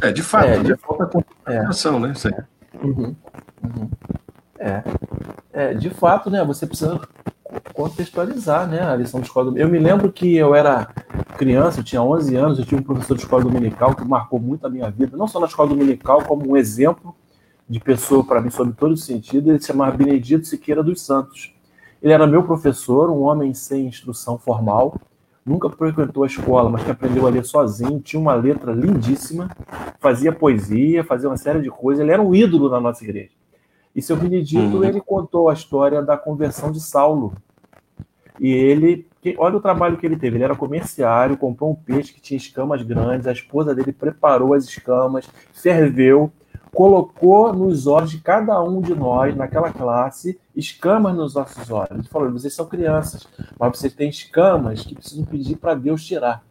É, 0.00 0.10
de 0.10 0.22
fato, 0.22 0.46
é, 0.46 0.58
de... 0.62 0.74
falta 0.76 1.04
contextualização, 1.04 1.96
é. 1.98 2.08
né? 2.08 2.14
Uhum. 2.82 3.16
Uhum. 3.62 3.90
É. 4.58 4.82
é. 5.52 5.74
De 5.74 5.90
fato, 5.90 6.30
né? 6.30 6.42
Você 6.46 6.66
precisa 6.66 6.98
contextualizar 7.74 8.66
né, 8.66 8.80
a 8.80 8.96
lição 8.96 9.20
de 9.20 9.26
escola 9.26 9.44
dominical. 9.44 9.68
Eu 9.68 9.70
me 9.70 9.86
lembro 9.86 10.10
que 10.10 10.34
eu 10.34 10.54
era 10.54 10.86
criança, 11.36 11.80
eu 11.80 11.84
tinha 11.84 12.02
11 12.02 12.36
anos, 12.36 12.58
eu 12.58 12.64
tinha 12.64 12.80
um 12.80 12.82
professor 12.82 13.18
de 13.18 13.22
escola 13.22 13.42
dominical 13.42 13.94
que 13.94 14.02
marcou 14.02 14.40
muito 14.40 14.66
a 14.66 14.70
minha 14.70 14.90
vida, 14.90 15.14
não 15.14 15.28
só 15.28 15.38
na 15.38 15.46
escola 15.46 15.68
dominical, 15.68 16.24
como 16.24 16.52
um 16.52 16.56
exemplo 16.56 17.14
de 17.68 17.78
pessoa 17.80 18.24
para 18.24 18.40
mim 18.40 18.48
sob 18.48 18.72
todo 18.72 18.96
sentido. 18.96 19.50
Ele 19.50 19.60
se 19.60 19.66
chamava 19.66 19.94
Benedito 19.94 20.46
Siqueira 20.46 20.82
dos 20.82 21.02
Santos. 21.02 21.52
Ele 22.02 22.12
era 22.12 22.26
meu 22.26 22.42
professor, 22.44 23.10
um 23.10 23.22
homem 23.22 23.52
sem 23.54 23.86
instrução 23.86 24.38
formal, 24.38 24.98
nunca 25.44 25.68
frequentou 25.70 26.22
a 26.22 26.26
escola, 26.26 26.70
mas 26.70 26.84
que 26.84 26.90
aprendeu 26.90 27.26
a 27.26 27.30
ler 27.30 27.44
sozinho, 27.44 28.00
tinha 28.00 28.20
uma 28.20 28.34
letra 28.34 28.72
lindíssima, 28.72 29.50
fazia 29.98 30.32
poesia, 30.32 31.02
fazia 31.02 31.28
uma 31.28 31.36
série 31.36 31.60
de 31.60 31.70
coisas. 31.70 32.02
Ele 32.02 32.12
era 32.12 32.22
um 32.22 32.34
ídolo 32.34 32.68
na 32.68 32.80
nossa 32.80 33.02
igreja. 33.02 33.30
E 33.94 34.02
seu 34.02 34.16
Benedito, 34.16 34.76
uhum. 34.76 34.84
ele 34.84 35.00
contou 35.00 35.48
a 35.48 35.52
história 35.52 36.02
da 36.02 36.16
conversão 36.16 36.70
de 36.70 36.80
Saulo. 36.80 37.32
E 38.38 38.48
ele, 38.48 39.06
olha 39.36 39.56
o 39.56 39.60
trabalho 39.60 39.96
que 39.96 40.06
ele 40.06 40.16
teve. 40.16 40.36
Ele 40.36 40.44
era 40.44 40.54
comerciário, 40.54 41.36
comprou 41.36 41.72
um 41.72 41.74
peixe 41.74 42.12
que 42.12 42.20
tinha 42.20 42.36
escamas 42.36 42.82
grandes, 42.82 43.26
a 43.26 43.32
esposa 43.32 43.74
dele 43.74 43.92
preparou 43.92 44.54
as 44.54 44.64
escamas, 44.64 45.28
ferveu, 45.52 46.30
colocou 46.74 47.52
nos 47.52 47.86
olhos 47.86 48.10
de 48.10 48.18
cada 48.18 48.62
um 48.62 48.80
de 48.80 48.94
nós, 48.94 49.34
naquela 49.36 49.72
classe, 49.72 50.38
escamas 50.54 51.14
nos 51.14 51.34
nossos 51.34 51.70
olhos. 51.70 51.90
Ele 51.90 52.02
falou: 52.04 52.30
vocês 52.32 52.54
são 52.54 52.66
crianças, 52.66 53.26
mas 53.58 53.78
vocês 53.78 53.92
têm 53.92 54.08
escamas 54.08 54.84
que 54.84 54.94
precisam 54.94 55.24
pedir 55.24 55.56
para 55.56 55.74
Deus 55.74 56.04
tirar. 56.04 56.42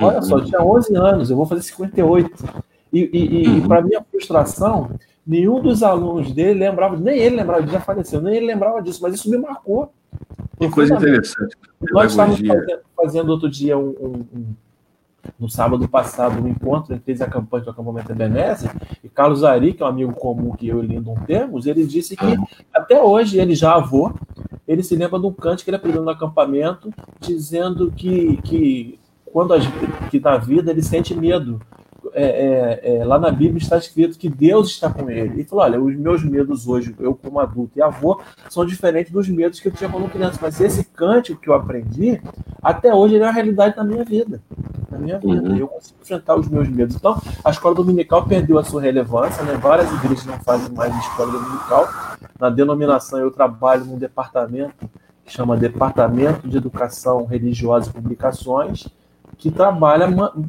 Olha 0.00 0.22
só, 0.22 0.38
eu 0.38 0.44
tinha 0.44 0.62
11 0.62 0.96
anos, 0.96 1.30
eu 1.30 1.36
vou 1.36 1.46
fazer 1.46 1.62
58. 1.62 2.44
E, 2.92 3.10
e, 3.12 3.58
e 3.58 3.68
para 3.68 3.82
minha 3.82 4.02
frustração, 4.02 4.90
nenhum 5.26 5.60
dos 5.60 5.82
alunos 5.82 6.32
dele 6.32 6.58
lembrava, 6.58 6.96
nem 6.96 7.18
ele 7.18 7.36
lembrava, 7.36 7.62
ele 7.62 7.70
já 7.70 7.80
faleceu, 7.80 8.20
nem 8.20 8.36
ele 8.36 8.46
lembrava 8.46 8.82
disso, 8.82 9.00
mas 9.02 9.14
isso 9.14 9.30
me 9.30 9.38
marcou. 9.38 9.92
Que 10.58 10.68
coisa 10.68 10.94
interessante. 10.94 11.56
Nós 11.92 12.10
estávamos 12.10 12.40
fazendo, 12.40 12.80
fazendo, 12.96 13.30
outro 13.30 13.48
dia 13.48 13.78
um, 13.78 13.90
um, 13.90 14.26
um 14.34 14.54
no 15.38 15.48
sábado 15.48 15.88
passado, 15.88 16.42
um 16.42 16.48
encontro, 16.48 16.98
fez 17.04 17.20
a 17.20 17.26
campanha 17.26 17.64
do 17.64 17.70
acampamento 17.70 18.12
Ebenezer, 18.12 18.70
e 19.02 19.08
Carlos 19.08 19.44
Ari, 19.44 19.72
que 19.72 19.82
é 19.82 19.86
um 19.86 19.88
amigo 19.88 20.12
comum 20.12 20.52
que 20.52 20.68
eu 20.68 20.82
e 20.82 20.86
Lindon 20.86 21.16
temos, 21.26 21.66
ele 21.66 21.86
disse 21.86 22.16
que 22.16 22.36
até 22.72 23.02
hoje, 23.02 23.38
ele 23.38 23.54
já 23.54 23.74
avô, 23.74 24.12
ele 24.66 24.82
se 24.82 24.94
lembra 24.94 25.18
de 25.18 25.26
um 25.26 25.32
canto 25.32 25.64
que 25.64 25.70
ele 25.70 25.76
aprendeu 25.76 26.02
no 26.02 26.10
acampamento, 26.10 26.92
dizendo 27.20 27.90
que, 27.90 28.36
que 28.42 28.98
quando 29.32 29.54
a, 29.54 29.58
que 30.10 30.20
na 30.20 30.36
vida 30.36 30.70
ele 30.70 30.82
sente 30.82 31.14
medo 31.14 31.60
é, 32.14 32.24
é, 32.24 32.96
é, 32.96 33.04
lá 33.04 33.18
na 33.18 33.30
Bíblia 33.30 33.58
está 33.58 33.76
escrito 33.76 34.18
que 34.18 34.28
Deus 34.28 34.68
está 34.68 34.90
com 34.90 35.10
ele. 35.10 35.34
Ele 35.34 35.44
falou: 35.44 35.64
olha, 35.64 35.80
os 35.80 35.96
meus 35.96 36.22
medos 36.24 36.66
hoje, 36.66 36.94
eu 36.98 37.14
como 37.14 37.40
adulto 37.40 37.78
e 37.78 37.82
avô, 37.82 38.20
são 38.48 38.64
diferentes 38.64 39.12
dos 39.12 39.28
medos 39.28 39.60
que 39.60 39.68
eu 39.68 39.72
tinha 39.72 39.88
quando 39.88 40.10
criança. 40.10 40.38
Mas 40.40 40.60
esse 40.60 40.84
cântico 40.84 41.40
que 41.40 41.48
eu 41.48 41.54
aprendi, 41.54 42.20
até 42.62 42.94
hoje 42.94 43.14
ele 43.14 43.24
é 43.24 43.26
uma 43.26 43.32
realidade 43.32 43.76
na 43.76 43.84
minha 43.84 44.04
vida. 44.04 44.40
Na 44.90 44.98
minha 44.98 45.18
vida. 45.18 45.48
Uhum. 45.48 45.56
Eu 45.56 45.68
consigo 45.68 45.98
enfrentar 46.02 46.36
os 46.36 46.48
meus 46.48 46.68
medos. 46.68 46.96
Então, 46.96 47.20
a 47.44 47.50
escola 47.50 47.74
dominical 47.74 48.26
perdeu 48.26 48.58
a 48.58 48.64
sua 48.64 48.82
relevância, 48.82 49.42
né? 49.44 49.54
Várias 49.54 49.90
igrejas 49.92 50.26
não 50.26 50.38
fazem 50.40 50.74
mais 50.74 50.94
escola 50.98 51.32
dominical. 51.32 51.88
Na 52.38 52.50
denominação, 52.50 53.18
eu 53.18 53.30
trabalho 53.30 53.84
num 53.84 53.98
departamento 53.98 54.88
que 55.24 55.32
chama 55.32 55.56
Departamento 55.56 56.48
de 56.48 56.56
Educação 56.56 57.24
Religiosa 57.24 57.88
e 57.88 57.92
Publicações 57.92 58.88
que 59.40 59.50
trabalha 59.50 60.06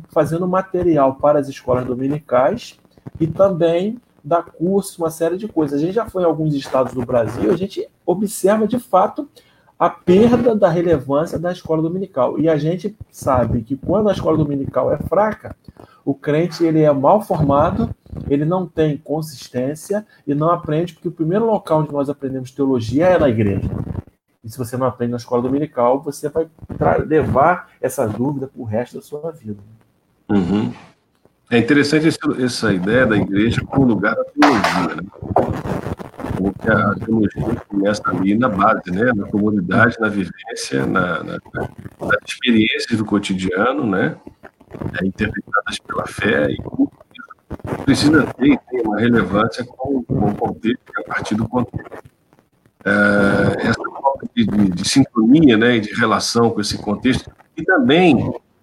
fazendo 0.10 0.46
material 0.46 1.16
para 1.16 1.40
as 1.40 1.48
escolas 1.48 1.86
dominicais 1.86 2.78
e 3.22 3.26
também 3.26 3.98
dá 4.22 4.44
curso, 4.44 5.02
uma 5.02 5.10
série 5.10 5.38
de 5.38 5.48
coisas. 5.48 5.82
A 5.82 5.86
gente 5.86 5.96
já 5.96 6.06
foi 6.10 6.24
em 6.24 6.26
alguns 6.26 6.54
estados 6.54 6.94
do 6.94 7.06
Brasil, 7.06 7.50
a 7.52 7.56
gente 7.56 7.88
observa 8.06 8.68
de 8.68 8.78
fato 8.78 9.30
a 9.80 9.90
perda 9.90 10.54
da 10.54 10.68
relevância 10.68 11.40
da 11.40 11.54
escola 11.54 11.82
dominical. 11.82 12.38
E 12.38 12.50
a 12.50 12.58
gente 12.58 12.96
sabe 13.10 13.64
que 13.64 13.78
quando 13.78 14.10
a 14.10 14.12
escola 14.12 14.38
dominical 14.38 14.92
é 14.92 14.98
fraca, 14.98 15.56
o 16.04 16.14
crente 16.14 16.64
ele 16.66 16.82
é 16.82 16.92
mal 16.92 17.22
formado, 17.22 17.90
ele 18.30 18.44
não 18.44 18.68
tem 18.68 18.98
consistência 18.98 20.06
e 20.28 20.36
não 20.36 20.52
aprende, 20.52 20.94
porque 20.94 21.08
o 21.08 21.14
primeiro 21.14 21.46
local 21.46 21.80
onde 21.80 21.94
nós 21.94 22.10
aprendemos 22.10 22.52
teologia 22.52 23.06
é 23.06 23.18
na 23.18 23.30
igreja. 23.30 23.70
E 24.44 24.50
se 24.50 24.58
você 24.58 24.76
não 24.76 24.88
aprende 24.88 25.12
na 25.12 25.18
escola 25.18 25.42
dominical, 25.42 26.02
você 26.02 26.28
vai 26.30 26.48
levar 27.06 27.70
essa 27.80 28.08
dúvida 28.08 28.48
para 28.48 28.62
o 28.62 28.66
resto 28.66 28.96
da 28.96 29.02
sua 29.02 29.32
vida. 29.32 29.60
Uhum. 30.30 30.74
É 31.50 31.58
interessante 31.58 32.08
esse, 32.08 32.18
essa 32.44 32.74
ideia 32.74 33.06
da 33.06 33.18
igreja 33.18 33.62
como 33.66 33.86
lugar 33.86 34.16
da 34.16 34.24
teologia, 34.24 34.96
né? 34.96 35.04
Como 36.38 36.54
que 36.54 36.72
a 36.72 36.96
teologia 36.96 37.62
começa 37.68 38.02
ali 38.06 38.38
na 38.38 38.48
base, 38.48 38.90
né? 38.90 39.12
Na 39.14 39.28
comunidade, 39.28 39.98
na 40.00 40.08
vivência, 40.08 40.86
na, 40.86 41.22
na, 41.24 41.38
nas 42.00 42.18
experiências 42.26 42.98
do 42.98 43.06
cotidiano, 43.06 43.86
né? 43.86 44.16
É, 45.00 45.06
interpretadas 45.06 45.78
pela 45.80 46.08
fé 46.08 46.50
e 46.52 46.58
precisa 47.84 48.26
ter, 48.38 48.58
ter 48.58 48.82
uma 48.88 48.98
relevância 48.98 49.66
com, 49.66 50.02
com 50.04 50.30
o 50.30 50.36
contexto, 50.36 50.94
a 50.98 51.04
partir 51.04 51.36
do 51.36 51.48
contexto. 51.48 52.10
É, 52.86 53.68
essa 53.68 53.81
de, 54.46 54.58
de, 54.58 54.70
de, 54.70 54.90
sintonia 54.90 55.58
né, 55.58 55.78
e 55.78 55.82
de 55.82 55.94
relação 55.94 56.50
com 56.50 56.62
esse 56.62 56.78
contexto. 56.78 57.32
E 57.56 57.64
também, 57.64 58.18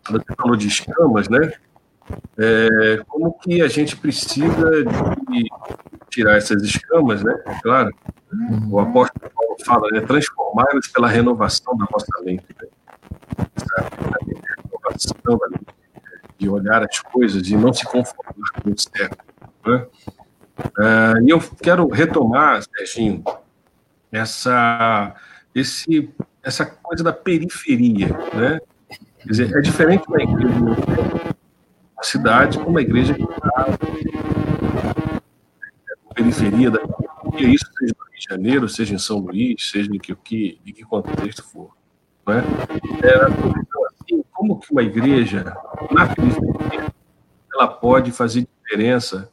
você 0.09 0.25
falou 0.37 0.57
de 0.57 0.69
escamas, 0.69 1.29
né? 1.29 1.53
É, 2.39 3.03
como 3.07 3.33
que 3.39 3.61
a 3.61 3.69
gente 3.69 3.97
precisa 3.97 4.85
de 4.85 5.45
tirar 6.09 6.37
essas 6.37 6.63
escamas, 6.63 7.23
né? 7.23 7.35
Claro, 7.63 7.95
o 8.71 8.81
apóstolo 8.81 9.31
Paulo 9.35 9.57
fala, 9.65 9.89
né? 9.93 10.01
Transformar-nos 10.01 10.89
pela 10.89 11.09
renovação 11.09 11.77
da 11.77 11.87
nossa 11.91 12.07
mente. 12.23 12.45
Né? 12.61 12.69
Renovação 14.57 15.39
da 15.39 15.49
mente, 15.51 15.75
de 16.39 16.49
olhar 16.49 16.83
as 16.83 16.99
coisas 17.01 17.47
e 17.49 17.57
não 17.57 17.73
se 17.73 17.85
conformar 17.85 18.51
com 18.63 18.71
o 18.71 18.79
certo. 18.79 19.19
Né? 19.67 19.87
É, 20.79 21.23
e 21.25 21.31
eu 21.31 21.41
quero 21.63 21.87
retomar, 21.89 22.63
Serginho, 22.63 23.23
essa, 24.11 25.15
esse, 25.59 26.11
essa 26.43 26.65
coisa 26.67 27.05
da 27.05 27.13
periferia, 27.13 28.09
né? 28.35 28.61
Quer 29.19 29.29
dizer, 29.29 29.57
é 29.57 29.61
diferente 29.61 30.05
uma 30.09 30.23
igreja 30.23 30.49
uma 31.99 32.05
cidade 32.05 32.59
com 32.59 32.71
uma 32.71 32.81
igreja 32.81 33.13
que 33.13 33.23
está 33.23 33.67
na 36.09 36.15
periferia 36.15 36.71
da 36.71 36.81
e 37.37 37.55
isso 37.55 37.67
seja 37.79 37.95
no 37.99 38.05
Rio 38.07 38.19
de 38.19 38.25
Janeiro, 38.29 38.69
seja 38.69 38.95
em 38.95 38.99
São 38.99 39.19
Luís, 39.19 39.71
seja 39.71 39.91
em 39.93 39.99
que, 39.99 40.15
que, 40.15 40.61
em 40.65 40.73
que 40.73 40.85
contexto 40.85 41.43
for. 41.45 41.77
É? 42.29 42.39
é 43.07 43.29
então, 43.61 43.87
assim, 43.87 44.25
como 44.33 44.59
que 44.59 44.73
uma 44.73 44.83
igreja 44.83 45.57
na 45.91 46.07
periferia 46.07 46.87
ela 47.55 47.67
pode 47.67 48.13
fazer 48.13 48.47
diferença 48.63 49.31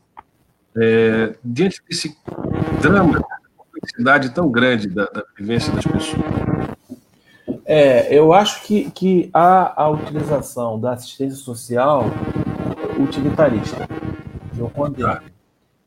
é, 0.76 1.36
diante 1.44 1.82
desse 1.88 2.18
drama 2.82 3.24
complexidade 3.86 4.30
tão 4.32 4.50
grande 4.50 4.90
da, 4.90 5.06
da 5.06 5.24
vivência 5.38 5.72
das 5.72 5.86
pessoas. 5.86 6.26
É, 7.66 8.14
eu 8.14 8.34
acho 8.34 8.64
que, 8.64 8.90
que 8.92 9.30
há 9.34 9.82
a 9.82 9.90
utilização 9.90 10.80
da 10.80 10.94
assistência 10.94 11.38
social 11.38 12.06
utilitarista. 13.00 13.88
Eu 14.58 14.70
condeno. 14.70 15.22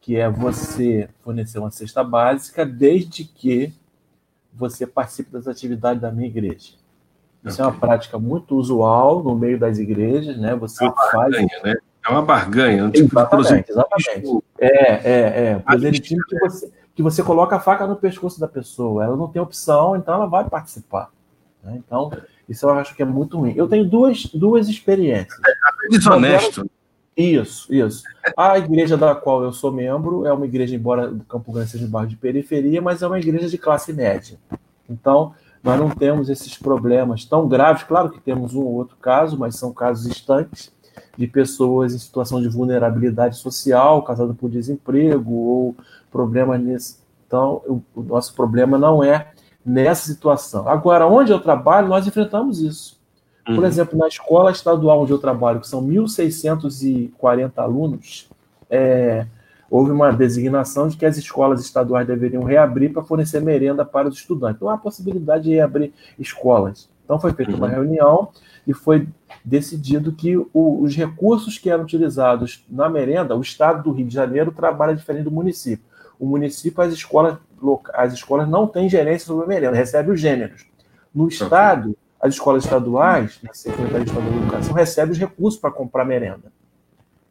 Que 0.00 0.16
é 0.16 0.28
você 0.28 1.08
fornecer 1.20 1.58
uma 1.58 1.70
cesta 1.70 2.02
básica 2.02 2.64
desde 2.64 3.24
que 3.24 3.72
você 4.52 4.86
participe 4.86 5.30
das 5.30 5.46
atividades 5.46 6.00
da 6.00 6.10
minha 6.10 6.26
igreja. 6.26 6.74
Isso 7.44 7.54
okay. 7.54 7.64
é 7.64 7.68
uma 7.68 7.78
prática 7.78 8.18
muito 8.18 8.56
usual 8.56 9.22
no 9.22 9.36
meio 9.36 9.58
das 9.58 9.78
igrejas, 9.78 10.36
né? 10.36 10.56
Você 10.56 10.84
é 10.84 10.92
faz. 11.12 11.32
Né? 11.62 11.76
É 12.06 12.10
uma 12.10 12.22
barganha, 12.22 12.86
um 12.86 12.90
tipo 12.90 13.06
exatamente, 13.12 13.70
exatamente. 13.70 14.44
É, 14.58 14.68
é, 14.68 15.50
é. 15.50 15.58
Proselitismo 15.58 16.24
que 16.26 16.38
você, 16.38 16.72
que 16.98 17.02
você 17.02 17.22
coloca 17.22 17.54
a 17.54 17.60
faca 17.60 17.86
no 17.86 17.94
pescoço 17.94 18.40
da 18.40 18.48
pessoa. 18.48 19.04
Ela 19.04 19.16
não 19.16 19.28
tem 19.28 19.40
opção, 19.40 19.94
então 19.94 20.14
ela 20.14 20.26
vai 20.26 20.50
participar. 20.50 21.12
Né? 21.62 21.76
Então, 21.76 22.10
isso 22.48 22.66
eu 22.66 22.70
acho 22.70 22.92
que 22.96 23.02
é 23.02 23.04
muito 23.04 23.38
ruim. 23.38 23.54
Eu 23.56 23.68
tenho 23.68 23.88
duas, 23.88 24.26
duas 24.26 24.68
experiências. 24.68 25.38
É 25.84 25.88
desonesto. 25.90 26.68
Isso, 27.16 27.72
isso. 27.72 28.02
A 28.36 28.58
igreja 28.58 28.96
da 28.96 29.14
qual 29.14 29.44
eu 29.44 29.52
sou 29.52 29.70
membro 29.70 30.26
é 30.26 30.32
uma 30.32 30.44
igreja, 30.44 30.74
embora 30.74 31.14
Campo 31.28 31.52
Grande 31.52 31.70
seja 31.70 31.86
um 31.86 31.88
bairro 31.88 32.08
de 32.08 32.16
periferia, 32.16 32.82
mas 32.82 33.00
é 33.00 33.06
uma 33.06 33.20
igreja 33.20 33.48
de 33.48 33.58
classe 33.58 33.92
média. 33.92 34.36
Então, 34.90 35.36
nós 35.62 35.78
não 35.78 35.90
temos 35.90 36.28
esses 36.28 36.58
problemas 36.58 37.24
tão 37.24 37.46
graves. 37.46 37.84
Claro 37.84 38.10
que 38.10 38.18
temos 38.18 38.56
um 38.56 38.62
ou 38.62 38.74
outro 38.74 38.96
caso, 38.96 39.38
mas 39.38 39.54
são 39.54 39.72
casos 39.72 40.04
estanques 40.04 40.72
de 41.16 41.26
pessoas 41.26 41.94
em 41.94 41.98
situação 41.98 42.40
de 42.40 42.48
vulnerabilidade 42.48 43.36
social, 43.36 44.02
causada 44.02 44.34
por 44.34 44.50
desemprego 44.50 45.32
ou 45.32 45.76
problemas 46.10 46.60
nisso. 46.60 46.98
Então, 47.26 47.62
o, 47.66 47.82
o 47.94 48.02
nosso 48.02 48.34
problema 48.34 48.78
não 48.78 49.04
é 49.04 49.28
nessa 49.64 50.06
situação. 50.06 50.68
Agora, 50.68 51.06
onde 51.06 51.30
eu 51.30 51.40
trabalho, 51.40 51.88
nós 51.88 52.06
enfrentamos 52.06 52.60
isso. 52.60 52.98
Por 53.44 53.58
uhum. 53.58 53.64
exemplo, 53.64 53.98
na 53.98 54.08
escola 54.08 54.50
estadual 54.50 55.02
onde 55.02 55.12
eu 55.12 55.18
trabalho, 55.18 55.60
que 55.60 55.68
são 55.68 55.86
1.640 55.86 57.52
alunos, 57.56 58.28
é, 58.68 59.26
houve 59.70 59.90
uma 59.90 60.10
designação 60.12 60.88
de 60.88 60.96
que 60.96 61.06
as 61.06 61.16
escolas 61.16 61.60
estaduais 61.60 62.06
deveriam 62.06 62.42
reabrir 62.42 62.92
para 62.92 63.02
fornecer 63.02 63.40
merenda 63.40 63.84
para 63.84 64.08
os 64.08 64.16
estudantes. 64.16 64.56
Então, 64.56 64.68
há 64.68 64.74
a 64.74 64.78
possibilidade 64.78 65.44
de 65.44 65.54
reabrir 65.54 65.92
escolas. 66.18 66.88
Então, 67.04 67.18
foi 67.18 67.32
feita 67.32 67.54
uma 67.54 67.66
uhum. 67.66 67.72
reunião 67.72 68.28
e 68.68 68.74
foi 68.74 69.08
decidido 69.42 70.12
que 70.12 70.36
o, 70.36 70.82
os 70.82 70.94
recursos 70.94 71.56
que 71.56 71.70
eram 71.70 71.84
utilizados 71.84 72.62
na 72.68 72.86
merenda, 72.86 73.34
o 73.34 73.40
Estado 73.40 73.82
do 73.82 73.92
Rio 73.92 74.06
de 74.06 74.12
Janeiro 74.12 74.52
trabalha 74.52 74.94
diferente 74.94 75.24
do 75.24 75.30
município. 75.30 75.86
O 76.20 76.26
município, 76.26 76.82
as 76.82 76.92
escolas, 76.92 77.38
as 77.94 78.12
escolas 78.12 78.46
não 78.46 78.66
têm 78.66 78.86
gerência 78.86 79.26
sobre 79.26 79.46
a 79.46 79.48
merenda, 79.48 79.74
recebe 79.74 80.10
os 80.10 80.20
gêneros. 80.20 80.66
No 81.14 81.28
Estado, 81.28 81.96
as 82.20 82.34
escolas 82.34 82.64
estaduais, 82.64 83.40
a 83.48 83.54
Secretaria 83.54 84.04
de 84.04 84.10
Estado 84.10 84.30
da 84.30 84.36
Educação, 84.36 84.74
recebe 84.74 85.12
os 85.12 85.18
recursos 85.18 85.58
para 85.58 85.70
comprar 85.70 86.04
merenda 86.04 86.52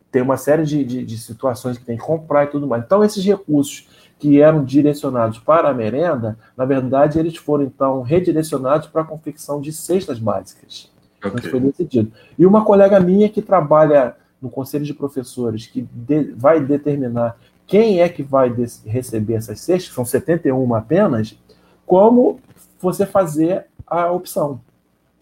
tem 0.09 0.21
uma 0.21 0.37
série 0.37 0.63
de, 0.63 0.83
de, 0.83 1.05
de, 1.05 1.17
situações 1.17 1.77
que 1.77 1.85
tem 1.85 1.97
que 1.97 2.03
comprar 2.03 2.45
e 2.45 2.47
tudo 2.47 2.65
mais. 2.65 2.83
Então, 2.83 3.03
esses 3.03 3.23
recursos 3.23 3.87
que 4.17 4.41
eram 4.41 4.63
direcionados 4.63 5.37
para 5.37 5.69
a 5.69 5.73
merenda, 5.73 6.39
na 6.55 6.65
verdade, 6.65 7.19
eles 7.19 7.35
foram, 7.35 7.65
então, 7.65 8.01
redirecionados 8.01 8.87
para 8.87 9.01
a 9.01 9.05
confecção 9.05 9.61
de 9.61 9.71
cestas 9.71 10.17
básicas. 10.17 10.89
Okay. 11.23 11.39
Isso 11.39 11.49
foi 11.49 11.59
decidido. 11.59 12.11
E 12.37 12.45
uma 12.45 12.63
colega 12.63 12.99
minha 12.99 13.29
que 13.29 13.41
trabalha 13.41 14.15
no 14.41 14.49
Conselho 14.49 14.85
de 14.85 14.93
Professores, 14.93 15.65
que 15.65 15.81
de, 15.91 16.31
vai 16.33 16.63
determinar 16.63 17.37
quem 17.65 18.01
é 18.01 18.07
que 18.07 18.23
vai 18.23 18.53
receber 18.85 19.33
essas 19.33 19.59
cestas, 19.59 19.93
são 19.93 20.05
71 20.05 20.73
apenas, 20.73 21.37
como 21.85 22.39
você 22.79 23.05
fazer 23.05 23.65
a 23.85 24.11
opção. 24.11 24.61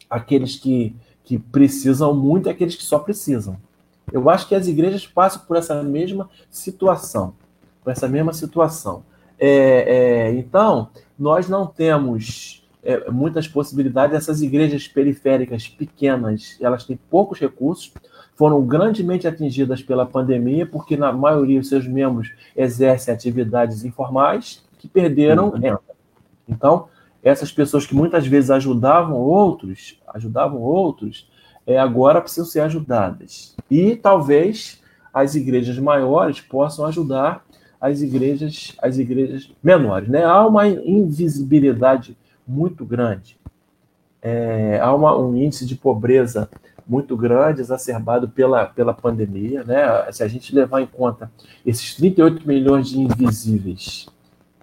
Aqueles 0.10 0.56
que, 0.56 0.96
que 1.24 1.40
precisam 1.40 2.14
muito 2.14 2.48
e 2.48 2.52
aqueles 2.52 2.76
que 2.76 2.84
só 2.84 3.00
precisam. 3.00 3.58
Eu 4.12 4.30
acho 4.30 4.48
que 4.48 4.54
as 4.54 4.68
igrejas 4.68 5.08
passam 5.08 5.42
por 5.48 5.58
essa 5.58 5.82
mesma 5.82 6.30
situação, 6.50 7.34
por 7.84 7.92
essa 7.92 8.08
mesma 8.08 8.34
situação. 8.34 9.04
É, 9.40 10.28
é, 10.28 10.32
então, 10.36 10.90
nós 11.18 11.50
não 11.50 11.66
temos 11.66 12.65
é, 12.86 13.10
muitas 13.10 13.48
possibilidades. 13.48 14.16
Essas 14.16 14.42
igrejas 14.42 14.88
periféricas 14.88 15.68
pequenas, 15.68 16.56
elas 16.62 16.86
têm 16.86 16.98
poucos 17.10 17.40
recursos, 17.40 17.92
foram 18.36 18.62
grandemente 18.62 19.28
atingidas 19.28 19.82
pela 19.82 20.06
pandemia, 20.06 20.66
porque 20.66 20.96
na 20.96 21.12
maioria 21.12 21.60
os 21.60 21.68
seus 21.68 21.88
membros 21.88 22.32
exercem 22.56 23.14
atividades 23.14 23.84
informais 23.84 24.64
que 24.78 24.88
perderam 24.88 25.50
uhum. 25.50 25.60
renda. 25.60 25.80
Então, 26.48 26.88
essas 27.24 27.52
pessoas 27.52 27.88
que 27.88 27.96
muitas 27.96 28.28
vezes 28.28 28.52
ajudavam 28.52 29.18
outros, 29.18 30.00
ajudavam 30.14 30.62
outros, 30.62 31.28
é, 31.66 31.80
agora 31.80 32.22
precisam 32.22 32.46
ser 32.46 32.60
ajudadas. 32.60 33.56
E 33.70 33.96
talvez 33.96 34.80
as 35.12 35.34
igrejas 35.34 35.80
maiores 35.80 36.40
possam 36.40 36.86
ajudar 36.86 37.44
as 37.82 38.02
igrejas, 38.02 38.76
as 38.82 39.00
igrejas 39.00 39.52
menores. 39.64 40.08
Né? 40.08 40.24
Há 40.24 40.46
uma 40.46 40.68
invisibilidade 40.68 42.16
muito 42.48 42.86
grande. 42.86 43.38
É, 44.22 44.80
há 44.82 44.94
uma, 44.94 45.18
um 45.18 45.36
índice 45.36 45.66
de 45.66 45.76
pobreza 45.76 46.50
muito 46.88 47.18
grande, 47.18 47.62
exacerbado 47.62 48.30
pela, 48.30 48.66
pela 48.66 48.94
pandemia. 48.94 49.64
Né? 49.64 50.12
Se 50.12 50.24
a 50.24 50.28
gente 50.28 50.54
levar 50.54 50.82
em 50.82 50.88
conta 50.88 51.32
esses 51.66 51.96
38 51.96 52.48
milhões 52.48 52.90
de 52.90 53.00
invisíveis 53.00 54.08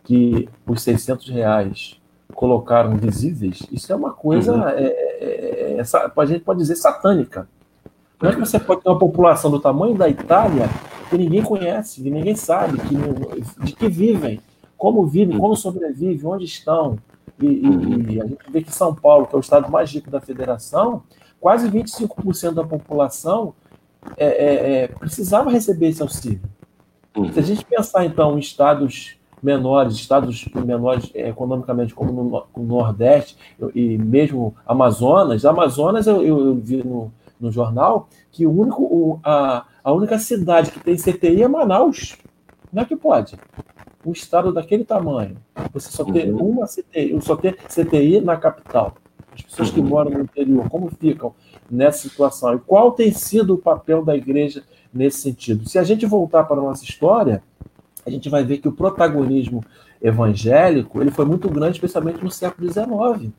que 0.05 0.49
os 0.67 0.83
600 0.83 1.29
reais 1.29 2.01
colocaram 2.35 2.97
visíveis, 2.97 3.63
isso 3.71 3.93
é 3.93 3.97
uma 3.97 4.13
coisa, 4.13 4.53
uhum. 4.53 4.69
é, 4.69 4.85
é, 4.85 5.77
é, 5.79 5.81
a 5.81 6.27
gente 6.27 6.41
pode 6.41 6.61
dizer, 6.61 6.77
satânica. 6.77 7.49
Como 8.19 8.31
é 8.31 8.35
que 8.35 8.41
você 8.41 8.59
pode 8.59 8.83
ter 8.83 8.89
uma 8.89 8.99
população 8.99 9.51
do 9.51 9.61
tamanho 9.61 9.97
da 9.97 10.09
Itália 10.09 10.69
que 11.11 11.19
ninguém 11.19 11.43
conhece, 11.43 12.03
que 12.03 12.11
ninguém 12.11 12.37
sabe 12.37 12.79
que, 12.79 13.65
de 13.65 13.73
que 13.73 13.89
vivem, 13.89 14.41
como 14.79 15.05
vivem, 15.07 15.39
como 15.39 15.57
sobrevivem, 15.57 16.25
onde 16.25 16.45
estão? 16.45 16.99
E, 17.41 17.47
e, 17.47 18.13
e, 18.15 18.21
a 18.21 18.27
gente 18.27 18.51
vê 18.51 18.63
que 18.63 18.73
São 18.73 18.95
Paulo, 18.95 19.27
que 19.27 19.35
é 19.35 19.39
o 19.39 19.41
estado 19.41 19.71
mais 19.71 19.91
rico 19.91 20.11
da 20.11 20.21
federação, 20.21 21.03
quase 21.41 21.69
25% 21.69 22.55
da 22.55 22.65
população 22.65 23.55
é, 24.17 24.27
é, 24.27 24.83
é, 24.83 24.89
precisava 24.89 25.51
receber 25.51 25.89
esse 25.89 26.03
auxílio. 26.03 26.43
Se 27.33 27.39
a 27.39 27.43
gente 27.43 27.65
pensar, 27.65 28.05
então, 28.05 28.37
em 28.37 28.41
estados 28.41 29.17
menores, 29.43 29.95
estados 29.95 30.47
menores 30.55 31.11
é, 31.15 31.29
economicamente, 31.29 31.95
como 31.95 32.13
no, 32.13 32.47
no 32.57 32.63
Nordeste 32.63 33.37
e 33.75 33.99
mesmo 33.99 34.55
Amazonas. 34.65 35.45
Amazonas, 35.45 36.07
eu, 36.07 36.23
eu, 36.23 36.55
vi 36.55 36.83
no, 36.83 37.13
no, 37.41 37.51
jornal 37.51 38.09
que 38.31 38.47
o 38.47 38.51
único, 38.51 38.83
o, 38.83 39.21
a, 39.25 39.65
a 39.83 39.93
única 39.93 40.19
cidade 40.19 40.71
que 40.71 40.81
tem 40.81 40.97
CTI 40.97 41.43
é 41.43 41.49
Manaus. 41.49 42.17
Não 42.73 42.83
é 42.83 42.87
que 42.87 42.97
pode. 42.97 43.37
Um 44.05 44.13
estado 44.13 44.53
daquele 44.53 44.85
tamanho, 44.85 45.37
você 45.73 45.91
só 45.91 46.05
ter 46.05 46.33
uhum. 46.33 46.51
uma 46.51 46.67
CTI, 46.67 47.19
só 47.21 47.37
ter 47.37 47.57
CTI 47.69 48.21
na 48.21 48.37
capital. 48.37 48.95
As 49.35 49.43
pessoas 49.43 49.71
que 49.71 49.81
uhum. 49.81 49.87
moram 49.87 50.11
no 50.11 50.21
interior, 50.21 50.69
como 50.69 50.91
ficam 50.91 51.35
nessa 51.71 52.09
situação? 52.09 52.55
E 52.55 52.59
qual 52.59 52.93
tem 52.93 53.13
sido 53.13 53.55
o 53.55 53.59
papel 53.59 54.05
da 54.05 54.17
igreja 54.17 54.63
nesse 54.93 55.19
sentido? 55.19 55.69
Se 55.69 55.79
a 55.79 55.85
gente 55.85 56.05
voltar 56.05 56.45
para 56.45 56.61
a 56.61 56.65
nossa 56.65 56.85
história, 56.85 57.43
a 58.05 58.11
gente 58.11 58.29
vai 58.29 58.45
ver 58.45 58.59
que 58.59 58.69
o 58.69 58.73
protagonismo 58.73 59.65
evangélico 60.01 61.01
ele 61.01 61.11
foi 61.11 61.25
muito 61.25 61.49
grande, 61.49 61.77
especialmente 61.77 62.23
no 62.23 62.31
século 62.31 62.71
XIX. 62.71 63.33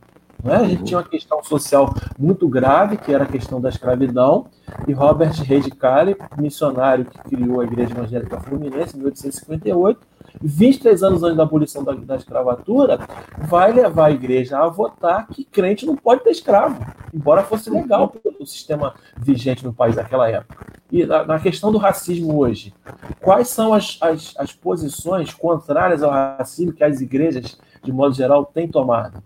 Né? 0.44 0.56
A 0.56 0.64
gente 0.66 0.84
tinha 0.84 0.98
uma 0.98 1.08
questão 1.08 1.44
social 1.44 1.94
muito 2.18 2.48
grave, 2.48 2.98
que 2.98 3.14
era 3.14 3.24
a 3.24 3.28
questão 3.28 3.60
da 3.60 3.70
escravidão, 3.70 4.48
e 4.88 4.94
Robert 4.94 5.34
Reid 5.44 5.70
Cali, 5.72 6.16
missionário 6.38 7.06
que 7.06 7.18
criou 7.36 7.62
a 7.62 7.66
Igreja 7.66 7.92
Evangélica 7.92 8.40
Fluminense 8.40 8.96
em 8.96 9.00
1858, 9.00 10.00
23 10.42 11.04
anos 11.04 11.24
antes 11.24 11.38
da 11.38 11.44
abolição 11.44 11.84
da, 11.84 11.94
da, 11.94 12.16
escravatura, 12.16 13.00
vai 13.38 13.72
levar 13.72 14.08
a 14.08 14.12
igreja 14.12 14.58
a 14.58 14.68
votar 14.68 15.28
que 15.28 15.44
crente 15.44 15.86
não 15.86 15.96
pode 15.96 16.24
ter 16.24 16.32
escravo, 16.32 16.84
embora 17.14 17.44
fosse 17.44 17.70
legal 17.70 18.10
pelo 18.10 18.46
sistema 18.46 18.94
vigente 19.18 19.64
no 19.64 19.74
país 19.74 19.96
naquela 19.96 20.30
época. 20.30 20.66
E 20.92 21.06
na, 21.06 21.26
na 21.26 21.40
questão 21.40 21.72
do 21.72 21.78
racismo 21.78 22.38
hoje, 22.38 22.74
quais 23.22 23.48
são 23.48 23.74
as, 23.74 23.98
as, 24.02 24.34
as 24.38 24.54
posições 24.54 25.34
contrárias 25.34 26.04
ao 26.04 26.12
racismo 26.12 26.74
que 26.74 26.84
as 26.84 27.02
igrejas, 27.02 27.58
de 27.84 27.92
modo 27.92 28.14
geral, 28.14 28.46
têm 28.46 28.68
tomado? 28.68 29.22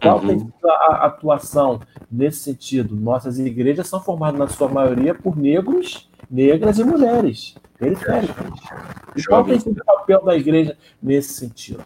Qual 0.00 0.20
tem 0.20 0.38
sido 0.38 0.52
a 0.64 1.06
atuação 1.06 1.80
nesse 2.10 2.38
sentido? 2.38 2.94
Nossas 2.94 3.38
igrejas 3.38 3.88
são 3.88 4.00
formadas, 4.00 4.38
na 4.38 4.48
sua 4.48 4.68
maioria, 4.68 5.14
por 5.14 5.36
negros, 5.36 6.08
negras 6.30 6.78
e 6.78 6.84
mulheres 6.84 7.54
periféricas. 7.78 8.46
E 9.16 9.24
qual 9.24 9.44
tem 9.44 9.58
sido 9.58 9.80
o 9.80 9.84
papel 9.84 10.24
da 10.24 10.36
igreja 10.36 10.76
nesse 11.02 11.34
sentido? 11.34 11.82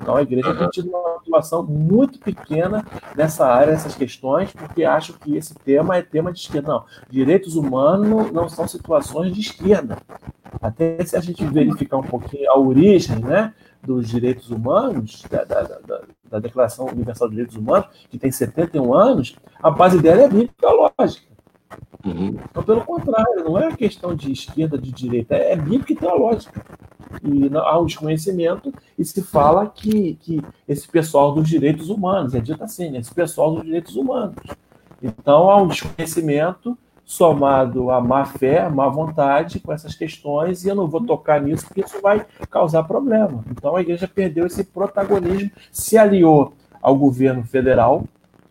Então, 0.00 0.16
a 0.16 0.22
igreja 0.22 0.54
tem 0.54 0.68
tido 0.68 0.88
uma 0.88 1.16
atuação 1.16 1.62
muito 1.64 2.18
pequena 2.18 2.84
nessa 3.16 3.46
área, 3.46 3.72
nessas 3.72 3.94
questões, 3.94 4.52
porque 4.52 4.84
acho 4.84 5.14
que 5.14 5.36
esse 5.36 5.54
tema 5.54 5.96
é 5.96 6.02
tema 6.02 6.32
de 6.32 6.40
esquerda. 6.40 6.72
Não, 6.72 6.84
direitos 7.10 7.56
humanos 7.56 8.30
não 8.32 8.48
são 8.48 8.68
situações 8.68 9.34
de 9.34 9.40
esquerda. 9.40 9.98
Até 10.60 11.04
se 11.04 11.16
a 11.16 11.20
gente 11.20 11.44
verificar 11.46 11.98
um 11.98 12.02
pouquinho 12.02 12.50
a 12.50 12.58
origem 12.58 13.18
né, 13.18 13.52
dos 13.86 14.08
direitos 14.08 14.50
humanos, 14.50 15.24
da, 15.30 15.44
da, 15.44 15.62
da, 15.62 16.00
da 16.28 16.38
Declaração 16.38 16.86
Universal 16.86 17.28
dos 17.28 17.36
Direitos 17.36 17.56
Humanos, 17.56 17.88
que 18.10 18.18
tem 18.18 18.30
71 18.30 18.92
anos, 18.92 19.36
a 19.62 19.70
base 19.70 20.00
dela 20.00 20.22
é 20.22 20.28
bíblica 20.28 20.68
lógica. 20.70 21.26
Uhum. 22.04 22.36
Então, 22.50 22.62
pelo 22.62 22.84
contrário, 22.84 23.44
não 23.44 23.58
é 23.58 23.74
questão 23.74 24.14
de 24.14 24.30
esquerda, 24.30 24.78
de 24.78 24.92
direita, 24.92 25.34
é, 25.34 25.56
bíblica 25.56 25.92
e 25.92 25.96
teológica. 25.96 26.64
E 27.22 27.50
há 27.56 27.78
um 27.78 27.86
desconhecimento 27.86 28.72
e 28.98 29.04
se 29.04 29.22
fala 29.22 29.66
que, 29.66 30.14
que 30.20 30.42
esse 30.68 30.86
pessoal 30.88 31.32
dos 31.32 31.48
direitos 31.48 31.88
humanos, 31.88 32.34
é 32.34 32.40
dito 32.40 32.62
assim, 32.62 32.90
né? 32.90 32.98
esse 32.98 33.14
pessoal 33.14 33.54
dos 33.54 33.64
direitos 33.64 33.96
humanos. 33.96 34.36
Então, 35.02 35.50
há 35.50 35.60
um 35.60 35.68
desconhecimento 35.68 36.76
somado 37.06 37.88
à 37.92 38.00
má 38.00 38.24
fé, 38.24 38.62
à 38.62 38.68
má 38.68 38.88
vontade 38.88 39.60
com 39.60 39.72
essas 39.72 39.94
questões, 39.94 40.64
e 40.64 40.68
eu 40.68 40.74
não 40.74 40.88
vou 40.88 41.00
tocar 41.00 41.40
nisso 41.40 41.64
porque 41.64 41.82
isso 41.82 42.02
vai 42.02 42.26
causar 42.50 42.82
problema. 42.82 43.44
Então 43.48 43.76
a 43.76 43.80
igreja 43.80 44.08
perdeu 44.12 44.44
esse 44.44 44.64
protagonismo, 44.64 45.48
se 45.70 45.96
aliou 45.96 46.52
ao 46.82 46.96
governo 46.96 47.44
federal, 47.44 48.04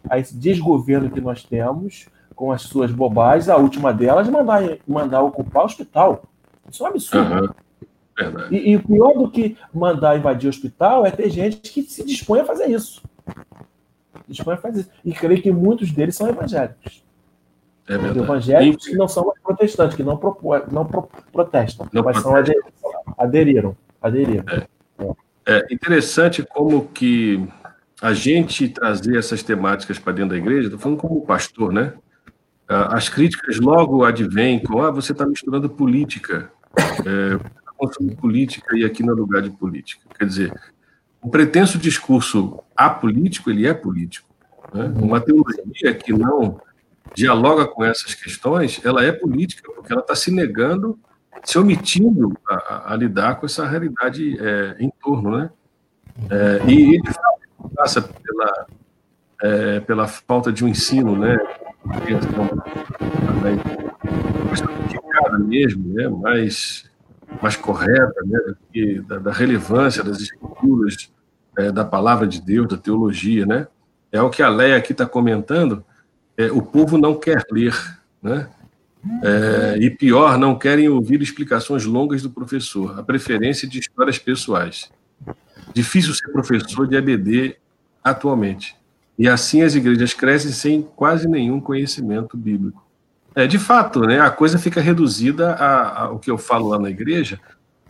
a 0.09 0.17
esse 0.17 0.35
desgoverno 0.35 1.09
que 1.09 1.19
nós 1.19 1.43
temos, 1.43 2.07
com 2.33 2.49
as 2.51 2.61
suas 2.61 2.91
bobagens, 2.91 3.49
a 3.49 3.57
última 3.57 3.93
delas, 3.93 4.29
mandar, 4.29 4.61
mandar 4.87 5.21
ocupar 5.21 5.63
o 5.63 5.65
hospital. 5.65 6.23
Isso 6.71 6.83
é 6.83 6.87
um 6.87 6.89
absurdo. 6.89 7.55
Uhum. 8.19 8.47
E, 8.51 8.73
e 8.73 8.79
pior 8.79 9.13
do 9.13 9.29
que 9.29 9.57
mandar 9.73 10.17
invadir 10.17 10.47
o 10.47 10.49
hospital 10.49 11.05
é 11.05 11.11
ter 11.11 11.29
gente 11.29 11.57
que 11.59 11.83
se 11.83 12.05
dispõe 12.05 12.39
a 12.39 12.45
fazer 12.45 12.67
isso. 12.67 13.03
Dispõe 14.27 14.53
a 14.53 14.57
fazer 14.57 14.81
isso. 14.81 14.89
E 15.03 15.11
creio 15.11 15.41
que 15.41 15.51
muitos 15.51 15.91
deles 15.91 16.15
são 16.15 16.29
evangélicos. 16.29 17.04
É 17.87 17.93
evangélicos 17.93 18.87
que 18.87 18.95
não 18.95 19.07
são 19.07 19.31
protestantes, 19.43 19.95
que 19.95 20.03
não, 20.03 20.17
propo, 20.17 20.49
não 20.71 20.85
pro, 20.85 21.07
protestam, 21.31 21.87
não 21.93 22.03
mas 22.03 22.19
são 22.19 22.33
aderiram. 23.17 23.77
aderiram. 24.01 24.43
É. 24.47 24.65
é 25.45 25.73
interessante 25.73 26.41
como 26.43 26.87
que 26.87 27.47
a 28.01 28.13
gente 28.13 28.69
trazer 28.69 29.17
essas 29.17 29.43
temáticas 29.43 29.99
para 29.99 30.13
dentro 30.13 30.31
da 30.31 30.37
igreja, 30.37 30.63
estou 30.63 30.79
falando 30.79 30.97
como 30.97 31.25
pastor, 31.25 31.71
né? 31.71 31.93
Ah, 32.67 32.95
as 32.95 33.07
críticas 33.07 33.59
logo 33.59 34.03
advêm 34.03 34.59
com 34.59 34.81
ah, 34.81 34.89
você 34.89 35.11
está 35.11 35.25
misturando 35.25 35.69
política, 35.69 36.51
é, 36.77 37.39
consumir 37.77 38.15
política 38.15 38.75
e 38.75 38.83
aqui 38.83 39.03
no 39.03 39.13
lugar 39.13 39.43
de 39.43 39.51
política. 39.51 40.01
Quer 40.17 40.25
dizer, 40.25 40.61
o 41.21 41.29
pretenso 41.29 41.77
discurso 41.77 42.59
apolítico, 42.75 43.49
ele 43.49 43.67
é 43.67 43.73
político. 43.73 44.27
Né? 44.73 44.91
Uma 44.99 45.21
teologia 45.21 45.93
que 45.93 46.11
não 46.11 46.59
dialoga 47.13 47.67
com 47.67 47.83
essas 47.83 48.13
questões, 48.13 48.81
ela 48.83 49.03
é 49.03 49.11
política, 49.11 49.71
porque 49.73 49.91
ela 49.91 50.01
está 50.01 50.15
se 50.15 50.31
negando, 50.31 50.97
se 51.43 51.57
omitindo 51.57 52.35
a, 52.47 52.93
a, 52.93 52.95
lidar 52.95 53.35
com 53.35 53.45
essa 53.45 53.67
realidade 53.67 54.37
é, 54.39 54.75
em 54.79 54.91
torno. 55.01 55.37
Né? 55.37 55.49
É, 56.29 56.69
e 56.69 56.95
ele 56.95 57.03
passa 57.75 58.01
pela, 58.01 58.67
é, 59.43 59.79
pela 59.81 60.07
falta 60.07 60.51
de 60.51 60.65
um 60.65 60.67
ensino, 60.67 61.15
né? 61.15 61.37
mesmo, 65.45 65.93
né? 65.93 66.07
mais, 66.09 66.89
mais 67.41 67.55
correta, 67.55 68.15
né? 68.25 69.01
da, 69.07 69.19
da 69.19 69.31
relevância 69.31 70.03
das 70.03 70.19
escrituras, 70.19 71.11
é, 71.57 71.71
da 71.71 71.85
palavra 71.85 72.27
de 72.27 72.41
Deus, 72.41 72.67
da 72.67 72.77
teologia, 72.77 73.45
né? 73.45 73.67
É 74.11 74.21
o 74.21 74.29
que 74.29 74.43
a 74.43 74.49
Leia 74.49 74.77
aqui 74.77 74.91
está 74.91 75.05
comentando. 75.05 75.83
É, 76.37 76.51
o 76.51 76.61
povo 76.61 76.97
não 76.97 77.15
quer 77.15 77.43
ler, 77.51 77.75
né? 78.21 78.49
É, 79.23 79.77
e 79.79 79.89
pior, 79.91 80.37
não 80.37 80.57
querem 80.57 80.89
ouvir 80.89 81.21
explicações 81.21 81.85
longas 81.85 82.23
do 82.23 82.29
professor, 82.29 82.99
a 82.99 83.03
preferência 83.03 83.67
de 83.67 83.79
histórias 83.79 84.17
pessoais. 84.17 84.89
Difícil 85.73 86.13
ser 86.13 86.31
professor 86.31 86.87
de 86.87 86.97
ABD 86.97 87.55
atualmente. 88.03 88.75
E 89.17 89.27
assim 89.27 89.61
as 89.61 89.75
igrejas 89.75 90.13
crescem 90.13 90.51
sem 90.51 90.81
quase 90.81 91.27
nenhum 91.27 91.59
conhecimento 91.59 92.35
bíblico. 92.35 92.83
É, 93.35 93.45
de 93.45 93.59
fato, 93.59 94.01
né, 94.01 94.19
a 94.19 94.29
coisa 94.29 94.57
fica 94.57 94.81
reduzida 94.81 95.53
a, 95.53 96.09
o 96.11 96.19
que 96.19 96.31
eu 96.31 96.37
falo 96.37 96.69
lá 96.69 96.79
na 96.79 96.89
igreja, 96.89 97.39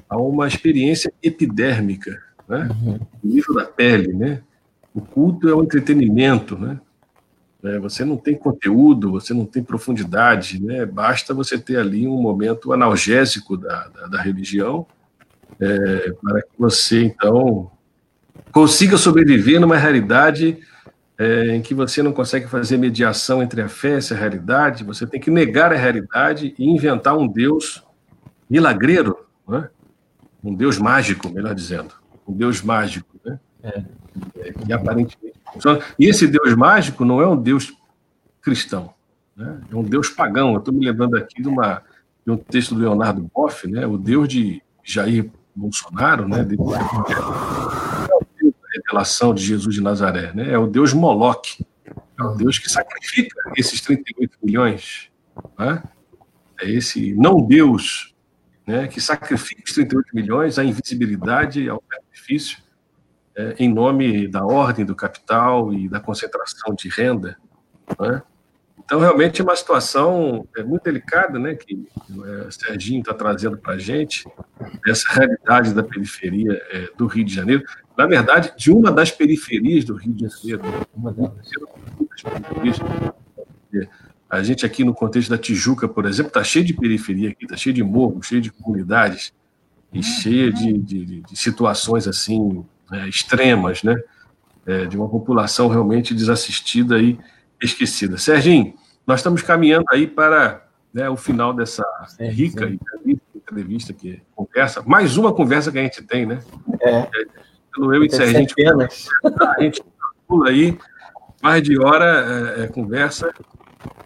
a 0.09 0.17
uma 0.17 0.47
experiência 0.47 1.13
epidérmica, 1.21 2.21
né? 2.47 2.69
Uhum. 2.71 2.99
O 3.23 3.27
nível 3.27 3.53
da 3.55 3.65
pele, 3.65 4.13
né? 4.13 4.41
O 4.93 5.01
culto 5.01 5.47
é 5.47 5.55
um 5.55 5.63
entretenimento, 5.63 6.57
né? 6.57 6.79
É, 7.65 7.79
você 7.79 8.05
não 8.05 8.17
tem 8.17 8.35
conteúdo, 8.35 9.11
você 9.11 9.33
não 9.33 9.45
tem 9.45 9.63
profundidade, 9.63 10.61
né? 10.61 10.85
Basta 10.85 11.33
você 11.33 11.57
ter 11.57 11.77
ali 11.77 12.07
um 12.07 12.21
momento 12.21 12.71
analgésico 12.71 13.57
da, 13.57 13.87
da, 13.87 14.07
da 14.07 14.21
religião 14.21 14.85
é, 15.59 16.11
para 16.21 16.41
que 16.41 16.49
você, 16.57 17.03
então, 17.03 17.71
consiga 18.51 18.97
sobreviver 18.97 19.59
numa 19.59 19.77
realidade 19.77 20.59
é, 21.17 21.55
em 21.55 21.61
que 21.61 21.73
você 21.73 22.03
não 22.03 22.11
consegue 22.11 22.47
fazer 22.47 22.77
mediação 22.77 23.41
entre 23.41 23.61
a 23.61 23.69
fé 23.69 23.91
e 23.91 23.93
essa 23.93 24.15
realidade, 24.15 24.83
você 24.83 25.07
tem 25.07 25.19
que 25.19 25.31
negar 25.31 25.71
a 25.71 25.77
realidade 25.77 26.53
e 26.59 26.69
inventar 26.69 27.17
um 27.17 27.27
Deus 27.27 27.83
milagreiro, 28.49 29.25
né? 29.47 29.69
um 30.43 30.53
Deus 30.53 30.77
mágico, 30.77 31.29
melhor 31.29 31.55
dizendo 31.55 31.93
um 32.27 32.33
Deus 32.33 32.61
mágico, 32.61 33.07
né? 33.23 33.39
É. 33.63 33.83
E 34.67 34.73
aparentemente 34.73 35.34
funciona. 35.34 35.34
E 35.99 36.05
esse 36.05 36.27
Deus 36.27 36.55
mágico 36.55 37.05
não 37.05 37.21
é 37.21 37.27
um 37.27 37.35
Deus 37.35 37.73
cristão, 38.41 38.93
né? 39.35 39.61
É 39.71 39.75
um 39.75 39.83
Deus 39.83 40.09
pagão. 40.09 40.53
Eu 40.53 40.59
estou 40.59 40.73
me 40.73 40.85
lembrando 40.85 41.17
aqui 41.17 41.41
de, 41.41 41.47
uma, 41.47 41.81
de 42.25 42.31
um 42.31 42.37
texto 42.37 42.75
do 42.75 42.81
Leonardo 42.81 43.29
Boff, 43.33 43.67
né? 43.67 43.85
O 43.85 43.97
Deus 43.97 44.27
de 44.27 44.61
Jair 44.83 45.29
Bolsonaro, 45.55 46.27
né? 46.27 46.43
De, 46.43 46.55
é 46.55 48.45
revelação 48.75 49.33
de 49.33 49.43
Jesus 49.43 49.73
de 49.73 49.81
Nazaré, 49.81 50.33
né? 50.33 50.51
É 50.51 50.57
o 50.57 50.67
Deus 50.67 50.93
Moloque. 50.93 51.65
É 52.19 52.23
o 52.23 52.35
Deus 52.35 52.59
que 52.59 52.69
sacrifica 52.69 53.35
esses 53.57 53.81
38 53.81 54.37
milhões, 54.41 55.09
né? 55.57 55.83
É 56.61 56.69
esse 56.69 57.13
não 57.13 57.41
Deus 57.45 58.15
né, 58.65 58.87
que 58.87 58.99
sacrifica 58.99 59.61
os 59.65 59.73
38 59.73 60.07
milhões 60.13 60.57
à 60.57 60.63
invisibilidade, 60.63 61.69
ao 61.69 61.83
sacrifício, 61.91 62.57
é, 63.35 63.55
em 63.59 63.71
nome 63.71 64.27
da 64.27 64.45
ordem 64.45 64.85
do 64.85 64.95
capital 64.95 65.73
e 65.73 65.89
da 65.89 65.99
concentração 65.99 66.73
de 66.73 66.89
renda. 66.89 67.37
Né? 67.99 68.21
Então, 68.83 68.99
realmente 68.99 69.41
é 69.41 69.43
uma 69.43 69.55
situação 69.55 70.47
é, 70.55 70.63
muito 70.63 70.83
delicada 70.83 71.39
né, 71.39 71.55
que 71.55 71.87
é, 72.09 72.47
o 72.47 72.51
Serginho 72.51 72.99
está 72.99 73.13
trazendo 73.13 73.57
para 73.57 73.73
a 73.73 73.77
gente, 73.77 74.25
essa 74.87 75.09
realidade 75.11 75.73
da 75.73 75.83
periferia 75.83 76.61
é, 76.71 76.89
do 76.95 77.07
Rio 77.07 77.25
de 77.25 77.33
Janeiro. 77.33 77.63
Na 77.97 78.05
verdade, 78.05 78.53
de 78.57 78.71
uma 78.71 78.91
das 78.91 79.11
periferias 79.11 79.85
do 79.85 79.95
Rio 79.95 80.13
de 80.13 80.27
Janeiro, 80.27 80.87
uma 80.93 81.11
das 81.11 82.21
periferias 82.21 82.79
a 84.29 84.43
gente 84.43 84.65
aqui 84.65 84.83
no 84.83 84.93
contexto 84.93 85.29
da 85.29 85.37
Tijuca, 85.37 85.87
por 85.87 86.05
exemplo, 86.05 86.29
está 86.29 86.43
cheio 86.43 86.65
de 86.65 86.73
periferia 86.73 87.29
aqui, 87.29 87.45
está 87.45 87.55
cheio 87.55 87.73
de 87.73 87.83
morro, 87.83 88.21
cheio 88.21 88.41
de 88.41 88.51
comunidades 88.51 89.33
e 89.93 90.03
cheia 90.03 90.51
de, 90.51 90.73
de, 90.73 91.21
de 91.21 91.35
situações 91.37 92.07
assim 92.07 92.65
né, 92.89 93.07
extremas, 93.07 93.83
né? 93.83 93.95
É, 94.65 94.85
de 94.85 94.97
uma 94.97 95.07
população 95.07 95.67
realmente 95.67 96.13
desassistida 96.13 96.99
e 96.99 97.19
esquecida. 97.61 98.17
Serginho, 98.17 98.73
nós 99.05 99.19
estamos 99.19 99.43
caminhando 99.43 99.85
aí 99.91 100.07
para 100.07 100.65
né, 100.91 101.07
o 101.07 101.15
final 101.15 101.53
dessa 101.53 101.85
é, 102.17 102.27
rica 102.27 102.75
entrevista 103.35 103.93
que 103.93 104.21
conversa, 104.35 104.81
mais 104.81 105.17
uma 105.17 105.31
conversa 105.31 105.71
que 105.71 105.77
a 105.77 105.83
gente 105.83 106.01
tem, 106.01 106.25
né? 106.25 106.39
É. 106.81 107.07
Pelo 107.73 107.93
eu 107.93 108.03
e 108.03 108.09
Serginho, 108.09 108.47
a 109.57 109.61
gente 109.61 109.83
pula 110.27 110.49
aí 110.49 110.77
mais 111.43 111.61
de 111.61 111.79
hora 111.79 112.55
é, 112.57 112.63
é 112.63 112.67
conversa 112.67 113.31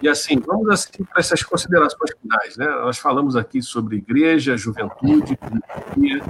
e 0.01 0.07
assim, 0.09 0.39
vamos 0.39 0.69
assim 0.69 1.03
para 1.03 1.19
essas 1.19 1.43
considerações 1.43 2.11
finais. 2.21 2.57
Né? 2.57 2.65
Nós 2.65 2.97
falamos 2.97 3.35
aqui 3.35 3.61
sobre 3.61 3.97
igreja, 3.97 4.57
juventude, 4.57 5.37
filosofia, 5.37 6.23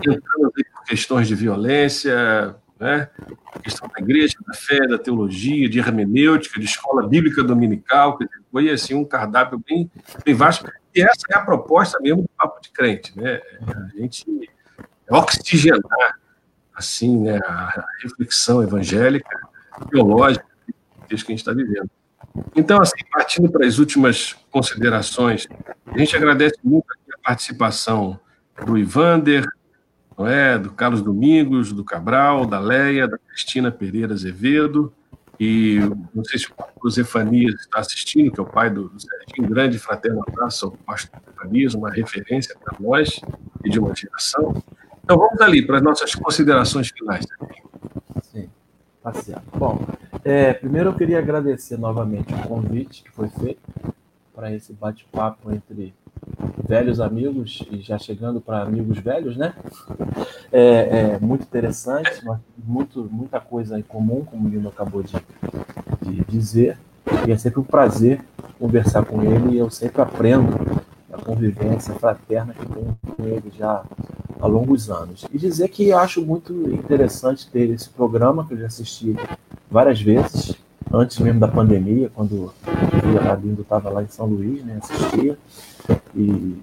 entrando 0.00 0.52
por 0.52 0.73
questões 0.86 1.28
de 1.28 1.34
violência, 1.34 2.56
né? 2.78 3.08
questão 3.62 3.88
da 3.88 4.00
igreja, 4.00 4.34
da 4.46 4.54
fé, 4.54 4.86
da 4.86 4.98
teologia, 4.98 5.68
de 5.68 5.78
hermenêutica, 5.78 6.60
de 6.60 6.66
escola 6.66 7.06
bíblica 7.06 7.42
dominical, 7.42 8.18
que 8.18 8.26
foi 8.50 8.70
assim, 8.70 8.94
um 8.94 9.04
cardápio 9.04 9.62
bem, 9.66 9.90
bem 10.24 10.34
vasto. 10.34 10.70
E 10.94 11.02
essa 11.02 11.26
é 11.30 11.38
a 11.38 11.42
proposta 11.42 11.98
mesmo 12.00 12.22
do 12.22 12.30
Papo 12.36 12.60
de 12.60 12.70
Crente. 12.70 13.18
Né? 13.18 13.40
A 13.66 13.98
gente 13.98 14.24
oxigenar 15.08 16.18
assim, 16.74 17.20
né, 17.20 17.38
a 17.44 17.84
reflexão 18.02 18.62
evangélica, 18.62 19.38
teológica, 19.90 20.44
que 21.08 21.14
a 21.14 21.16
gente 21.16 21.34
está 21.34 21.52
vivendo. 21.52 21.88
Então, 22.56 22.80
assim, 22.80 22.96
partindo 23.12 23.50
para 23.50 23.64
as 23.64 23.78
últimas 23.78 24.36
considerações, 24.50 25.46
a 25.86 25.98
gente 25.98 26.16
agradece 26.16 26.56
muito 26.64 26.86
a 27.12 27.18
participação 27.28 28.18
do 28.66 28.76
Ivander, 28.76 29.46
é? 30.18 30.58
do 30.58 30.70
Carlos 30.70 31.02
Domingos, 31.02 31.72
do 31.72 31.84
Cabral, 31.84 32.46
da 32.46 32.58
Leia, 32.58 33.08
da 33.08 33.18
Cristina 33.18 33.70
Pereira 33.70 34.14
Azevedo, 34.14 34.92
e 35.38 35.78
não 36.14 36.24
sei 36.24 36.38
se 36.38 36.46
o 36.82 36.90
Zefanias 36.90 37.54
está 37.60 37.80
assistindo, 37.80 38.30
que 38.30 38.38
é 38.38 38.42
o 38.42 38.46
pai 38.46 38.70
do 38.70 38.92
Serginho, 38.98 39.48
grande 39.48 39.78
fraterno 39.78 40.22
abraço 40.26 40.66
ao 40.66 40.72
pastor 40.72 41.20
Zefanias, 41.26 41.74
uma 41.74 41.90
referência 41.90 42.56
para 42.62 42.76
nós 42.78 43.20
e 43.64 43.70
de 43.70 43.78
uma 43.78 43.94
geração. 43.94 44.62
Então 45.02 45.18
vamos 45.18 45.40
ali 45.40 45.66
para 45.66 45.78
as 45.78 45.82
nossas 45.82 46.14
considerações 46.14 46.88
finais. 46.90 47.26
Sim, 48.22 48.48
tá 49.02 49.12
certo. 49.12 49.44
Bom, 49.58 49.84
é, 50.24 50.52
primeiro 50.52 50.90
eu 50.90 50.94
queria 50.94 51.18
agradecer 51.18 51.76
novamente 51.76 52.32
o 52.32 52.48
convite 52.48 53.02
que 53.02 53.10
foi 53.10 53.28
feito 53.28 53.60
para 54.34 54.52
esse 54.52 54.72
bate-papo 54.72 55.52
entre 55.52 55.94
velhos 56.66 57.00
amigos 57.00 57.62
e 57.70 57.80
já 57.80 57.98
chegando 57.98 58.40
para 58.40 58.62
amigos 58.62 58.98
velhos, 58.98 59.36
né? 59.36 59.54
É, 60.52 61.14
é 61.14 61.18
muito 61.20 61.42
interessante, 61.42 62.22
muito, 62.56 63.08
muita 63.10 63.40
coisa 63.40 63.78
em 63.78 63.82
comum, 63.82 64.24
como 64.24 64.46
o 64.46 64.50
Lino 64.50 64.68
acabou 64.68 65.02
de, 65.02 65.14
de 66.02 66.24
dizer. 66.24 66.78
E 67.26 67.32
é 67.32 67.36
sempre 67.36 67.60
um 67.60 67.64
prazer 67.64 68.20
conversar 68.58 69.04
com 69.04 69.22
ele 69.22 69.54
e 69.54 69.58
eu 69.58 69.70
sempre 69.70 70.00
aprendo 70.00 70.82
a 71.12 71.18
convivência 71.18 71.94
fraterna 71.94 72.54
que 72.54 72.66
tenho 72.66 72.98
com 73.16 73.24
ele 73.24 73.52
já 73.56 73.84
há 74.40 74.46
longos 74.46 74.90
anos. 74.90 75.26
E 75.32 75.38
dizer 75.38 75.68
que 75.68 75.92
acho 75.92 76.24
muito 76.24 76.52
interessante 76.70 77.48
ter 77.50 77.70
esse 77.70 77.88
programa, 77.88 78.46
que 78.46 78.54
eu 78.54 78.58
já 78.58 78.66
assisti 78.66 79.14
várias 79.70 80.00
vezes, 80.00 80.56
antes 80.94 81.18
mesmo 81.18 81.40
da 81.40 81.48
pandemia, 81.48 82.10
quando 82.14 82.52
a 83.30 83.34
Lindo 83.34 83.62
estava 83.62 83.90
lá 83.90 84.02
em 84.02 84.08
São 84.08 84.26
Luís, 84.26 84.64
né, 84.64 84.78
assistia, 84.82 85.36
e 86.14 86.56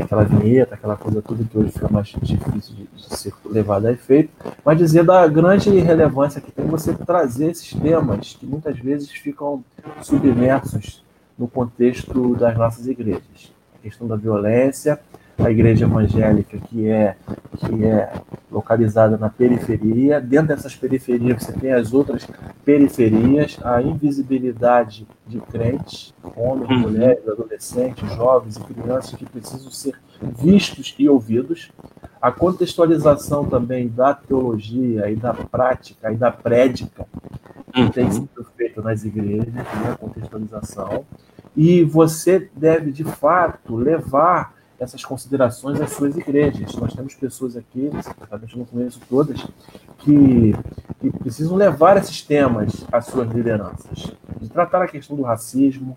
aquela 0.00 0.24
vinheta, 0.24 0.74
aquela 0.74 0.96
coisa 0.96 1.22
tudo 1.22 1.44
que 1.44 1.58
hoje 1.58 1.70
fica 1.70 1.88
mais 1.88 2.08
difícil 2.08 2.74
de, 2.74 2.88
de 2.94 3.16
ser 3.16 3.32
levada 3.44 3.88
a 3.88 3.92
efeito, 3.92 4.30
mas 4.64 4.78
dizer 4.78 5.04
da 5.04 5.26
grande 5.26 5.70
relevância 5.78 6.40
que 6.40 6.50
tem 6.50 6.66
você 6.66 6.92
trazer 6.92 7.50
esses 7.50 7.72
temas 7.72 8.36
que 8.38 8.46
muitas 8.46 8.78
vezes 8.78 9.10
ficam 9.10 9.64
submersos 10.02 11.04
no 11.38 11.46
contexto 11.46 12.34
das 12.36 12.56
nossas 12.56 12.86
igrejas. 12.86 13.52
A 13.78 13.82
questão 13.82 14.06
da 14.06 14.16
violência, 14.16 14.98
a 15.38 15.50
igreja 15.50 15.84
evangélica 15.84 16.58
que 16.58 16.88
é, 16.88 17.16
que 17.58 17.84
é 17.84 18.12
localizada 18.50 19.16
na 19.16 19.28
periferia. 19.28 20.20
Dentro 20.20 20.48
dessas 20.48 20.74
periferias 20.74 21.42
você 21.42 21.52
tem 21.52 21.72
as 21.72 21.92
outras 21.92 22.26
periferias, 22.64 23.58
a 23.62 23.82
invisibilidade 23.82 25.06
de 25.26 25.40
crentes, 25.40 26.14
homens, 26.34 26.70
uhum. 26.70 26.78
mulheres, 26.78 27.28
adolescentes, 27.28 28.08
jovens 28.14 28.56
e 28.56 28.60
crianças 28.60 29.14
que 29.14 29.26
precisam 29.26 29.70
ser 29.70 29.94
vistos 30.20 30.94
e 30.98 31.08
ouvidos. 31.08 31.70
A 32.20 32.32
contextualização 32.32 33.44
também 33.44 33.88
da 33.88 34.14
teologia 34.14 35.10
e 35.10 35.16
da 35.16 35.34
prática 35.34 36.10
e 36.10 36.16
da 36.16 36.30
prédica 36.30 37.06
que 37.72 37.90
tem 37.92 38.06
uhum. 38.06 38.12
sido 38.12 38.46
feita 38.56 38.80
nas 38.80 39.04
igrejas, 39.04 39.52
né, 39.52 39.64
a 39.92 39.96
contextualização. 39.96 41.04
E 41.54 41.84
você 41.84 42.50
deve, 42.56 42.90
de 42.90 43.04
fato, 43.04 43.76
levar 43.76 44.55
essas 44.78 45.04
considerações 45.04 45.80
às 45.80 45.90
suas 45.92 46.16
igrejas. 46.16 46.74
Nós 46.76 46.94
temos 46.94 47.14
pessoas 47.14 47.56
aqui, 47.56 47.90
certamente 48.02 48.52
eu 48.52 48.58
não 48.58 48.66
conheço 48.66 49.00
todas, 49.08 49.46
que, 49.98 50.54
que 51.00 51.10
precisam 51.18 51.56
levar 51.56 51.96
esses 51.96 52.22
temas 52.22 52.86
às 52.92 53.06
suas 53.06 53.30
lideranças. 53.30 54.12
De 54.40 54.48
tratar 54.48 54.82
a 54.82 54.88
questão 54.88 55.16
do 55.16 55.22
racismo, 55.22 55.96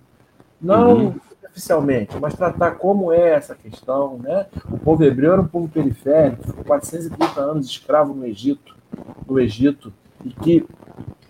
não 0.61 0.93
uhum. 0.93 1.13
superficialmente, 1.31 2.17
mas 2.19 2.33
tratar 2.33 2.71
como 2.71 3.11
é 3.11 3.31
essa 3.31 3.55
questão. 3.55 4.17
Né? 4.17 4.45
O 4.69 4.77
povo 4.77 5.03
hebreu 5.03 5.33
era 5.33 5.41
um 5.41 5.47
povo 5.47 5.67
periférico, 5.67 6.47
ficou 6.47 6.63
430 6.63 7.39
anos 7.39 7.67
escravo 7.67 8.13
no 8.13 8.25
Egito, 8.25 8.75
no 9.27 9.39
Egito 9.39 9.93
e 10.23 10.29
que 10.29 10.65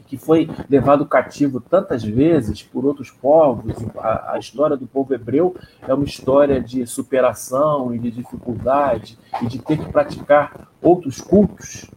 que 0.10 0.18
foi 0.18 0.49
levado 0.68 1.05
cativo 1.05 1.62
tantas 1.62 2.03
vezes 2.03 2.64
por 2.64 2.84
outros 2.84 3.12
povos. 3.12 3.76
A, 3.99 4.34
a, 4.34 4.39
história 4.39 4.76
do 4.76 4.88
povo 4.88 5.14
hebreu 5.14 5.55
é 5.88 5.93
uma 5.93 6.03
história 6.03 6.60
de 6.60 6.86
superação 6.88 7.93
e 7.93 7.99
de 7.99 8.10
dificuldade 8.10 9.20
e 9.39 9.45
de 9.45 9.60
ter 9.60 9.78
que 9.78 9.91
praticar 9.91 10.68
outros 10.82 11.22
cultos. 11.22 11.91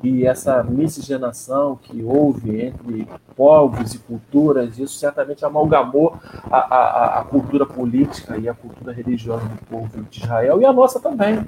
E 0.00 0.24
essa 0.24 0.62
miscigenação 0.62 1.76
que 1.76 2.04
houve 2.04 2.66
entre 2.66 3.08
povos 3.34 3.94
e 3.94 3.98
culturas, 3.98 4.78
isso 4.78 4.96
certamente 4.96 5.44
amalgamou 5.44 6.16
a, 6.44 6.58
a, 6.58 7.20
a 7.20 7.24
cultura 7.24 7.66
política 7.66 8.38
e 8.38 8.48
a 8.48 8.54
cultura 8.54 8.92
religiosa 8.92 9.44
do 9.46 9.66
povo 9.66 10.02
de 10.08 10.22
Israel 10.22 10.60
e 10.60 10.64
a 10.64 10.72
nossa 10.72 11.00
também. 11.00 11.44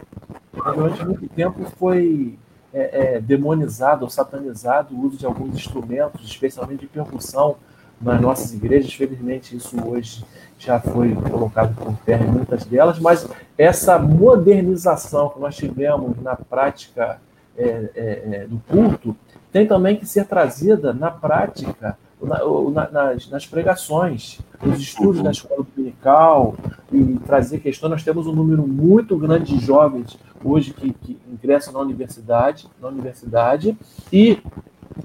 Durante 0.52 1.04
muito 1.04 1.28
tempo 1.28 1.62
foi 1.78 2.36
é, 2.76 3.14
é, 3.14 3.20
demonizado 3.20 4.04
ou 4.04 4.10
satanizado 4.10 4.94
o 4.94 5.06
uso 5.06 5.16
de 5.16 5.24
alguns 5.24 5.54
instrumentos, 5.54 6.28
especialmente 6.28 6.80
de 6.80 6.86
percussão, 6.86 7.56
nas 7.98 8.20
nossas 8.20 8.52
igrejas. 8.52 8.92
Felizmente, 8.92 9.56
isso 9.56 9.76
hoje 9.82 10.22
já 10.58 10.78
foi 10.78 11.14
colocado 11.14 11.74
por 11.74 11.96
terra 12.04 12.26
em 12.26 12.30
muitas 12.30 12.64
delas, 12.64 12.98
mas 12.98 13.26
essa 13.56 13.98
modernização 13.98 15.30
que 15.30 15.40
nós 15.40 15.56
tivemos 15.56 16.20
na 16.22 16.36
prática 16.36 17.18
é, 17.56 17.62
é, 17.94 18.42
é 18.42 18.46
do 18.46 18.60
culto 18.68 19.16
tem 19.50 19.66
também 19.66 19.96
que 19.96 20.04
ser 20.04 20.26
trazida 20.26 20.92
na 20.92 21.10
prática, 21.10 21.96
nas, 22.22 23.28
nas, 23.28 23.46
pregações, 23.46 24.40
nos 24.62 24.80
estudos 24.80 25.22
da 25.22 25.30
escola 25.30 25.66
dominical 25.74 26.54
e 26.90 27.18
trazer 27.26 27.60
questões. 27.60 27.90
Nós 27.90 28.02
temos 28.02 28.26
um 28.26 28.32
número 28.32 28.66
muito 28.66 29.16
grande 29.18 29.56
de 29.56 29.64
jovens 29.64 30.18
hoje 30.42 30.72
que, 30.72 30.92
que 30.92 31.18
ingressam 31.30 31.74
na 31.74 31.80
universidade, 31.80 32.68
na 32.80 32.88
universidade 32.88 33.76
e, 34.12 34.38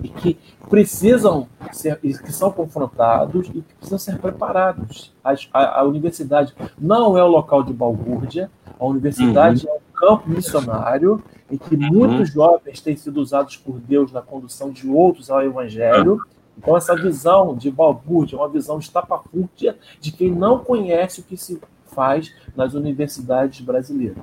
e 0.01 0.09
que 0.09 0.37
precisam 0.69 1.47
ser, 1.71 1.97
que 1.99 2.31
são 2.31 2.51
confrontados 2.51 3.47
e 3.49 3.61
que 3.61 3.73
precisam 3.75 3.99
ser 3.99 4.17
preparados. 4.17 5.13
A, 5.23 5.33
a, 5.53 5.79
a 5.81 5.83
universidade 5.83 6.53
não 6.79 7.17
é 7.17 7.23
o 7.23 7.27
local 7.27 7.61
de 7.61 7.73
balbúrdia, 7.73 8.49
a 8.79 8.85
universidade 8.85 9.67
uhum. 9.67 9.73
é 9.73 9.75
um 9.75 9.93
campo 9.93 10.29
missionário 10.29 11.21
em 11.51 11.57
que 11.57 11.75
uhum. 11.75 11.89
muitos 11.91 12.31
jovens 12.31 12.79
têm 12.79 12.95
sido 12.95 13.19
usados 13.19 13.57
por 13.57 13.79
Deus 13.79 14.11
na 14.11 14.21
condução 14.21 14.71
de 14.71 14.89
outros 14.89 15.29
ao 15.29 15.43
evangelho. 15.43 16.21
Então, 16.61 16.77
essa 16.77 16.95
visão 16.95 17.55
de 17.55 17.71
balbúrdia 17.71 18.35
é 18.35 18.39
uma 18.39 18.47
visão 18.47 18.77
estapafúrdia 18.77 19.75
de 19.99 20.11
quem 20.11 20.31
não 20.31 20.59
conhece 20.59 21.19
o 21.19 21.23
que 21.23 21.35
se 21.35 21.59
faz 21.87 22.33
nas 22.55 22.75
universidades 22.75 23.61
brasileiras. 23.61 24.17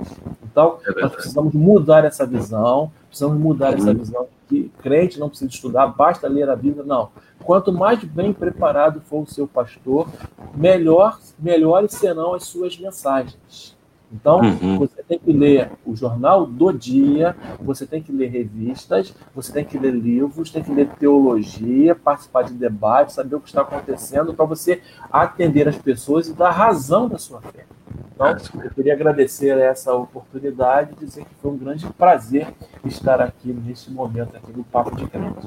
Então, 0.44 0.78
é 0.86 1.00
nós 1.00 1.12
precisamos 1.12 1.52
mudar 1.52 2.04
essa 2.04 2.24
visão, 2.24 2.92
precisamos 3.08 3.38
mudar 3.38 3.74
essa 3.74 3.90
uhum. 3.90 3.98
visão 3.98 4.26
que 4.48 4.70
crente 4.78 5.20
não 5.20 5.28
precisa 5.28 5.50
estudar, 5.50 5.88
basta 5.88 6.26
ler 6.28 6.48
a 6.48 6.56
Bíblia, 6.56 6.84
não. 6.84 7.10
Quanto 7.44 7.72
mais 7.72 8.02
bem 8.04 8.32
preparado 8.32 9.00
for 9.00 9.24
o 9.24 9.26
seu 9.26 9.46
pastor, 9.46 10.08
melhor, 10.54 11.18
melhores 11.38 11.92
serão 11.92 12.34
as 12.34 12.44
suas 12.44 12.78
mensagens. 12.78 13.76
Então, 14.12 14.40
uhum. 14.40 14.78
você 14.78 15.02
tem 15.02 15.18
que 15.18 15.32
ler 15.32 15.70
o 15.84 15.94
jornal 15.94 16.46
do 16.46 16.72
dia, 16.72 17.36
você 17.60 17.86
tem 17.86 18.02
que 18.02 18.10
ler 18.10 18.28
revistas, 18.28 19.14
você 19.34 19.52
tem 19.52 19.64
que 19.64 19.78
ler 19.78 19.92
livros, 19.92 20.50
tem 20.50 20.62
que 20.62 20.72
ler 20.72 20.88
teologia, 20.98 21.94
participar 21.94 22.44
de 22.44 22.54
debates, 22.54 23.14
saber 23.14 23.36
o 23.36 23.40
que 23.40 23.48
está 23.48 23.60
acontecendo 23.60 24.32
para 24.32 24.46
você 24.46 24.80
atender 25.12 25.68
as 25.68 25.76
pessoas 25.76 26.28
e 26.28 26.32
dar 26.32 26.50
razão 26.50 27.08
da 27.08 27.18
sua 27.18 27.40
fé. 27.42 27.66
Então, 28.14 28.36
eu 28.64 28.70
queria 28.70 28.94
agradecer 28.94 29.56
essa 29.58 29.94
oportunidade 29.94 30.92
e 30.92 31.04
dizer 31.04 31.24
que 31.24 31.34
foi 31.40 31.50
um 31.50 31.56
grande 31.58 31.86
prazer 31.92 32.48
estar 32.84 33.20
aqui 33.20 33.52
nesse 33.52 33.90
momento 33.90 34.36
aqui 34.36 34.52
do 34.52 34.64
Papo 34.64 34.96
de 34.96 35.06
Crente. 35.06 35.46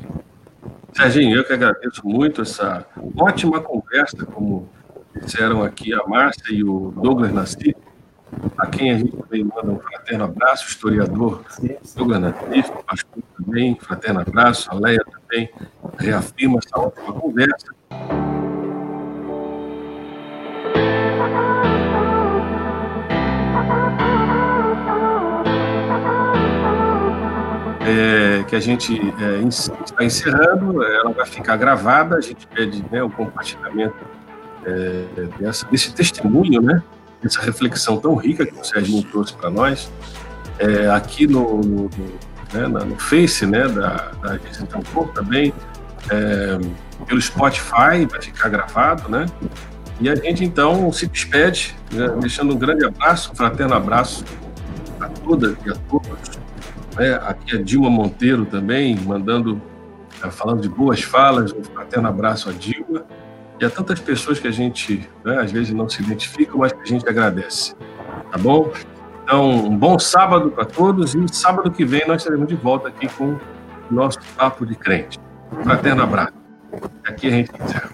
Serginho, 0.93 1.36
eu 1.36 1.43
que 1.43 1.53
agradeço 1.53 2.01
muito 2.05 2.41
essa 2.41 2.86
ótima 3.18 3.59
conversa, 3.59 4.26
como 4.26 4.70
disseram 5.20 5.64
aqui 5.64 5.93
a 5.93 6.05
Márcia 6.07 6.53
e 6.53 6.64
o 6.64 6.93
Douglas 6.95 7.34
Nassi 7.34 7.76
a 8.62 8.68
quem 8.68 8.91
a 8.91 8.97
gente 8.99 9.18
também 9.18 9.43
manda 9.43 9.72
um 9.72 9.80
fraterno 9.80 10.26
abraço, 10.26 10.68
historiador 10.68 11.43
Natif, 12.20 12.72
pastor 12.86 13.24
também, 13.36 13.76
fraterno 13.82 14.22
abraço, 14.22 14.70
a 14.72 14.76
Leia 14.76 15.03
também 15.03 15.49
reafirma 15.97 16.59
essa 16.64 16.80
ótima 16.80 17.12
conversa. 17.12 17.74
É, 27.84 28.43
que 28.43 28.55
a 28.55 28.59
gente 28.59 28.93
é, 28.95 29.41
está 29.84 30.05
encerrando, 30.05 30.84
ela 30.84 31.12
vai 31.12 31.26
ficar 31.26 31.57
gravada, 31.57 32.16
a 32.16 32.22
gente 32.22 32.45
pede 32.45 32.86
né, 32.91 33.01
o 33.01 33.09
compartilhamento 33.09 34.05
é, 34.66 35.28
dessa, 35.39 35.66
desse 35.66 35.91
testemunho, 35.95 36.62
né? 36.62 36.84
Essa 37.24 37.42
reflexão 37.42 37.98
tão 37.98 38.16
rica 38.16 38.46
que 38.46 38.60
o 38.60 38.64
Serginho 38.64 39.04
trouxe 39.04 39.34
para 39.34 39.50
nós, 39.50 39.92
é, 40.60 40.90
aqui 40.90 41.28
no, 41.28 41.62
no, 41.62 41.90
né, 42.54 42.68
no, 42.68 43.00
Face 43.00 43.46
né, 43.46 43.68
da, 43.68 44.12
da 44.22 44.38
Tampon 44.70 45.08
também, 45.08 45.54
é, 46.10 46.58
pelo 47.06 47.22
Spotify, 47.22 48.06
vai 48.10 48.22
ficar 48.22 48.50
gravado, 48.50 49.10
né? 49.10 49.26
E 50.00 50.10
a 50.10 50.16
gente 50.16 50.44
então 50.44 50.92
se 50.92 51.06
despede, 51.06 51.76
né, 51.92 52.08
deixando 52.20 52.54
um 52.54 52.58
grande 52.58 52.86
abraço, 52.86 53.32
um 53.32 53.36
fraterno 53.36 53.76
abraço 53.76 54.26
a 55.00 55.08
todas 55.08 55.56
e 55.66 55.70
a 55.70 55.76
todos. 55.76 56.40
Né? 56.96 57.14
Aqui 57.24 57.56
a 57.56 57.62
Dilma 57.62 57.90
Monteiro 57.90 58.46
também, 58.46 58.96
mandando, 58.96 59.62
é, 60.24 60.30
falando 60.30 60.62
de 60.62 60.70
boas 60.70 61.02
falas, 61.02 61.54
um 61.54 61.64
fraterno 61.64 62.08
abraço 62.08 62.50
a 62.50 62.52
Dilma 62.52 63.06
e 63.62 63.66
a 63.66 63.70
tantas 63.70 63.99
pessoas 63.99 64.39
que 64.39 64.47
a 64.47 64.51
gente 64.51 65.07
né, 65.24 65.38
às 65.39 65.51
vezes 65.51 65.72
não 65.72 65.88
se 65.88 66.01
identifica, 66.01 66.57
mas 66.57 66.74
que 66.74 66.82
a 66.82 66.86
gente 66.86 67.07
agradece. 67.07 67.76
Tá 68.32 68.38
bom? 68.39 68.74
Então, 69.24 69.49
um 69.68 69.78
bom 69.78 69.99
sábado 69.99 70.49
para 70.49 70.66
todos 70.66 71.14
e 71.14 71.26
sábado 71.32 71.70
que 71.70 71.86
vem 71.86 72.05
nós 72.07 72.24
estaremos 72.24 72.47
de 72.47 72.55
volta 72.55 72.88
aqui 72.88 73.07
com 73.07 73.34
o 73.34 73.39
nosso 73.91 74.18
Papo 74.36 74.66
de 74.66 74.74
Crente. 74.74 75.20
Um 75.53 75.64
fraterno 75.64 76.01
abraço. 76.01 76.34
Aqui 77.05 77.28
a 77.28 77.32
gente 77.32 77.51
encerra. 77.62 77.89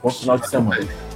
Bom 0.00 0.10
final 0.10 0.38
de 0.38 0.48
semana. 0.48 1.15